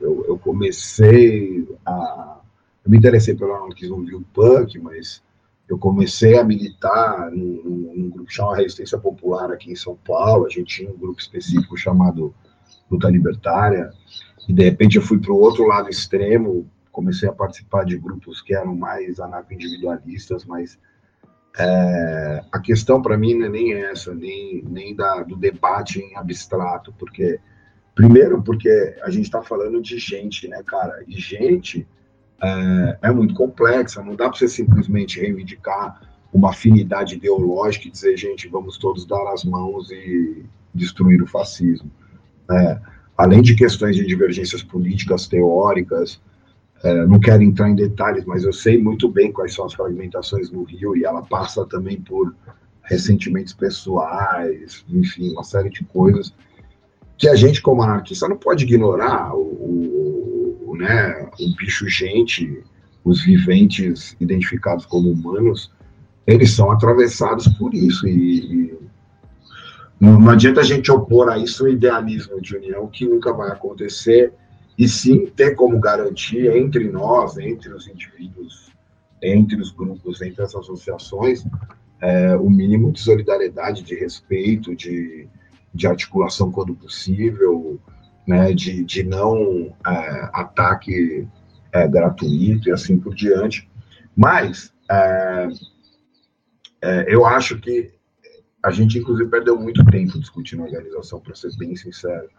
[0.00, 2.40] eu, eu, comecei a.
[2.84, 5.22] Eu me interessei pelo anarquismo viu punk, mas
[5.68, 10.46] eu comecei a militar num, num, grupo chamado Resistência Popular aqui em São Paulo.
[10.46, 12.34] A gente tinha um grupo específico chamado
[12.90, 13.92] Luta Libertária,
[14.48, 18.42] e de repente eu fui para o outro lado extremo, comecei a participar de grupos
[18.42, 20.78] que eram mais anarco-individualistas, mas
[21.58, 26.16] é, a questão para mim não é nem essa, nem, nem da, do debate em
[26.16, 27.40] abstrato, porque,
[27.94, 31.02] primeiro, porque a gente está falando de gente, né, cara?
[31.06, 31.86] E gente
[32.42, 36.00] é, é muito complexa, não dá para você simplesmente reivindicar
[36.32, 41.90] uma afinidade ideológica e dizer, gente, vamos todos dar as mãos e destruir o fascismo.
[42.50, 42.80] É,
[43.18, 46.20] além de questões de divergências políticas, teóricas,
[46.82, 50.50] é, não quero entrar em detalhes, mas eu sei muito bem quais são as fragmentações
[50.50, 52.34] no Rio e ela passa também por
[52.82, 56.32] ressentimentos pessoais, enfim, uma série de coisas
[57.20, 59.34] que a gente, como anarquista, não pode ignorar.
[59.36, 62.64] O, o, né, o bicho gente,
[63.04, 65.70] os viventes identificados como humanos,
[66.26, 68.08] eles são atravessados por isso.
[68.08, 68.78] E, e
[70.00, 73.50] não, não adianta a gente opor a isso o idealismo de união, que nunca vai
[73.50, 74.32] acontecer
[74.80, 78.72] e sim ter como garantia entre nós, entre os indivíduos,
[79.22, 81.44] entre os grupos, entre as associações,
[82.00, 85.28] é, o mínimo de solidariedade, de respeito, de,
[85.74, 87.78] de articulação quando possível,
[88.26, 91.28] né, de, de não é, ataque
[91.72, 93.68] é, gratuito e assim por diante.
[94.16, 95.48] Mas é,
[96.80, 97.92] é, eu acho que
[98.62, 102.30] a gente, inclusive, perdeu muito tempo discutindo organização, para ser bem sincero.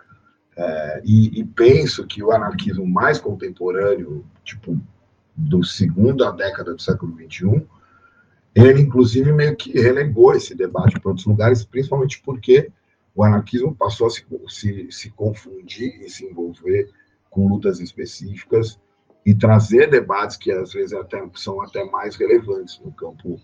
[0.56, 4.80] É, e, e, penso que o anarquismo mais contemporâneo, tipo,
[5.36, 7.66] do segunda década do século XXI,
[8.54, 12.70] ele, inclusive, meio que relegou esse debate para outros lugares, principalmente porque
[13.16, 16.90] o anarquismo passou a se, se, se confundir e se envolver
[17.30, 18.78] com lutas específicas
[19.26, 23.40] e trazer debates que, às vezes, até, são até mais relevantes no campo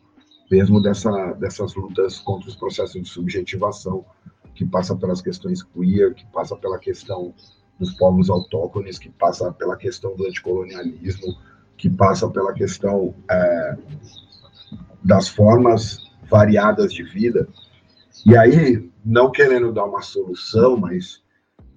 [0.50, 4.06] mesmo dessa, dessas lutas contra os processos de subjetivação
[4.58, 7.32] que passa pelas questões queer, que passa pela questão
[7.80, 11.38] dos povos autóctones, que passa pela questão do anticolonialismo,
[11.78, 13.78] que passa pela questão é,
[15.04, 17.48] das formas variadas de vida.
[18.26, 21.22] E aí, não querendo dar uma solução, mas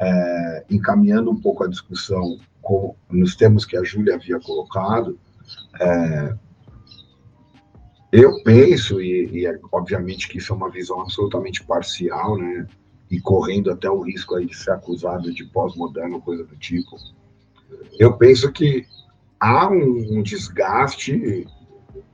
[0.01, 5.19] é, encaminhando um pouco a discussão com, nos termos que a Júlia havia colocado,
[5.79, 6.35] é,
[8.13, 12.67] eu penso, e, e, obviamente que isso é uma visão absolutamente parcial, né?
[13.11, 16.97] E correndo até o risco aí de ser acusado de pós-moderno, coisa do tipo.
[17.99, 18.87] Eu penso que
[19.39, 21.47] há um, um desgaste,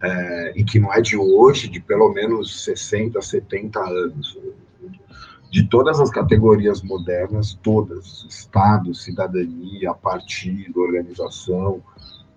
[0.02, 4.39] é, e que não é de hoje, de pelo menos 60, 70 anos,
[5.51, 11.82] de todas as categorias modernas, todas, Estado, cidadania, partido, organização,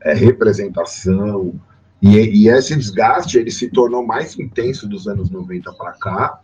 [0.02, 1.60] é, representação,
[2.02, 6.40] e, e, esse desgaste ele se tornou mais intenso dos anos 90 para cá,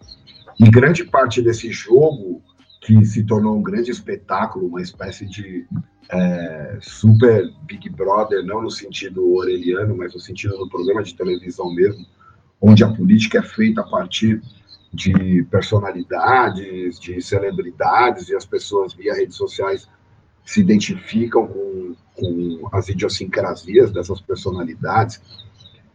[0.59, 2.41] e grande parte desse jogo,
[2.81, 5.65] que se tornou um grande espetáculo, uma espécie de
[6.09, 11.73] é, super Big Brother, não no sentido orelhano, mas no sentido do programa de televisão
[11.73, 12.05] mesmo,
[12.61, 14.41] onde a política é feita a partir
[14.93, 19.87] de personalidades, de celebridades, e as pessoas via redes sociais
[20.45, 25.21] se identificam com, com as idiosincrasias dessas personalidades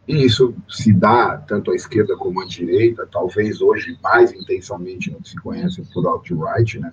[0.07, 5.29] e isso se dá tanto à esquerda como à direita, talvez hoje mais intensamente que
[5.29, 6.91] se conhece por alt-right, né?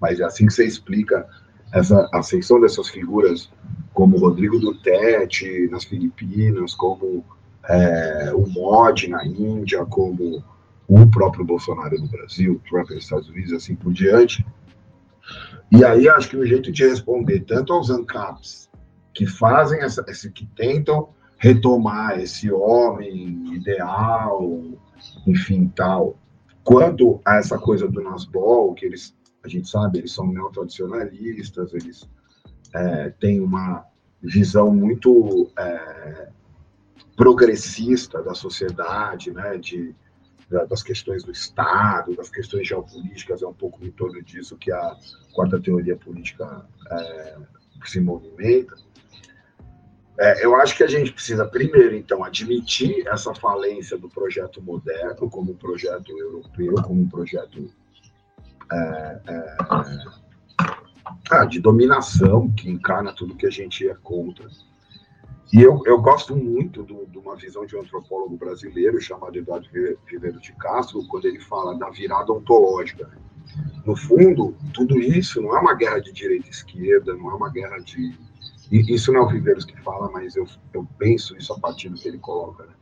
[0.00, 1.26] Mas é assim que você explica
[1.72, 3.48] essa ascensão dessas figuras
[3.94, 7.24] como Rodrigo Duterte nas Filipinas, como
[7.68, 10.44] é, o Modi na Índia, como
[10.88, 14.44] o próprio Bolsonaro no Brasil, Trump nos Estados Unidos, assim por diante.
[15.74, 18.70] E aí acho que o jeito de responder tanto aos ANCAPs
[19.14, 21.08] que fazem essa, que tentam
[21.38, 24.62] retomar esse homem ideal,
[25.26, 26.18] enfim, tal,
[26.62, 32.08] quanto a essa coisa do Nasbol, que eles, a gente sabe, eles são neotradicionalistas, eles
[32.74, 33.84] é, têm uma
[34.22, 36.28] visão muito é,
[37.16, 39.94] progressista da sociedade, né, de,
[40.68, 44.96] das questões do Estado, das questões geopolíticas, é um pouco em torno disso que a
[45.32, 47.36] quarta teoria política é,
[47.84, 48.74] se movimenta.
[50.18, 55.28] É, eu acho que a gente precisa, primeiro, então, admitir essa falência do projeto moderno
[55.30, 57.70] como um projeto europeu, como um projeto
[58.70, 59.56] é, é,
[61.30, 64.46] ah, de dominação, que encarna tudo que a gente é contra.
[65.52, 69.68] E eu, eu gosto muito de uma visão de um antropólogo brasileiro chamado Eduardo
[70.06, 73.10] Viveiro de Castro, quando ele fala da virada ontológica.
[73.84, 77.50] No fundo, tudo isso não é uma guerra de direita e esquerda, não é uma
[77.50, 78.18] guerra de.
[78.70, 81.96] Isso não é o Viveiros que fala, mas eu, eu penso isso a partir do
[81.96, 82.64] que ele coloca.
[82.64, 82.72] Né?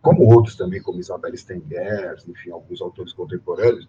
[0.00, 3.86] Como outros também, como Isabel Stengers, enfim, alguns autores contemporâneos,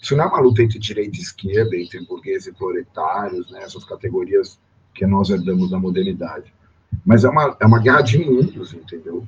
[0.00, 3.64] isso não é uma luta entre direita e esquerda, entre burgueses e proletários, né?
[3.64, 4.60] essas categorias
[4.94, 6.54] que nós herdamos da modernidade
[7.04, 9.26] mas é uma, é uma guerra de mundos, entendeu?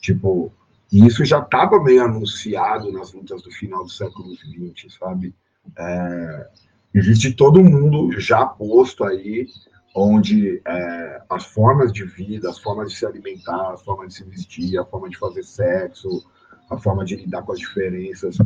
[0.00, 0.52] Tipo,
[0.92, 5.34] e isso já estava meio anunciado nas lutas do final do século XX, sabe?
[5.76, 6.46] É,
[6.94, 9.46] existe todo mundo já posto aí,
[9.94, 14.24] onde é, as formas de vida, as formas de se alimentar, as formas de se
[14.24, 16.24] vestir, a forma de fazer sexo,
[16.70, 18.36] a forma de lidar com as diferenças,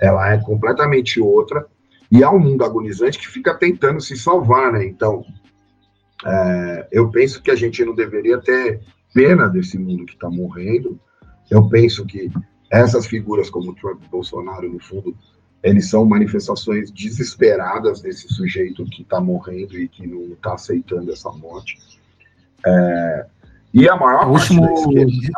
[0.00, 1.66] ela é completamente outra.
[2.10, 4.86] E há um mundo agonizante que fica tentando se salvar, né?
[4.86, 5.24] Então,
[6.24, 8.80] é, eu penso que a gente não deveria ter
[9.12, 10.98] pena desse mundo que está morrendo.
[11.50, 12.30] Eu penso que
[12.70, 15.16] essas figuras como Trump e Bolsonaro, no fundo,
[15.62, 21.30] eles são manifestações desesperadas desse sujeito que está morrendo e que não está aceitando essa
[21.30, 21.78] morte.
[22.64, 23.26] É,
[23.72, 24.62] e a maior o último,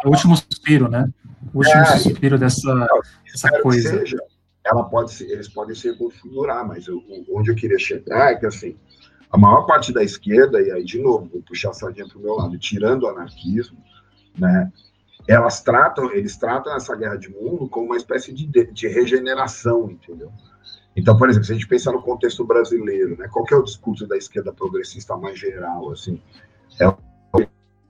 [0.05, 1.11] o último suspiro, né?
[1.53, 2.87] O último é, suspiro dessa,
[3.25, 3.99] dessa coisa.
[3.99, 4.19] Seja,
[4.65, 7.03] ela pode ser, eles podem se configurar, mas eu,
[7.35, 8.77] onde eu queria chegar é que assim
[9.31, 12.23] a maior parte da esquerda, e aí de novo, vou puxar a sardinha para o
[12.23, 13.79] meu lado, tirando o anarquismo,
[14.39, 14.73] né,
[15.27, 20.33] elas tratam, eles tratam essa guerra de mundo como uma espécie de, de regeneração, entendeu?
[20.97, 24.07] Então, por exemplo, se a gente pensar no contexto brasileiro, né, qual é o discurso
[24.07, 26.21] da esquerda progressista mais geral, assim,
[26.81, 26.97] é o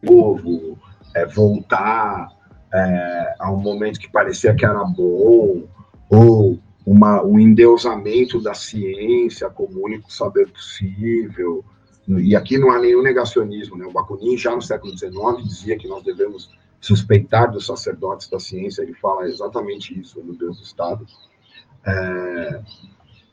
[0.04, 0.78] povo,
[1.14, 2.28] é voltar
[2.74, 5.62] é, a um momento que parecia que era bom,
[6.10, 6.58] ou
[6.88, 11.62] uma, um endeusamento da ciência como único saber possível.
[12.08, 13.76] E aqui não há nenhum negacionismo.
[13.76, 13.84] Né?
[13.84, 15.12] O Bakunin, já no século XIX,
[15.44, 16.50] dizia que nós devemos
[16.80, 18.80] suspeitar dos sacerdotes da ciência.
[18.80, 21.06] Ele fala exatamente isso no Deus do Estado.
[21.86, 22.62] É,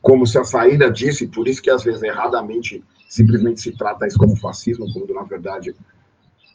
[0.02, 4.06] como se a saída disso, e por isso que às vezes erradamente simplesmente se trata
[4.06, 5.74] isso como fascismo, quando na verdade,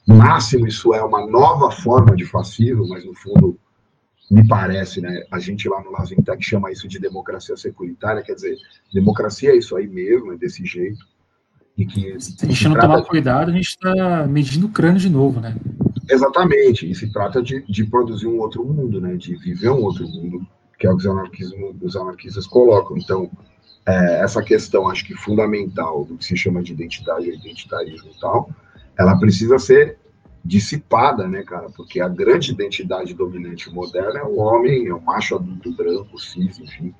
[0.05, 3.57] máximo, isso é uma nova forma de fascismo, mas no fundo
[4.31, 5.25] me parece, né?
[5.29, 8.55] A gente lá no Lazintec chama isso de democracia securitária, quer dizer,
[8.93, 11.05] democracia é isso aí mesmo, é desse jeito.
[11.77, 15.09] E que se a gente não tomar cuidado, a gente está medindo o crânio de
[15.09, 15.55] novo, né?
[16.09, 19.15] Exatamente, e se trata de, de produzir um outro mundo, né?
[19.15, 20.47] De viver um outro mundo,
[20.79, 22.97] que é o que os, os anarquistas colocam.
[22.97, 23.29] Então,
[23.85, 28.49] é, essa questão, acho que fundamental do que se chama de identidade identitarismo e tal,
[28.97, 29.97] ela precisa ser
[30.43, 31.69] dissipada, né, cara?
[31.69, 36.59] Porque a grande identidade dominante moderna é o homem, é o macho adulto branco, cis,
[36.59, 36.93] enfim.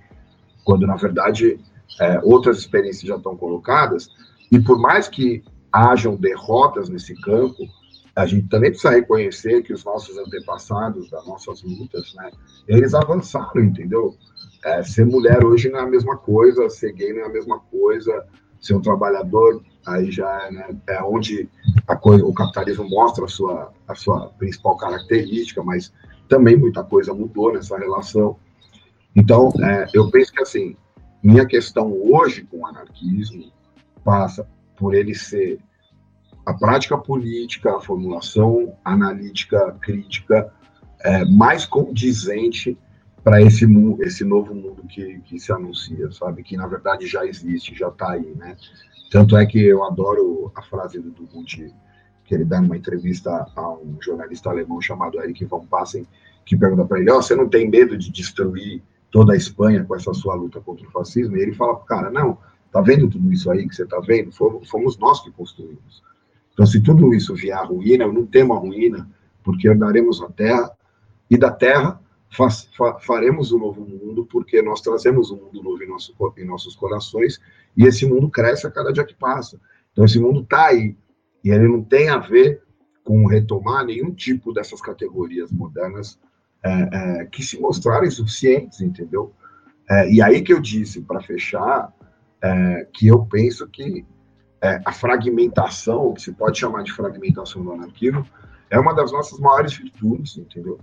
[0.64, 1.60] Quando, na verdade,
[2.00, 4.10] é, outras experiências já estão colocadas.
[4.52, 7.68] E por mais que hajam derrotas nesse campo,
[8.16, 12.32] a gente também precisa reconhecer que os nossos antepassados, das nossas lutas, né,
[12.68, 14.16] eles avançaram, entendeu?
[14.64, 17.60] É, ser mulher hoje não é a mesma coisa, ser gay não é a mesma
[17.60, 18.26] coisa,
[18.60, 21.50] ser um trabalhador aí já é, né, é onde
[21.96, 25.92] coisa, o capitalismo mostra a sua, a sua principal característica, mas
[26.28, 28.38] também muita coisa mudou nessa relação.
[29.16, 30.76] Então, é, eu penso que, assim,
[31.22, 33.52] minha questão hoje com o anarquismo
[34.04, 35.60] passa por ele ser
[36.46, 40.52] a prática política, a formulação analítica, crítica,
[41.04, 42.78] é, mais condizente
[43.24, 43.66] para esse,
[44.00, 46.44] esse novo mundo que, que se anuncia, sabe?
[46.44, 48.58] Que, na verdade, já existe, já está aí, né?
[49.12, 51.74] Tanto é que eu adoro a frase do Gucci,
[52.24, 56.08] que ele dá uma entrevista a um jornalista alemão chamado Eric von Passen,
[56.46, 58.82] que pergunta para ele: oh, você não tem medo de destruir
[59.12, 61.36] toda a Espanha com essa sua luta contra o fascismo?
[61.36, 62.38] E ele fala para o cara: não,
[62.72, 64.32] tá vendo tudo isso aí que você tá vendo?
[64.32, 66.02] Fomos nós que construímos.
[66.54, 69.10] Então, se tudo isso vier à ruína, eu não temo a ruína,
[69.44, 70.72] porque herdaremos a terra,
[71.30, 72.00] e da terra
[73.02, 77.40] faremos um novo mundo, porque nós trazemos um mundo novo em, nosso, em nossos corações,
[77.76, 79.60] e esse mundo cresce a cada dia que passa.
[79.92, 80.96] Então, esse mundo está aí,
[81.44, 82.64] e ele não tem a ver
[83.04, 86.20] com retomar nenhum tipo dessas categorias modernas
[86.64, 86.72] é,
[87.22, 89.34] é, que se mostraram insuficientes, entendeu?
[89.90, 91.92] É, e aí que eu disse, para fechar,
[92.42, 94.06] é, que eu penso que
[94.62, 98.26] é, a fragmentação, que se pode chamar de fragmentação do anarquismo,
[98.70, 100.80] é uma das nossas maiores virtudes, entendeu?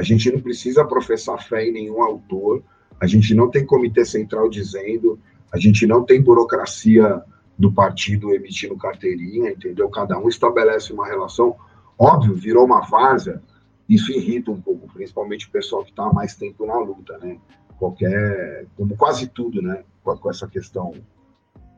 [0.00, 2.62] A gente não precisa professar fé em nenhum autor,
[2.98, 5.20] a gente não tem comitê central dizendo,
[5.52, 7.22] a gente não tem burocracia
[7.58, 9.90] do partido emitindo carteirinha, entendeu?
[9.90, 11.54] Cada um estabelece uma relação.
[11.98, 13.42] Óbvio, virou uma várzea,
[13.86, 17.36] isso irrita um pouco, principalmente o pessoal que está mais tempo na luta, né?
[17.78, 19.84] Qualquer, como quase tudo, né?
[20.02, 20.94] Com, com essa questão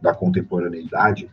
[0.01, 1.29] da contemporaneidade,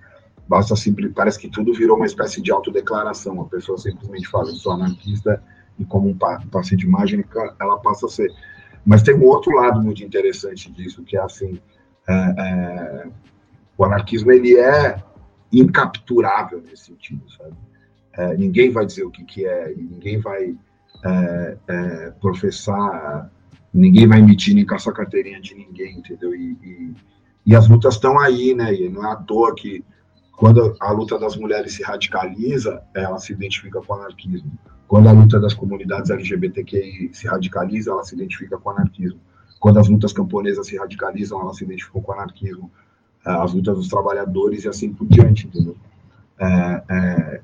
[0.48, 3.40] basta simplesmente, parece que tudo virou uma espécie de autodeclaração.
[3.42, 5.40] A pessoa simplesmente fala, eu sou anarquista,
[5.80, 6.18] e como um
[6.76, 7.24] de imagem,
[7.60, 8.32] ela passa a ser.
[8.86, 11.60] Mas tem um outro lado muito interessante disso, que é assim,
[12.08, 13.08] é, é,
[13.78, 15.02] o anarquismo ele é
[15.52, 17.54] incapturável nesse sentido, sabe?
[18.14, 20.56] É, ninguém vai dizer o que, que é, ninguém vai
[21.06, 23.32] é, é, professar,
[23.74, 26.36] ninguém vai emitir nem caçar carteirinha de ninguém, entendeu?
[26.36, 26.94] E, e,
[27.46, 28.74] e as lutas estão aí, né?
[28.74, 29.84] E não é à toa que
[30.40, 34.50] quando a luta das mulheres se radicaliza, ela se identifica com o anarquismo.
[34.88, 39.20] Quando a luta das comunidades LGBTQI se radicaliza, ela se identifica com o anarquismo.
[39.60, 42.72] Quando as lutas camponesas se radicalizam, ela se identifica com o anarquismo.
[43.26, 45.76] É, as lutas dos trabalhadores e assim por diante, entendeu?
[46.40, 47.42] É, é,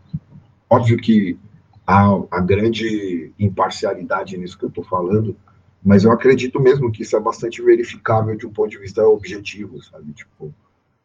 [0.70, 1.38] óbvio que
[1.86, 5.36] há a grande imparcialidade nisso que eu estou falando,
[5.84, 9.84] mas eu acredito mesmo que isso é bastante verificável de um ponto de vista objetivo,
[9.84, 10.14] sabe?
[10.14, 10.54] Tipo,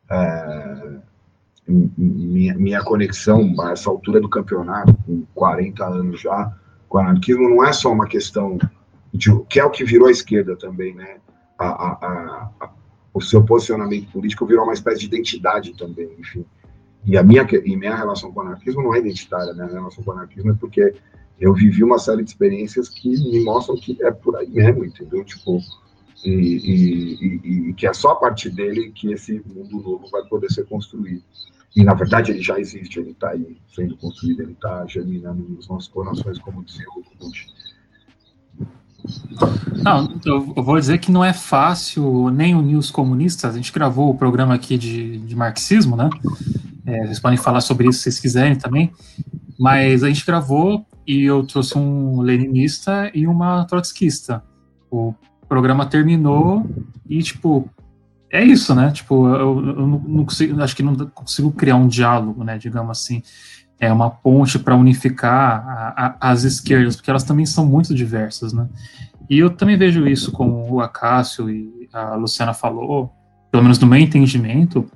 [0.09, 1.01] é,
[1.97, 6.53] minha, minha conexão a essa altura do campeonato, com 40 anos já,
[6.89, 8.59] com o anarquismo, não é só uma questão
[9.13, 11.19] de que é o que virou a esquerda também, né?
[11.59, 12.71] A, a, a,
[13.13, 16.45] o seu posicionamento político virou uma espécie de identidade também, enfim.
[17.05, 19.65] E a minha, e minha relação com o anarquismo não é identitária, né?
[19.65, 20.95] A relação com o anarquismo é porque
[21.41, 25.25] eu vivi uma série de experiências que me mostram que é por aí mesmo, entendeu?
[25.25, 25.61] Tipo,
[26.25, 30.23] e, e, e, e que é só a partir dele que esse mundo novo vai
[30.25, 31.23] poder ser construído.
[31.75, 35.69] E, na verdade, ele já existe, ele está aí sendo construído, ele está germinando nos
[35.69, 37.37] nossos corações, como dizia o Ruth.
[39.83, 43.55] Não, eu vou dizer que não é fácil nem unir os comunistas.
[43.55, 46.11] A gente gravou o programa aqui de, de marxismo, né?
[46.85, 48.93] É, vocês podem falar sobre isso se vocês quiserem também.
[49.59, 54.43] Mas a gente gravou e eu trouxe um leninista e uma trotskista.
[54.91, 55.15] O
[55.49, 56.69] programa terminou
[57.09, 57.69] e, tipo,
[58.31, 58.91] é isso, né?
[58.93, 62.57] Tipo, eu, eu não consigo, acho que não consigo criar um diálogo, né?
[62.59, 63.23] Digamos assim,
[63.79, 68.53] é uma ponte para unificar a, a, as esquerdas, porque elas também são muito diversas,
[68.53, 68.69] né?
[69.29, 73.13] E eu também vejo isso como o Acácio e a Luciana falou,
[73.51, 74.91] pelo menos no meu entendimento,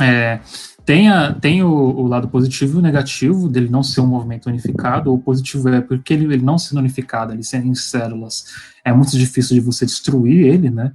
[0.00, 0.40] é,
[0.84, 4.46] tem, a, tem o, o, lado positivo e o negativo dele não ser um movimento
[4.46, 5.12] unificado.
[5.12, 8.44] O positivo é porque ele, ele não sendo unificado, ele sendo em células,
[8.84, 10.92] é muito difícil de você destruir ele, né?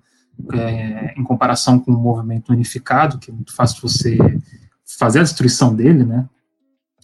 [0.53, 4.17] É, em comparação com o movimento unificado, que é muito fácil você
[4.97, 6.27] fazer a destruição dele, né?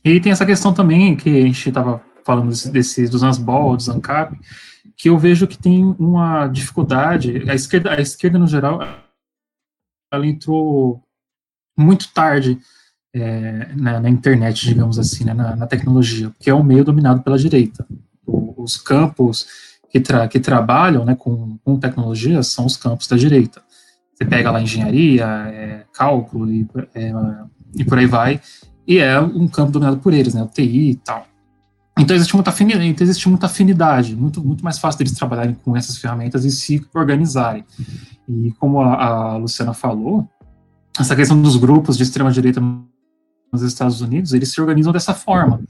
[0.03, 3.89] E tem essa questão também que a gente estava falando desse, desse, dos Ansbol, dos
[3.89, 4.37] ANCAP,
[4.95, 8.79] que eu vejo que tem uma dificuldade, a esquerda, a esquerda no geral,
[10.11, 11.03] ela entrou
[11.77, 12.59] muito tarde
[13.13, 17.21] é, na, na, internet, digamos assim, né, na, na, tecnologia, porque é um meio dominado
[17.21, 17.85] pela direita.
[18.25, 19.47] O, os campos
[19.97, 23.61] que, tra que trabalham né, com, com tecnologia são os campos da direita.
[24.13, 27.13] Você pega lá engenharia, é, cálculo e, é,
[27.75, 28.41] e por aí vai,
[28.87, 31.25] e é um campo dominado por eles, né, o TI e tal.
[31.99, 35.75] Então existe muita afinidade, então existe muita afinidade, muito, muito mais fácil deles trabalharem com
[35.75, 37.65] essas ferramentas e se organizarem.
[38.29, 40.27] E como a, a Luciana falou,
[40.99, 42.61] essa questão dos grupos de extrema direita
[43.51, 45.61] nos Estados Unidos, eles se organizam dessa forma.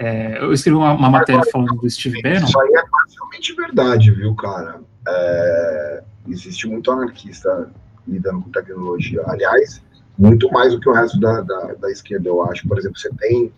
[0.00, 2.46] É, eu escrevi uma, uma matéria falando do Steve Bannon.
[2.46, 4.80] Isso aí é parcialmente verdade, viu, cara?
[5.06, 7.70] É, existe muito anarquista
[8.08, 9.22] lidando com tecnologia.
[9.26, 9.82] Aliás,
[10.18, 12.66] muito mais do que o resto da, da, da esquerda, eu acho.
[12.66, 13.52] Por exemplo, você tem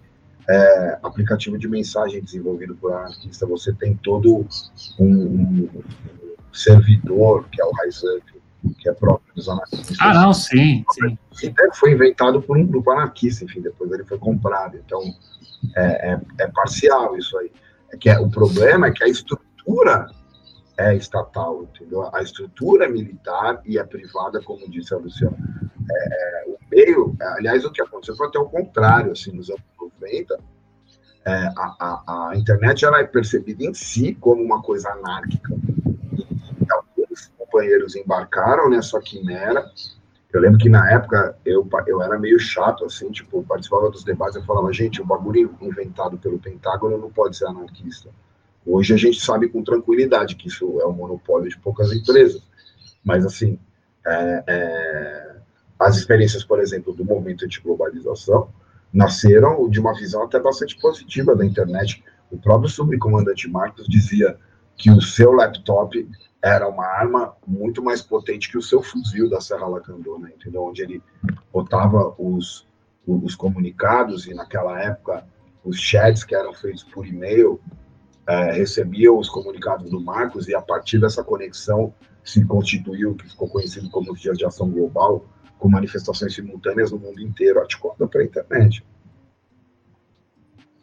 [0.50, 4.44] é, aplicativo de mensagem desenvolvido por anarquista, você tem todo
[4.98, 5.68] um, um
[6.52, 8.31] servidor, que é o RiseUp,
[8.78, 9.96] que é próprio dos anarquistas.
[10.00, 11.54] Ah, não, sim, sim.
[11.74, 14.76] foi inventado por um grupo anarquista, enfim, depois ele foi comprado.
[14.76, 15.00] Então,
[15.76, 17.50] é, é, é parcial isso aí.
[17.92, 20.06] É que é, o problema é que a estrutura
[20.78, 22.08] é estatal, entendeu?
[22.14, 25.36] A estrutura é militar e é privada, como disse a Luciana.
[25.90, 29.62] É, é, o meio, aliás, o que aconteceu foi até o contrário, assim, nos anos
[30.00, 30.38] 90,
[31.24, 35.54] é, a, a, a, internet ela é percebida em si como uma coisa anárquica.
[37.52, 39.70] Companheiros embarcaram nessa quimera.
[40.32, 44.36] Eu lembro que na época eu, eu era meio chato, assim, tipo, participava dos debates,
[44.36, 48.08] eu falava, gente, o bagulho inventado pelo Pentágono não pode ser anarquista.
[48.64, 52.42] Hoje a gente sabe com tranquilidade que isso é um monopólio de poucas empresas.
[53.04, 53.58] Mas, assim,
[54.06, 55.36] é, é,
[55.78, 58.48] as experiências, por exemplo, do movimento anti-globalização
[58.90, 62.02] nasceram de uma visão até bastante positiva da internet.
[62.30, 64.38] O próprio subcomandante Marcos dizia
[64.82, 66.10] que o seu laptop
[66.42, 70.64] era uma arma muito mais potente que o seu fuzil da Serra Lacandona, entendeu?
[70.64, 71.00] Onde ele
[71.52, 72.66] botava os,
[73.06, 75.24] os comunicados e naquela época
[75.64, 77.60] os chats que eram feitos por e-mail
[78.26, 81.94] é, recebiam os comunicados do Marcos e a partir dessa conexão
[82.24, 85.24] se constituiu o que ficou conhecido como os Dias de Ação Global,
[85.60, 88.84] com manifestações simultâneas no mundo inteiro, articulada pela internet.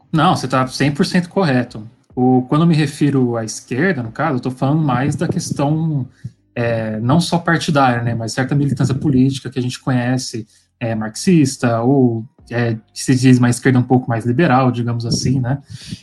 [0.10, 1.86] Não, você está 100% correto.
[2.16, 6.08] O, quando eu me refiro à esquerda, no caso, eu estou falando mais da questão
[6.56, 10.48] é, não só partidária, né, mas certa militância política que a gente conhece,
[10.80, 15.40] é, marxista, ou é, que se diz uma esquerda um pouco mais liberal, digamos assim,
[15.40, 15.60] né?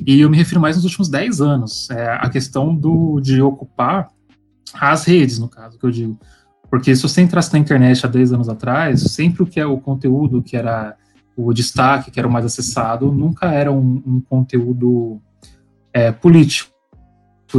[0.07, 4.09] E eu me refiro mais nos últimos 10 anos, é, a questão do, de ocupar
[4.75, 6.19] as redes, no caso, que eu digo.
[6.71, 9.79] Porque se você entrasse na internet há 10 anos atrás, sempre o que é o
[9.79, 10.97] conteúdo que era
[11.37, 15.21] o destaque, que era o mais acessado, nunca era um, um conteúdo
[15.97, 16.71] é, político,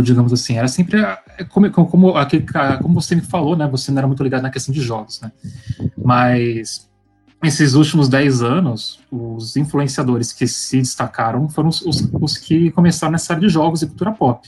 [0.04, 0.58] digamos assim.
[0.58, 3.68] Era sempre é, como, como, como você me falou, né?
[3.68, 5.32] Você não era muito ligado na questão de jogos, né?
[5.98, 6.88] Mas
[7.44, 13.12] esses últimos 10 anos, os influenciadores que se destacaram foram os, os, os que começaram
[13.12, 14.48] nessa área de jogos e cultura pop.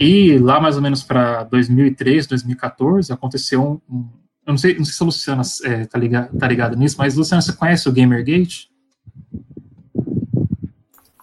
[0.00, 4.08] E lá mais ou menos para 2013, 2014, aconteceu um, um,
[4.46, 5.98] eu não sei, não sei se a Luciana é, tá,
[6.38, 8.70] tá ligada nisso, mas Luciana, você conhece o Gamergate?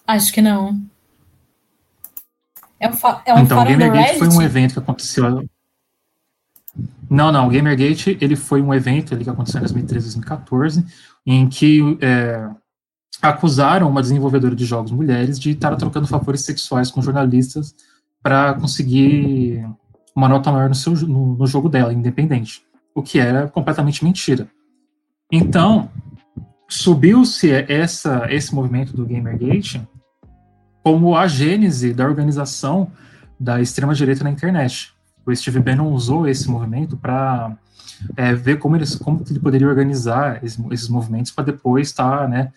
[0.05, 0.79] Acho que não.
[2.79, 2.93] É um,
[3.25, 5.47] é um então, o Gamergate foi um evento que aconteceu.
[7.09, 7.47] Não, não.
[7.47, 10.85] O Gamergate ele foi um evento que aconteceu em 2013, 2014,
[11.25, 12.47] em que é,
[13.21, 17.73] acusaram uma desenvolvedora de jogos mulheres de estar trocando favores sexuais com jornalistas
[18.21, 19.65] para conseguir
[20.15, 22.63] uma nota maior no, seu, no, no jogo dela, independente.
[22.93, 24.47] O que era completamente mentira.
[25.31, 25.89] Então,
[26.67, 29.81] subiu-se esse movimento do Gamergate
[30.85, 32.91] como a gênese da organização
[33.39, 34.93] da extrema-direita na internet.
[35.25, 37.57] O Steve Bannon usou esse movimento para
[38.15, 42.51] é, ver como, eles, como ele poderia organizar esses, movimentos para depois estar tá, né,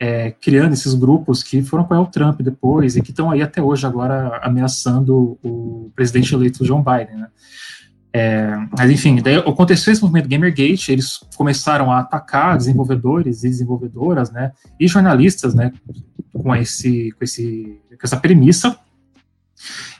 [0.00, 3.60] é, criando esses grupos que foram apoiar o Trump depois e que estão aí até
[3.60, 7.28] hoje agora ameaçando o presidente eleito John Biden, né?
[8.16, 14.30] É, mas enfim, daí aconteceu esse movimento Gamergate, eles começaram a atacar desenvolvedores e desenvolvedoras,
[14.30, 15.72] né, e jornalistas, né,
[16.34, 18.78] com esse, com esse, com essa premissa.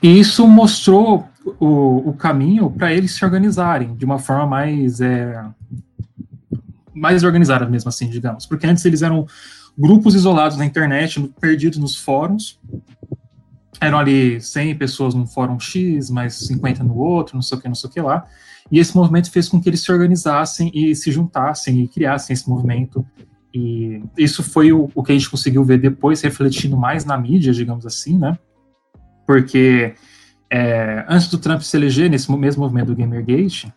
[0.03, 1.27] E isso mostrou
[1.59, 5.43] o, o caminho para eles se organizarem de uma forma mais é,
[6.93, 9.27] mais organizada mesmo assim, digamos, porque antes eles eram
[9.77, 12.59] grupos isolados na internet, perdidos nos fóruns.
[13.81, 17.67] Eram ali 100 pessoas num fórum X, mais 50 no outro, não sei o que,
[17.67, 18.25] não sei o que lá.
[18.71, 22.49] E esse movimento fez com que eles se organizassem e se juntassem e criassem esse
[22.49, 23.05] movimento.
[23.55, 27.53] E isso foi o, o que a gente conseguiu ver depois, refletindo mais na mídia,
[27.53, 28.37] digamos assim, né?
[29.25, 29.95] Porque
[30.51, 33.73] é, antes do Trump se eleger, nesse mesmo movimento do Gamergate,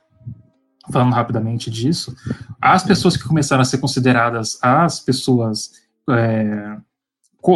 [0.90, 2.12] falando rapidamente disso,
[2.60, 5.70] as pessoas que começaram a ser consideradas as pessoas
[6.10, 6.76] é,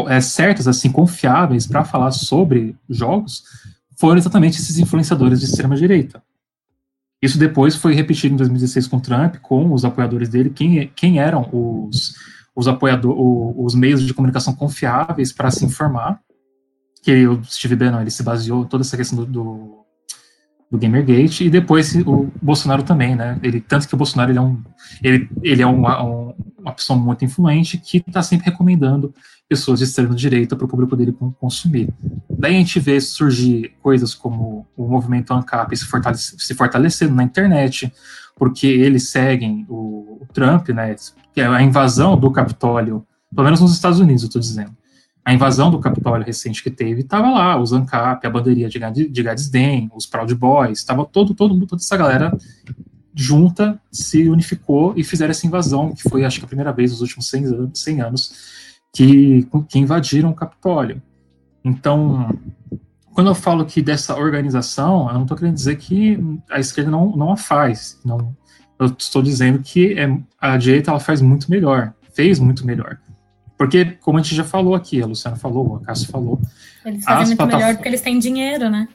[0.08, 3.42] é, certas, assim, confiáveis para falar sobre jogos,
[3.98, 6.22] foram exatamente esses influenciadores de extrema direita.
[7.22, 11.48] Isso depois foi repetido em 2016 com Trump, com os apoiadores dele, quem, quem eram
[11.52, 12.14] os,
[12.54, 13.16] os apoiadores,
[13.56, 16.20] os meios de comunicação confiáveis para se informar,
[17.00, 19.81] que o Steve Bannon ele se baseou toda essa questão do, do
[20.72, 23.38] do Gamergate, e depois o Bolsonaro também, né?
[23.42, 24.58] Ele, tanto que o Bolsonaro ele é, um,
[25.02, 29.14] ele, ele é uma, um, uma pessoa muito influente que está sempre recomendando
[29.46, 31.92] pessoas de extrema direita para o público dele consumir.
[32.30, 35.86] Daí a gente vê surgir coisas como o movimento ANCAP se,
[36.38, 37.92] se fortalecendo na internet,
[38.34, 40.96] porque eles seguem o, o Trump, né?
[41.34, 44.74] Que é a invasão do Capitólio, pelo menos nos Estados Unidos, eu estou dizendo
[45.24, 49.22] a invasão do Capitólio recente que teve, estava lá, os ANCAP, a bandeirinha de, de
[49.22, 52.36] Gadsden, os Proud Boys, estava todo, todo mundo, toda essa galera
[53.14, 57.02] junta, se unificou e fizeram essa invasão, que foi, acho que, a primeira vez nos
[57.02, 58.32] últimos 100 anos, 100 anos
[58.92, 61.00] que, que invadiram o Capitólio.
[61.64, 62.36] Então,
[63.14, 66.18] quando eu falo que dessa organização, eu não estou querendo dizer que
[66.50, 68.00] a esquerda não, não a faz.
[68.04, 68.34] Não,
[68.78, 72.98] eu estou dizendo que é, a direita ela faz muito melhor, fez muito melhor.
[73.62, 76.40] Porque, como a gente já falou aqui, a Luciana falou, a Cássio falou.
[76.84, 77.64] Eles fazem muito plataformas...
[77.64, 78.88] melhor porque eles têm dinheiro, né?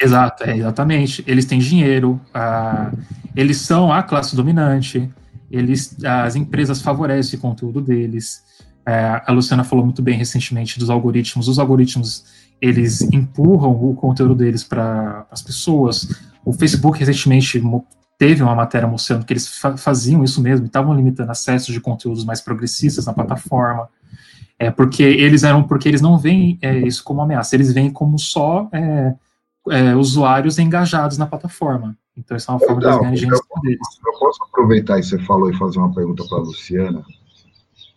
[0.00, 1.22] Exato, é, exatamente.
[1.26, 2.90] Eles têm dinheiro, a,
[3.36, 5.12] eles são a classe dominante,
[5.50, 8.42] eles, as empresas favorecem o conteúdo deles.
[8.86, 11.46] É, a Luciana falou muito bem recentemente dos algoritmos.
[11.46, 12.24] Os algoritmos
[12.62, 16.08] eles empurram o conteúdo deles para as pessoas.
[16.46, 17.60] O Facebook recentemente
[18.22, 22.24] teve uma matéria mostrando que eles fa faziam isso mesmo, estavam limitando acesso de conteúdos
[22.24, 23.88] mais progressistas na plataforma,
[24.56, 28.16] é porque eles eram porque eles não veem é, isso como ameaça, eles veem como
[28.20, 29.14] só é,
[29.70, 31.96] é, usuários engajados na plataforma.
[32.16, 33.80] Então isso é uma forma de ganhar gente deles.
[34.06, 37.04] Eu posso aproveitar que você falou e fazer uma pergunta para a Luciana?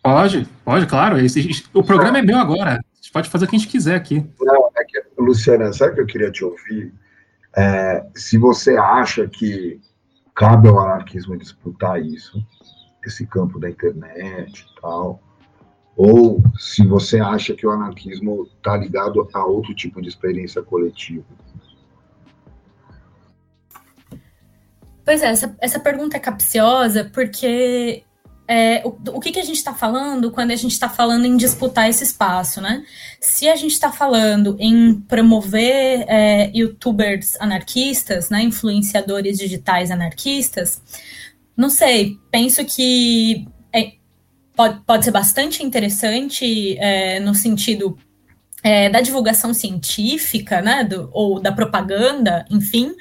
[0.02, 1.20] Pode, pode, claro.
[1.20, 2.72] Esse, o programa é meu agora.
[2.72, 4.26] A gente pode fazer o que a gente quiser aqui.
[4.40, 6.92] Não, é que, Luciana, sabe o que eu queria te ouvir?
[7.56, 9.80] É, se você acha que
[10.36, 12.46] cabe ao anarquismo disputar isso,
[13.04, 15.20] esse campo da internet e tal,
[15.96, 21.24] ou se você acha que o anarquismo está ligado a outro tipo de experiência coletiva.
[25.02, 28.04] Pois é, essa, essa pergunta é capciosa porque
[28.48, 31.36] é, o, o que, que a gente está falando quando a gente está falando em
[31.36, 32.84] disputar esse espaço, né?
[33.20, 40.80] Se a gente está falando em promover é, youtubers anarquistas, né, influenciadores digitais anarquistas,
[41.56, 43.92] não sei, penso que é,
[44.54, 47.98] pode, pode ser bastante interessante é, no sentido
[48.62, 52.94] é, da divulgação científica, né, do, ou da propaganda, enfim,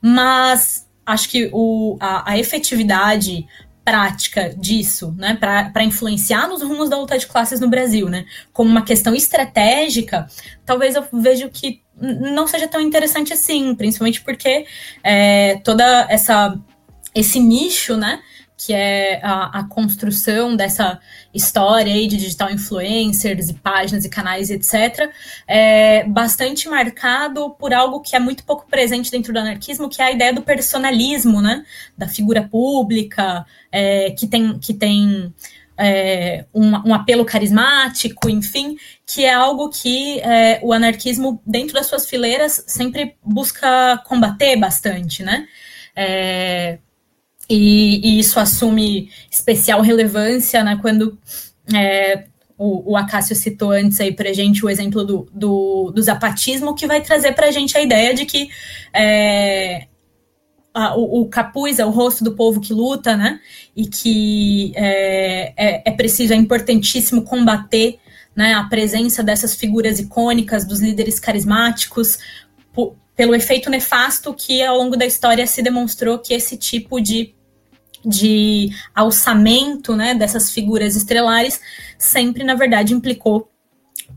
[0.00, 3.46] mas acho que o, a, a efetividade
[3.88, 8.68] prática disso, né, para influenciar nos rumos da luta de classes no Brasil, né, como
[8.68, 10.26] uma questão estratégica,
[10.66, 14.66] talvez eu veja que não seja tão interessante assim, principalmente porque
[15.02, 16.54] é, toda essa
[17.14, 18.20] esse nicho, né,
[18.58, 21.00] que é a, a, construção dessa
[21.32, 25.10] história aí de digital influencers e páginas e canais, etc.,
[25.46, 30.06] é bastante marcado por algo que é muito pouco presente dentro do anarquismo, que é
[30.06, 31.64] a ideia do personalismo, né?
[31.96, 35.32] Da figura pública, é, que tem, que tem
[35.78, 38.76] é, um, um, apelo carismático, enfim,
[39.06, 45.22] que é algo que é, o anarquismo, dentro das suas fileiras, sempre busca combater bastante,
[45.22, 45.46] né?
[45.94, 46.78] É,
[47.48, 51.18] e, e isso assume especial relevância né, quando
[51.74, 52.24] é,
[52.58, 56.86] o, o Acácio citou antes aí para gente o exemplo do, do, do, zapatismo, que
[56.86, 58.50] vai trazer para gente a ideia de que
[58.92, 59.86] é,
[60.74, 63.40] a, o, o, capuz é o rosto do povo que luta, né?
[63.74, 67.98] E que é, é, é preciso, é importantíssimo combater
[68.34, 72.18] né, a presença dessas figuras icônicas, dos líderes carismáticos,
[73.16, 77.34] pelo efeito nefasto que ao longo da história se demonstrou que esse tipo de
[78.08, 81.60] de alçamento né, dessas figuras estrelares
[81.98, 83.50] sempre, na verdade, implicou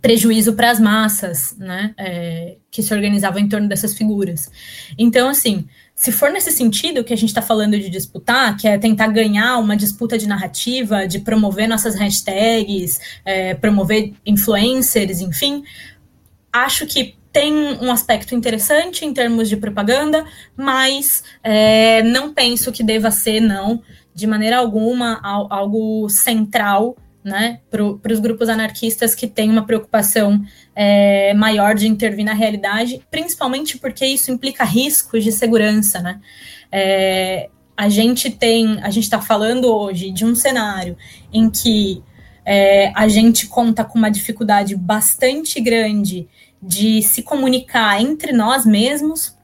[0.02, 4.50] prejuízo para as massas né, é, que se organizavam em torno dessas figuras.
[4.98, 8.78] Então, assim, se for nesse sentido que a gente está falando de disputar, que é
[8.78, 15.64] tentar ganhar uma disputa de narrativa, de promover nossas hashtags, é, promover influencers, enfim,
[16.52, 20.26] acho que tem um aspecto interessante em termos de propaganda,
[20.56, 23.82] mas é, não penso que deva ser, não,
[24.14, 30.42] de maneira alguma, algo central né, para os grupos anarquistas que têm uma preocupação
[30.76, 36.00] é, maior de intervir na realidade, principalmente porque isso implica riscos de segurança.
[36.00, 36.20] Né?
[36.72, 40.98] É, a gente tem, a gente está falando hoje de um cenário
[41.32, 42.04] em que
[42.44, 46.28] é, a gente conta com uma dificuldade bastante grande
[46.62, 49.36] de se comunicar entre nós mesmos,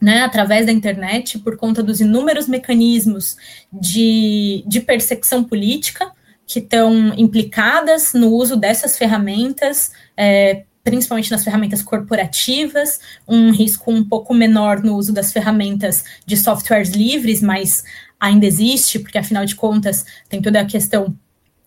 [0.00, 3.36] né, através da internet, por conta dos inúmeros mecanismos
[3.72, 6.10] de, de perseguição política
[6.46, 14.02] que estão implicadas no uso dessas ferramentas, é, principalmente nas ferramentas corporativas, um risco um
[14.02, 17.84] pouco menor no uso das ferramentas de softwares livres, mas
[18.18, 21.16] ainda existe, porque afinal de contas tem toda a questão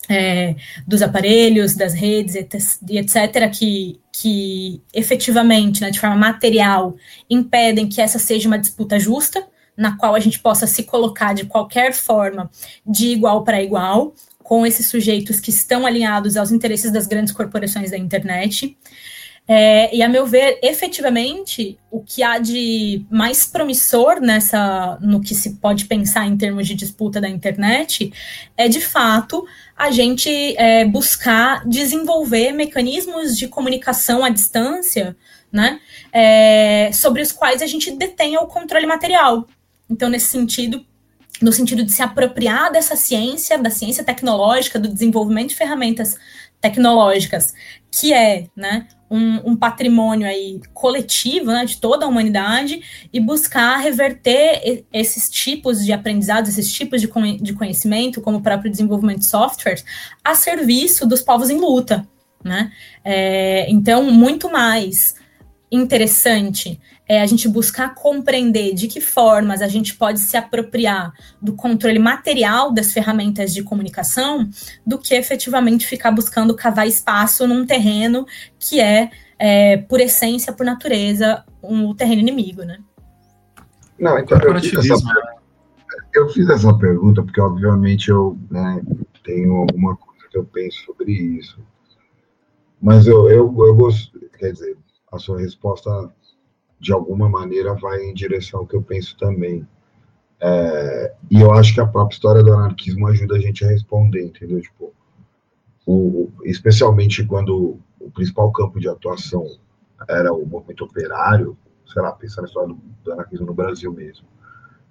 [0.10, 0.56] é,
[0.86, 6.96] dos aparelhos, das redes etc., que, que efetivamente, né, de forma material,
[7.30, 11.46] impedem que essa seja uma disputa justa, na qual a gente possa se colocar de
[11.46, 12.50] qualquer forma,
[12.86, 14.14] de igual para igual,
[14.44, 18.78] com esses sujeitos que estão alinhados aos interesses das grandes corporações da internet.
[19.46, 25.36] É, e a meu ver, efetivamente, o que há de mais promissor nessa, no que
[25.36, 28.12] se pode pensar em termos de disputa da internet,
[28.56, 29.46] é de fato
[29.76, 35.16] a gente é, buscar desenvolver mecanismos de comunicação à distância,
[35.52, 35.80] né,
[36.12, 39.46] é, sobre os quais a gente detenha o controle material.
[39.90, 40.84] Então, nesse sentido,
[41.42, 46.16] no sentido de se apropriar dessa ciência, da ciência tecnológica, do desenvolvimento de ferramentas
[46.62, 47.54] tecnológicas,
[47.92, 52.82] que é né, um, um patrimônio aí coletivo né, de toda a humanidade,
[53.14, 57.08] e buscar reverter esses tipos de aprendizados, esses tipos de,
[57.40, 59.86] de conhecimento, como o próprio desenvolvimento de softwares,
[60.24, 62.08] a serviço dos povos em luta.
[62.44, 62.72] Né?
[63.06, 65.16] É, então, muito mais
[65.72, 66.80] interessante
[67.14, 72.00] é a gente buscar compreender de que formas a gente pode se apropriar do controle
[72.00, 74.50] material das ferramentas de comunicação
[74.86, 78.26] do que efetivamente ficar buscando cavar espaço num terreno
[78.60, 82.80] que é, é por essência, por natureza, um terreno inimigo, né?
[84.00, 85.14] Não, então eu fiz, essa,
[86.16, 88.82] eu fiz essa pergunta porque, obviamente, eu né,
[89.24, 91.60] tenho alguma coisa que eu penso sobre isso.
[92.82, 94.76] Mas eu, eu, eu gosto, quer dizer,
[95.12, 96.12] a sua resposta
[96.84, 99.66] de alguma maneira vai em direção ao que eu penso também.
[100.38, 104.22] É, e eu acho que a própria história do anarquismo ajuda a gente a responder,
[104.22, 104.60] entendeu?
[104.60, 104.94] Tipo,
[105.88, 109.46] o, especialmente quando o principal campo de atuação
[110.10, 111.58] era o movimento operário,
[111.88, 114.28] sei lá, pensar na história do, do anarquismo no Brasil mesmo.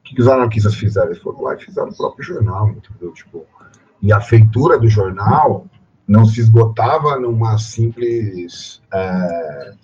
[0.01, 1.09] O que, que, os anarquistas fizeram?
[1.09, 3.12] Eles foram lá e fizeram o próprio jornal, entendeu?
[3.12, 3.44] Tipo,
[4.01, 5.66] e a feitura do jornal
[6.09, 9.74] não se esgotava numa simples é,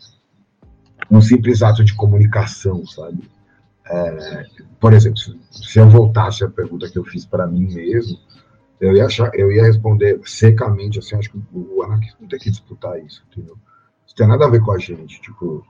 [1.10, 3.28] um simples ato de comunicação, sabe?
[3.90, 4.44] É,
[4.78, 5.18] por exemplo,
[5.50, 8.18] se eu voltasse à pergunta que eu fiz para mim mesmo,
[8.80, 12.98] eu ia, achar, eu ia responder secamente assim, acho que o anarquismo tem que disputar
[13.02, 13.56] isso, entendeu?
[14.06, 15.64] Isso tem nada a ver com a gente, tipo,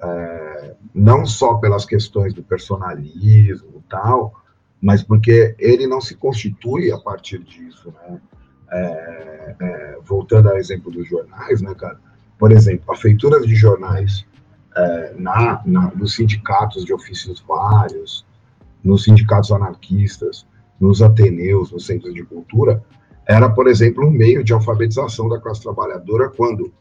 [0.00, 4.32] é, não só pelas questões do personalismo e tal,
[4.80, 8.20] mas porque ele não se constitui a partir disso, né?
[8.70, 11.98] É, é, voltando ao exemplo dos jornais, né, cara?
[12.38, 14.26] Por exemplo, a feitura de jornais
[14.78, 18.24] é, na, na, nos sindicatos de ofícios vários,
[18.82, 20.46] nos sindicatos anarquistas,
[20.80, 22.82] nos ateneus, nos centros de cultura,
[23.26, 26.72] era, por exemplo, um meio de alfabetização da classe trabalhadora quando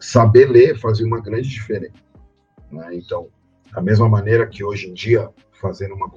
[0.00, 2.02] saber ler fazia uma grande diferença.
[2.70, 2.88] Né?
[2.94, 3.28] Então,
[3.72, 5.28] da mesma maneira que hoje em dia,
[5.60, 6.10] fazendo uma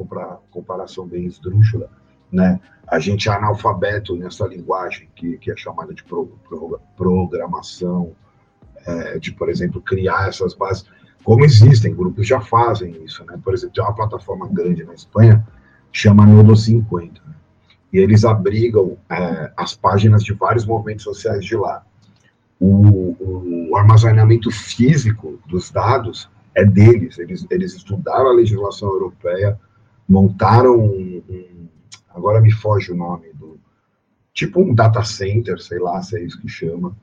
[0.49, 1.89] comparação bem esdrúxula,
[2.31, 8.15] né, a gente é analfabeto nessa linguagem que, que é chamada de pro, pro, programação,
[8.89, 10.85] é, de, por exemplo, criar essas bases,
[11.23, 13.39] como existem, grupos já fazem isso, né?
[13.43, 15.45] Por exemplo, tem uma plataforma grande na Espanha,
[15.91, 17.33] chama Nodo 50, né?
[17.91, 21.83] e eles abrigam é, as páginas de vários movimentos sociais de lá.
[22.59, 29.57] O, o, armazenamento físico dos dados é deles, eles, eles estudaram a legislação europeia,
[30.07, 31.67] montaram um, um
[32.09, 33.57] agora me foge o nome do,
[34.33, 36.95] tipo um data center, sei lá se é isso que chama,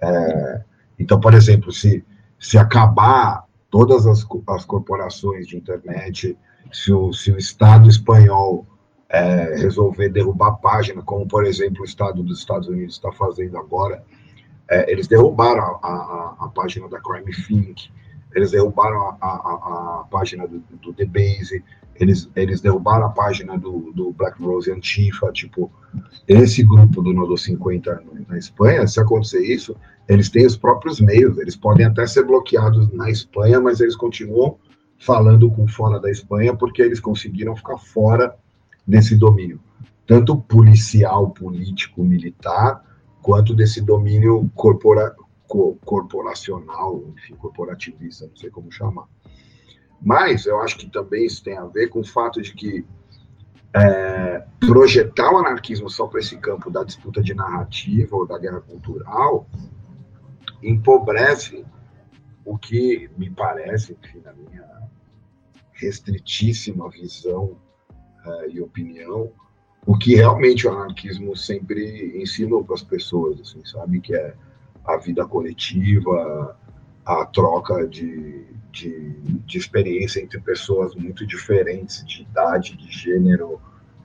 [0.00, 0.62] é,
[0.98, 2.04] então, por exemplo, se,
[2.38, 6.36] se acabar todas as, as corporações de internet,
[6.72, 8.66] se o, se o Estado espanhol
[9.08, 13.56] é, resolver derrubar a página, como, por exemplo, o Estado dos Estados Unidos está fazendo
[13.58, 14.04] agora,
[14.70, 17.90] é, eles derrubaram a, a, a, página da Crime Think,
[18.34, 19.26] eles derrubaram a,
[20.00, 21.62] a página do, do The Base,
[21.96, 25.70] eles, eles derrubaram a página do, do Black Rose Antifa, tipo,
[26.26, 29.76] esse grupo do Nodo 50 na Espanha, se acontecer isso,
[30.08, 34.58] eles têm os próprios meios, eles podem até ser bloqueados na Espanha, mas eles continuam
[34.98, 38.34] falando com fora da Espanha porque eles conseguiram ficar fora
[38.86, 39.60] desse domínio,
[40.06, 42.82] tanto policial, político, militar,
[43.22, 45.14] quanto desse domínio corpora,
[45.46, 49.06] co, corporacional, enfim, corporativista, não sei como chamar.
[50.00, 52.84] Mas eu acho que também isso tem a ver com o fato de que
[53.74, 58.60] é, projetar o anarquismo só para esse campo da disputa de narrativa ou da guerra
[58.60, 59.46] cultural
[60.62, 61.64] empobrece
[62.44, 64.64] o que me parece, enfim, na minha
[65.72, 67.56] restritíssima visão
[68.24, 69.32] uh, e opinião,
[69.86, 74.00] o que realmente o anarquismo sempre ensinou para as pessoas, assim, sabe?
[74.00, 74.34] Que é
[74.84, 76.56] a vida coletiva,
[77.04, 79.10] a troca de, de,
[79.46, 83.60] de experiência entre pessoas muito diferentes, de idade, de gênero,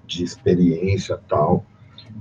[0.05, 1.65] de experiência tal,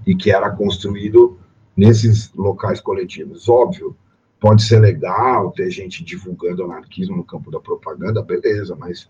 [0.07, 1.39] e que era construído
[1.77, 3.49] nesses locais coletivos.
[3.49, 3.95] Óbvio,
[4.41, 9.09] pode ser legal ter gente divulgando anarquismo no campo da propaganda, beleza, mas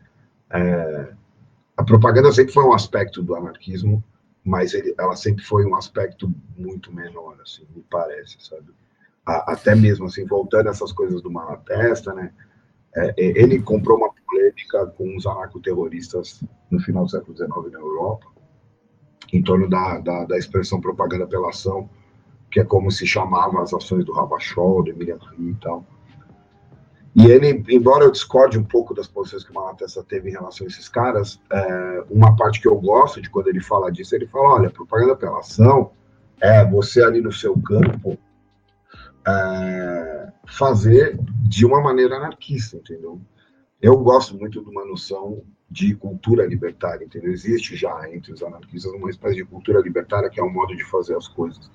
[0.51, 1.12] é,
[1.77, 4.02] a propaganda sempre foi um aspecto do anarquismo,
[4.44, 8.73] mas ele, ela sempre foi um aspecto muito menor, assim, me parece, sabe?
[9.28, 12.32] a, até mesmo assim, voltando essas coisas do Malatesta, né?
[12.97, 17.78] É, é, ele comprou uma polêmica com os anarcoterroristas no final do século XIX na
[17.78, 18.27] Europa,
[19.32, 21.89] em torno da, da, da expressão propaganda pela ação,
[22.51, 25.85] que é como se chamavam as ações do Ravachol, do Emiliano e tal.
[27.15, 30.66] E ele, embora eu discorde um pouco das posições que o Malatesta teve em relação
[30.66, 34.27] a esses caras, é, uma parte que eu gosto de quando ele fala disso, ele
[34.27, 35.90] fala, olha, propaganda pela ação
[36.40, 38.16] é você ali no seu campo
[39.27, 41.19] é, fazer
[41.49, 43.20] de uma maneira anarquista, entendeu?
[43.81, 47.33] Eu gosto muito de uma noção de cultura libertária, entendeu?
[47.33, 50.85] Existe já entre os anarquistas uma espécie de cultura libertária que é um modo de
[50.85, 51.70] fazer as coisas.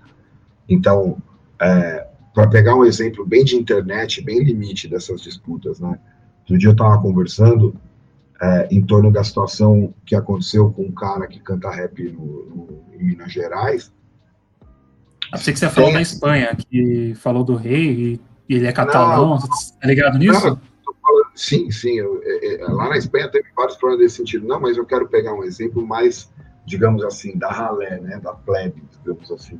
[0.69, 1.17] Então,
[1.59, 5.99] é, para pegar um exemplo bem de internet, bem limite dessas disputas, né?
[6.41, 7.75] Outro dia eu estava conversando
[8.41, 12.83] é, em torno da situação que aconteceu com um cara que canta rap no, no,
[12.93, 13.91] em Minas Gerais.
[15.31, 18.21] Achei que você falou da Espanha, que falou do rei e
[18.55, 19.31] ele é catalão.
[19.31, 20.47] Não, tá ligado nisso?
[20.47, 20.59] Não,
[21.35, 21.99] sim, sim.
[21.99, 24.47] Eu, é, é, lá na Espanha teve vários problemas nesse sentido.
[24.47, 26.31] Não, mas eu quero pegar um exemplo mais,
[26.65, 28.19] digamos assim, da ralé, né?
[28.19, 29.59] Da plebe, digamos assim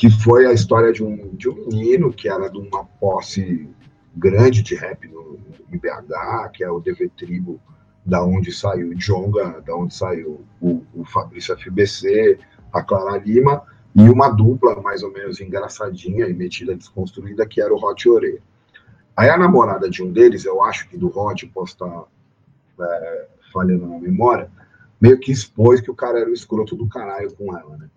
[0.00, 3.68] que foi a história de um, de um menino que era de uma posse
[4.16, 5.38] grande de rap no,
[5.70, 7.60] em BH, que é o DV Tribo,
[8.04, 12.38] da onde saiu o Jonga, da onde saiu o, o Fabrício FBC,
[12.72, 13.62] a Clara Lima,
[13.94, 18.40] e uma dupla mais ou menos engraçadinha e metida desconstruída, que era o Hot Ore.
[19.16, 22.04] Aí a namorada de um deles, eu acho que do Hot, posso estar
[22.80, 24.50] é, falhando na memória,
[25.00, 27.88] meio que expôs que o cara era o escroto do caralho com ela, né?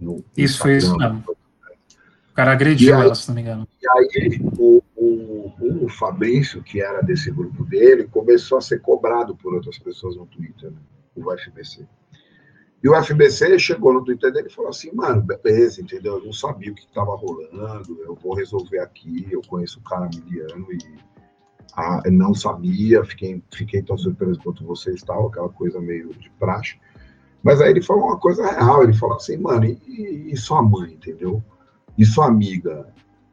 [0.00, 1.22] No, isso foi isso mesmo.
[1.28, 3.68] O cara agrediu aí, ela, se não me engano.
[3.80, 9.36] E aí o, o, o, Fabrício, que era desse grupo dele, começou a ser cobrado
[9.36, 10.76] por outras pessoas no Twitter, né?
[11.14, 11.86] o FBC.
[12.84, 16.18] E o FBC chegou no Twitter dele e falou assim, mano, beleza, entendeu?
[16.18, 20.08] Eu não sabia o que estava rolando, eu vou resolver aqui, eu conheço o cara
[20.14, 20.78] miliano e
[21.74, 26.78] ah, não sabia, fiquei, fiquei tão surpreso quanto vocês tal, aquela coisa meio de praxe.
[27.42, 30.92] Mas aí ele falou uma coisa real, ele falou assim, mano, e, e sua mãe,
[30.92, 31.42] entendeu?
[31.96, 32.86] e sua amiga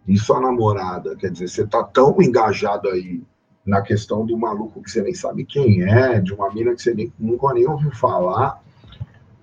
[0.07, 3.21] e sua namorada, quer dizer, você tá tão engajado aí
[3.65, 6.93] na questão do maluco que você nem sabe quem é, de uma mina que você
[6.93, 8.61] nem, nunca nem ouviu falar,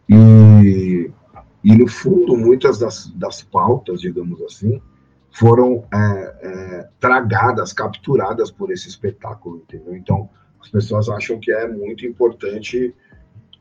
[0.09, 1.11] e,
[1.63, 4.81] e no fundo, muitas das, das pautas, digamos assim,
[5.31, 5.99] foram é,
[6.43, 9.95] é, tragadas, capturadas por esse espetáculo, entendeu?
[9.95, 10.29] Então,
[10.61, 12.95] as pessoas acham que é muito importante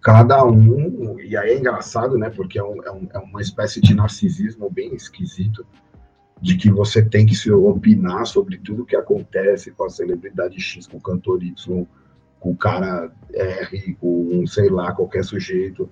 [0.01, 3.81] cada um, e aí é engraçado, né, porque é, um, é, um, é, uma espécie
[3.81, 5.65] de narcisismo bem esquisito,
[6.41, 10.87] de que você tem que se opinar sobre tudo que acontece com a celebridade X,
[10.87, 11.85] com o cantor Y,
[12.39, 15.89] com o cara R, com, sei lá, qualquer sujeito,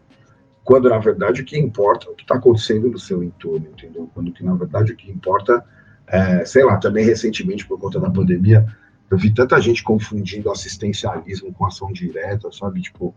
[0.66, 4.10] quando na verdade o que importa é o que está acontecendo no seu entorno, entendeu?
[4.14, 5.64] Quando que na verdade o que importa
[6.08, 8.66] é, sei lá, também recentemente por conta da pandemia,
[9.10, 12.82] eu vi tanta gente confundindo assistencialismo com ação direta, sabe?
[12.82, 13.14] Tipo,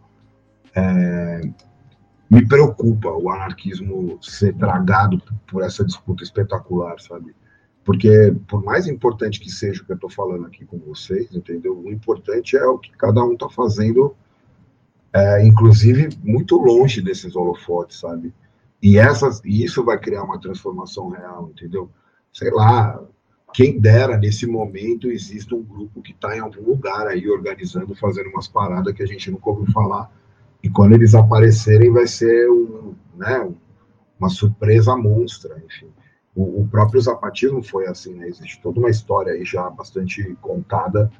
[0.74, 1.40] é,
[2.30, 7.34] me preocupa o anarquismo ser tragado por essa disputa espetacular, sabe?
[7.84, 11.78] Porque, por mais importante que seja o que eu estou falando aqui com vocês, entendeu?
[11.78, 14.14] O importante é o que cada um está fazendo,
[15.12, 18.32] é, inclusive muito longe desses holofotes, sabe?
[18.82, 21.90] E, essas, e isso vai criar uma transformação real, entendeu?
[22.32, 23.02] Sei lá,
[23.52, 28.28] quem dera nesse momento exista um grupo que está em algum lugar aí organizando, fazendo
[28.28, 30.10] umas paradas que a gente nunca ouviu falar
[30.62, 33.48] e quando eles aparecerem, vai ser um, né,
[34.18, 35.88] uma surpresa monstra, enfim.
[36.34, 38.28] O, o, próprio zapatismo foi assim, né?
[38.28, 41.10] Existe toda uma história aí já bastante contada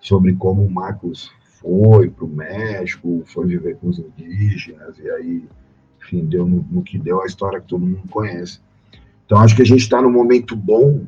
[0.00, 5.48] sobre como o Marcos foi para o México, foi viver com os indígenas, e aí,
[6.00, 8.60] enfim, deu no, no que deu a história que todo mundo conhece.
[9.26, 11.06] Então, acho que a gente está num momento bom,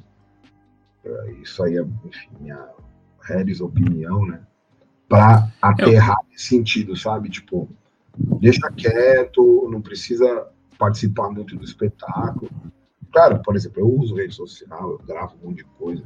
[1.05, 2.69] é, isso aí é, enfim, minha
[3.23, 4.41] Harris opinião, né?
[5.09, 7.31] Para aterrar nesse sentido, sabe?
[7.31, 7.69] Tipo,
[8.41, 10.47] deixa quieto, não precisa
[10.79, 12.51] participar muito do espetáculo.
[13.13, 16.03] Claro, por exemplo, eu uso rede social, eu gravo um monte de coisa,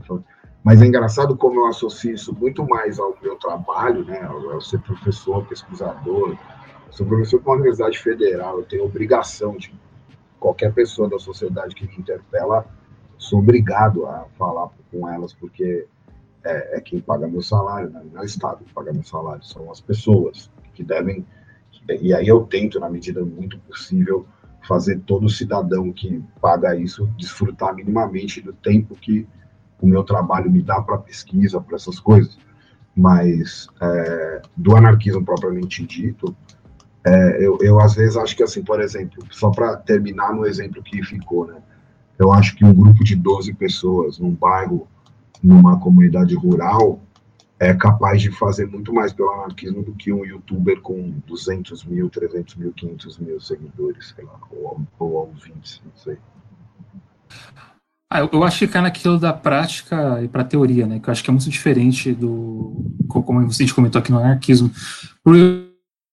[0.64, 4.80] mas é engraçado como eu associo isso muito mais ao meu trabalho, né, ao ser
[4.80, 6.34] professor, pesquisador.
[6.90, 9.74] Sou professor com a Universidade Federal, eu tenho obrigação de
[10.40, 12.66] qualquer pessoa da sociedade que me interpela,
[13.18, 15.86] sou obrigado a falar com elas, porque
[16.42, 18.02] é, é quem paga meu salário, né?
[18.10, 21.26] não é o Estado que paga meu salário, são as pessoas que devem
[22.00, 24.26] e aí eu tento, na medida muito possível,
[24.66, 29.26] fazer todo cidadão que paga isso desfrutar minimamente do tempo que
[29.80, 32.38] o meu trabalho me dá para pesquisa, para essas coisas.
[32.96, 36.34] Mas é, do anarquismo propriamente dito,
[37.04, 40.82] é, eu, eu às vezes acho que, assim, por exemplo, só para terminar no exemplo
[40.82, 41.56] que ficou, né?
[42.18, 44.86] Eu acho que um grupo de 12 pessoas num bairro,
[45.42, 47.00] numa comunidade rural,
[47.58, 52.08] é capaz de fazer muito mais pelo anarquismo do que um youtuber com 200 mil,
[52.08, 56.18] 300 mil, 500 mil seguidores, sei lá, ou, ou ouvintes, não sei.
[58.14, 61.00] Ah, eu, eu acho que cai naquilo da prática e para teoria, né?
[61.00, 62.94] Que eu acho que é muito diferente do.
[63.08, 64.70] Como a gente comentou aqui no anarquismo.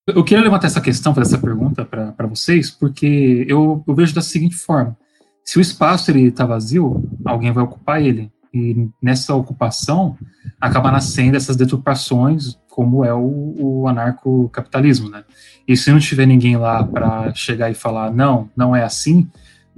[0.08, 4.22] Eu queria levantar essa questão, fazer essa pergunta para vocês, porque eu, eu vejo da
[4.24, 4.98] seguinte forma:
[5.46, 8.32] se o espaço está vazio, alguém vai ocupar ele.
[8.52, 10.18] E nessa ocupação
[10.60, 15.24] acaba nascendo essas deturpações, como é o, o anarcocapitalismo, né?
[15.68, 19.30] E se não tiver ninguém lá para chegar e falar, não, não é assim,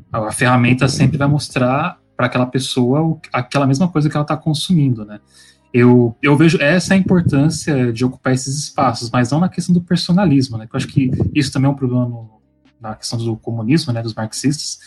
[0.09, 5.05] a ferramenta sempre vai mostrar para aquela pessoa aquela mesma coisa que ela está consumindo,
[5.05, 5.19] né?
[5.73, 9.81] Eu, eu vejo essa a importância de ocupar esses espaços, mas não na questão do
[9.81, 10.65] personalismo, né?
[10.71, 12.29] eu acho que isso também é um problema no,
[12.79, 14.77] na questão do comunismo, né, dos marxistas,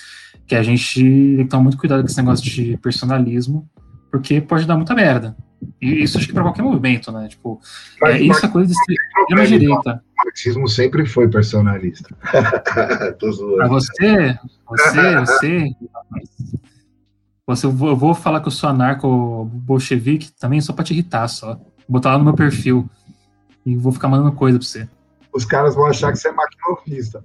[0.46, 3.68] que a gente tem que tomar muito cuidado com esse negócio de personalismo,
[4.12, 5.34] porque pode dar muita merda.
[5.80, 7.28] E isso acho que para qualquer movimento, né?
[7.28, 7.60] Tipo,
[8.04, 10.02] é, isso é coisa de extrema direita.
[10.12, 12.14] O marxismo sempre foi personalista.
[13.18, 13.56] Tô zoando.
[13.56, 14.38] Pra você,
[14.68, 15.68] você, você,
[17.46, 21.60] você, eu vou, falar que eu sou anarco-bolchevique também só pra te irritar, só.
[21.88, 22.90] Botar lá no meu perfil
[23.64, 24.88] e vou ficar mandando coisa pra você.
[25.32, 27.24] Os caras vão achar que você é maquinofista.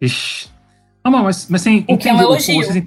[0.00, 0.50] Ixi.
[1.04, 2.64] Não, mas, mas assim, o que é um elogio.
[2.64, 2.86] Vocês,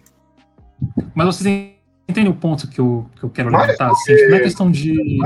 [1.13, 1.75] mas vocês
[2.09, 3.91] entendem o ponto que eu, que eu quero levantar?
[3.91, 5.19] Assim, tipo, não é questão de.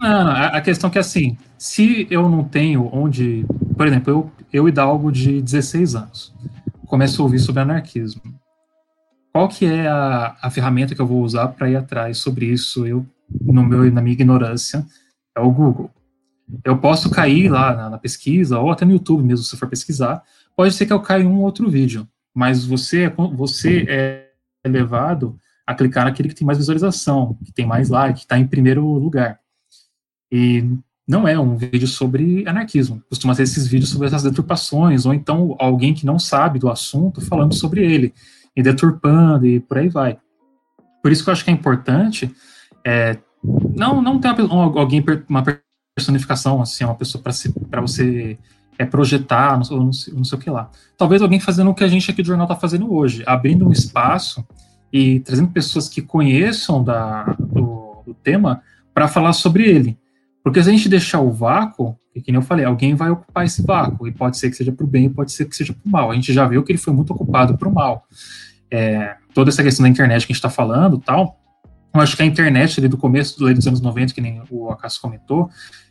[0.00, 3.44] Não, não, a questão é que assim, se eu não tenho onde.
[3.76, 6.32] Por exemplo, eu, eu Hidalgo de 16 anos
[6.92, 8.20] começo a ouvir sobre anarquismo.
[9.32, 12.86] Qual que é a, a ferramenta que eu vou usar para ir atrás sobre isso?
[12.86, 13.06] Eu,
[13.40, 14.84] no meu, na minha ignorância,
[15.34, 15.90] é o Google.
[16.62, 20.22] Eu posso cair lá na, na pesquisa, ou até no YouTube mesmo, se for pesquisar.
[20.54, 24.28] Pode ser que eu caia em um outro vídeo, mas você, você é
[24.66, 28.46] levado a clicar naquele que tem mais visualização, que tem mais like, que está em
[28.46, 29.40] primeiro lugar.
[30.30, 30.62] E
[31.12, 33.02] não é um vídeo sobre anarquismo.
[33.06, 37.20] Costuma ser esses vídeos sobre essas deturpações, ou então alguém que não sabe do assunto
[37.20, 38.14] falando sobre ele,
[38.56, 40.18] e deturpando, e por aí vai.
[41.02, 42.34] Por isso que eu acho que é importante
[42.84, 43.18] é,
[43.76, 45.44] não, não ter uma, alguém, uma
[45.94, 48.38] personificação, assim, uma pessoa para você
[48.78, 50.70] é, projetar, não, não, sei, não sei o que lá.
[50.96, 53.72] Talvez alguém fazendo o que a gente aqui do jornal está fazendo hoje, abrindo um
[53.72, 54.42] espaço
[54.90, 58.62] e trazendo pessoas que conheçam da, do, do tema
[58.94, 59.98] para falar sobre ele.
[60.42, 63.62] Porque se a gente deixar o vácuo, que nem eu falei, alguém vai ocupar esse
[63.62, 65.90] vácuo, e pode ser que seja para o bem, pode ser que seja para o
[65.90, 66.10] mal.
[66.10, 68.04] A gente já viu que ele foi muito ocupado para o mal.
[68.70, 71.38] É, toda essa questão da internet que a gente está falando tal,
[71.94, 75.00] eu acho que a internet ali do começo dos anos 90, que nem o Acaso
[75.00, 75.48] comentou,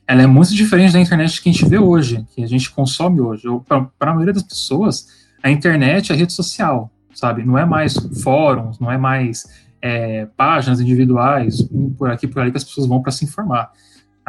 [0.07, 3.21] ela é muito diferente da internet que a gente vê hoje, que a gente consome
[3.21, 3.43] hoje.
[3.67, 5.07] Para a maioria das pessoas,
[5.41, 7.45] a internet é rede social, sabe?
[7.45, 9.45] Não é mais fóruns, não é mais
[9.81, 13.71] é, páginas individuais, um por aqui por ali que as pessoas vão para se informar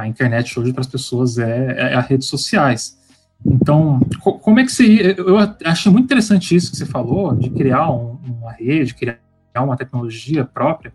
[0.02, 2.98] a internet hoje para as pessoas é, é, as redes sociais.
[3.44, 5.14] Então, co como é que seria?
[5.16, 9.18] Eu achei muito interessante isso que você falou, de criar um, uma rede, criar
[9.56, 10.92] uma tecnologia própria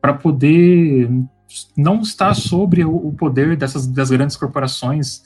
[0.00, 1.10] para poder
[1.76, 5.22] não estar sobre o, o poder dessas das grandes corporações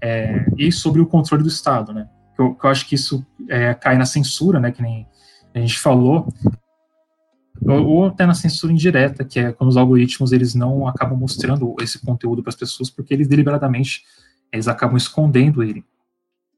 [0.00, 2.08] é, e sobre o controle do Estado, né?
[2.38, 4.70] Eu, eu acho que isso é, cai na censura, né?
[4.70, 5.06] Que nem
[5.54, 6.32] a gente falou,
[7.66, 11.98] ou até na censura indireta, que é quando os algoritmos eles não acabam mostrando esse
[11.98, 14.02] conteúdo para as pessoas, porque eles deliberadamente
[14.52, 15.84] eles acabam escondendo ele.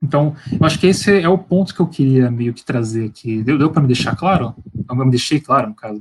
[0.02, 3.42] Então, eu acho que esse é o ponto que eu queria meio que trazer aqui.
[3.42, 4.54] Deu, deu para me deixar claro?
[4.88, 6.00] Eu me deixei claro, no caso.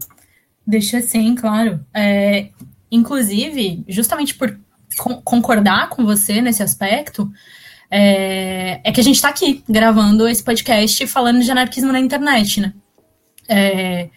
[0.67, 1.79] Deixa sim, claro.
[1.93, 2.49] É,
[2.91, 4.57] inclusive, justamente por
[5.23, 7.31] concordar com você nesse aspecto,
[7.89, 12.59] é, é que a gente está aqui gravando esse podcast falando de anarquismo na internet,
[12.59, 12.73] né?
[13.47, 14.09] É,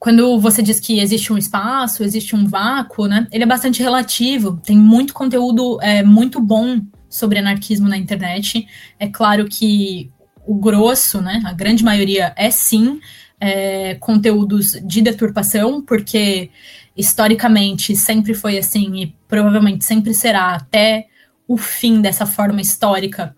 [0.00, 3.26] quando você diz que existe um espaço, existe um vácuo, né?
[3.30, 4.56] Ele é bastante relativo.
[4.64, 8.66] Tem muito conteúdo é, muito bom sobre anarquismo na internet.
[8.98, 10.10] É claro que
[10.46, 11.42] o grosso, né?
[11.44, 12.98] A grande maioria é sim
[13.38, 16.50] é, conteúdos de deturpação, porque
[16.96, 21.08] historicamente sempre foi assim e provavelmente sempre será até
[21.46, 23.36] o fim dessa forma histórica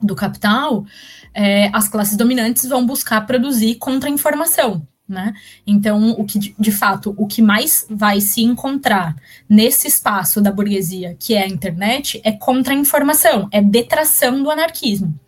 [0.00, 0.86] do capital.
[1.34, 5.32] É, as classes dominantes vão buscar produzir contra-informação, né?
[5.66, 9.16] Então, o que de fato, o que mais vai se encontrar
[9.48, 15.18] nesse espaço da burguesia, que é a internet, é contra-informação, é detração do anarquismo.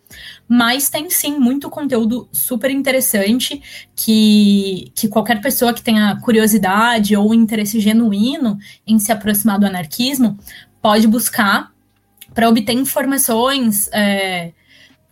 [0.47, 3.61] Mas tem sim muito conteúdo super interessante
[3.95, 10.37] que, que qualquer pessoa que tenha curiosidade ou interesse genuíno em se aproximar do anarquismo
[10.81, 11.71] pode buscar
[12.33, 14.51] para obter informações é,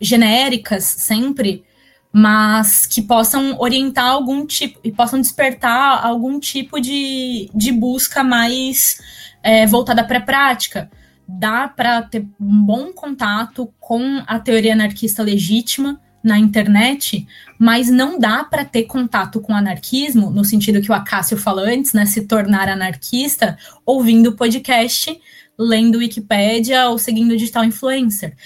[0.00, 1.64] genéricas sempre
[2.12, 9.00] mas que possam orientar algum tipo e possam despertar algum tipo de, de busca mais
[9.42, 10.90] é, voltada para a prática.
[11.26, 17.26] Dá para ter um bom contato com a teoria anarquista legítima na internet,
[17.58, 21.94] mas não dá para ter contato com anarquismo, no sentido que o Acácio falou antes,
[21.94, 23.56] né, se tornar anarquista,
[23.86, 25.18] ouvindo podcast,
[25.58, 28.36] lendo Wikipédia ou seguindo digital influencer.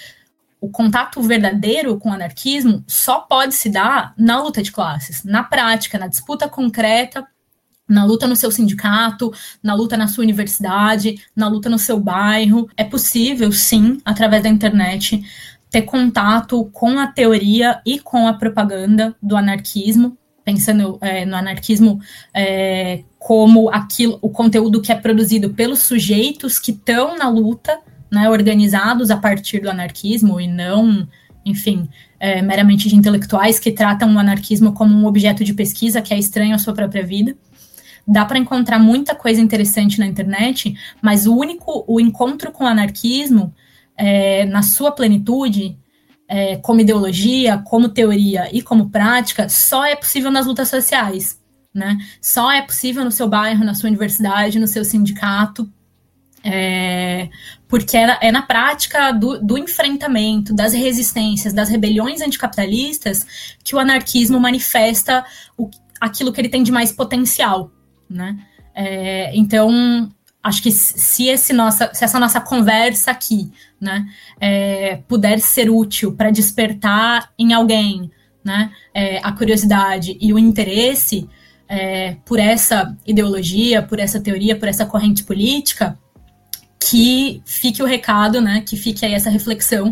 [0.65, 5.43] O contato verdadeiro com o anarquismo só pode se dar na luta de classes, na
[5.43, 7.23] prática, na disputa concreta,
[7.87, 9.31] na luta no seu sindicato,
[9.61, 12.67] na luta na sua universidade, na luta no seu bairro.
[12.75, 15.21] É possível, sim, através da internet,
[15.69, 22.01] ter contato com a teoria e com a propaganda do anarquismo, pensando é, no anarquismo
[22.33, 27.79] é, como aquilo, o conteúdo que é produzido pelos sujeitos que estão na luta,
[28.15, 31.05] né, organizados a partir do anarquismo e não,
[31.45, 36.13] enfim, é, meramente de intelectuais que tratam o anarquismo como um objeto de pesquisa que
[36.13, 37.35] é estranho à sua própria vida.
[38.07, 42.67] Dá para encontrar muita coisa interessante na internet, mas o único o encontro com o
[42.67, 43.53] anarquismo
[43.97, 45.77] é, na sua plenitude,
[46.27, 51.37] é, como ideologia, como teoria e como prática, só é possível nas lutas sociais.
[51.73, 51.97] Né?
[52.21, 55.69] Só é possível no seu bairro, na sua universidade, no seu sindicato,
[56.45, 57.27] é,
[57.75, 63.27] porque é na, é na prática do, do, enfrentamento, das resistências, das rebeliões anticapitalistas
[63.61, 65.25] que o anarquismo manifesta
[65.57, 65.69] o,
[65.99, 67.69] aquilo que ele tem de mais potencial.
[68.09, 68.39] Né?
[68.73, 70.09] É, então,
[70.41, 74.05] acho que se, esse nossa, se essa nossa conversa aqui né,
[74.39, 78.09] é, puder ser útil para despertar em alguém
[78.41, 81.27] né, é, a curiosidade e o interesse
[81.67, 85.99] é, por essa ideologia, por essa teoria, por essa corrente política,
[86.87, 89.91] que fique o recado, né, que fique aí essa reflexão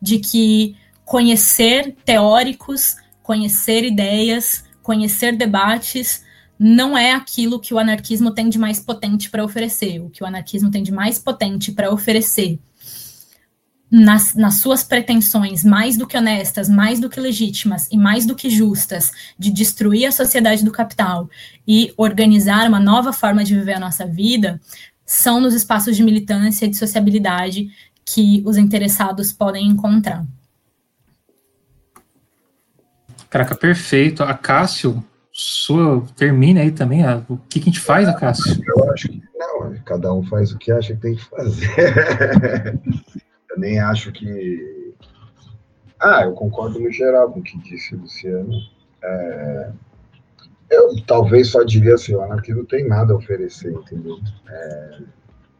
[0.00, 6.22] de que conhecer teóricos, conhecer ideias, conhecer debates
[6.58, 10.00] não é aquilo que o anarquismo tem de mais potente para oferecer.
[10.00, 12.60] O que o anarquismo tem de mais potente para oferecer
[13.90, 18.34] nas, nas, suas pretensões mais do que honestas, mais do que legítimas e mais do
[18.34, 21.28] que justas de destruir a sociedade do capital
[21.66, 24.60] e organizar uma nova forma de viver a nossa vida,
[25.04, 27.68] são nos espaços de militância e de sociabilidade
[28.04, 30.24] que os interessados podem encontrar.
[33.28, 34.22] Caraca, perfeito.
[34.22, 35.02] A Cássio
[35.32, 37.02] sua termina aí também.
[37.28, 38.62] o que, que a gente faz, Acácio?
[38.64, 42.78] Eu acho que não, cada um faz o que acha que tem que fazer.
[43.50, 44.94] eu nem acho que.
[46.00, 48.52] Ah, eu concordo no geral com o que disse o Luciano.
[49.02, 49.70] É...
[50.70, 54.18] Eu talvez só diria assim, o anarquismo não tem nada a oferecer, entendeu?
[54.48, 54.98] É...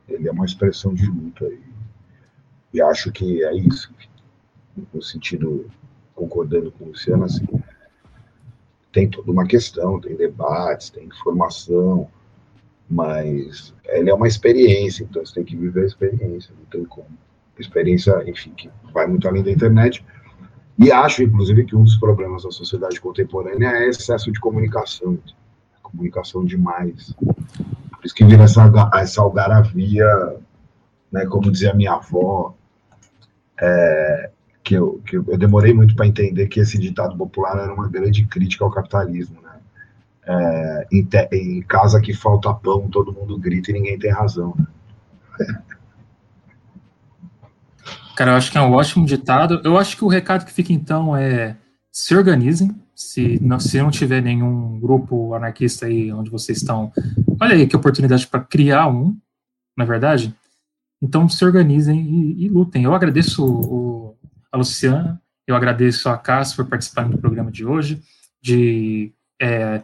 [0.08, 1.60] Ele é uma expressão de luta e,
[2.74, 3.92] e acho que é isso.
[4.92, 5.70] No sentido,
[6.14, 7.46] concordando com o Luciano, assim,
[8.92, 12.08] tem toda uma questão, tem debates, tem informação,
[12.88, 17.08] mas ela é uma experiência, então você tem que viver a experiência, não tem como.
[17.58, 20.04] Experiência, enfim, que vai muito além da internet.
[20.78, 25.18] E acho, inclusive, que um dos problemas da sociedade contemporânea é excesso de comunicação,
[25.82, 27.12] comunicação demais.
[27.12, 30.36] Por isso que vira essa, essa algaravia,
[31.12, 32.54] né, como dizia minha avó,
[33.60, 34.30] é,
[34.64, 38.26] que eu, que eu demorei muito para entender que esse ditado popular era uma grande
[38.26, 39.50] crítica ao capitalismo, né?
[40.26, 44.54] É, em, te, em, casa que falta pão, todo mundo grita e ninguém tem razão.
[45.38, 45.46] Né?
[48.16, 49.60] Cara, eu acho que é um ótimo ditado.
[49.64, 51.56] Eu acho que o recado que fica então é
[51.90, 52.74] se organizem.
[52.94, 56.92] Se não, se não tiver nenhum grupo anarquista aí onde vocês estão,
[57.40, 59.16] olha aí que oportunidade para criar um,
[59.76, 60.34] na é verdade.
[61.02, 62.84] Então se organizem e, e lutem.
[62.84, 64.16] Eu agradeço o,
[64.50, 68.00] a Luciana, eu agradeço a Cássio por participar do programa de hoje,
[68.40, 69.12] de
[69.42, 69.82] é,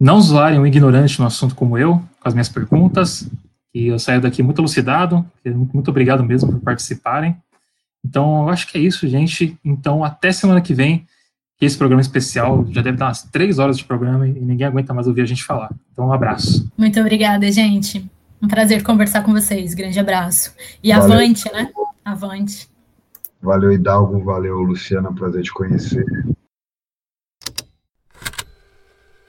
[0.00, 3.30] não zoarem um ignorante no assunto como eu, com as minhas perguntas,
[3.72, 5.24] e eu saio daqui muito elucidado,
[5.72, 7.36] muito obrigado mesmo por participarem.
[8.04, 9.58] Então, eu acho que é isso, gente.
[9.64, 11.06] Então, até semana que vem,
[11.56, 14.92] que esse programa especial já deve dar umas três horas de programa e ninguém aguenta
[14.92, 15.70] mais ouvir a gente falar.
[15.92, 16.68] Então, um abraço.
[16.76, 18.04] Muito obrigada, gente.
[18.42, 19.72] Um prazer conversar com vocês.
[19.72, 20.52] Grande abraço.
[20.82, 21.12] E Valeu.
[21.12, 21.70] avante, né?
[22.04, 22.68] Avante.
[23.40, 24.18] Valeu, Hidalgo.
[24.24, 25.12] Valeu, Luciana.
[25.12, 26.04] Prazer te conhecer.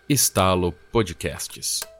[0.10, 1.93] Estalo Podcasts.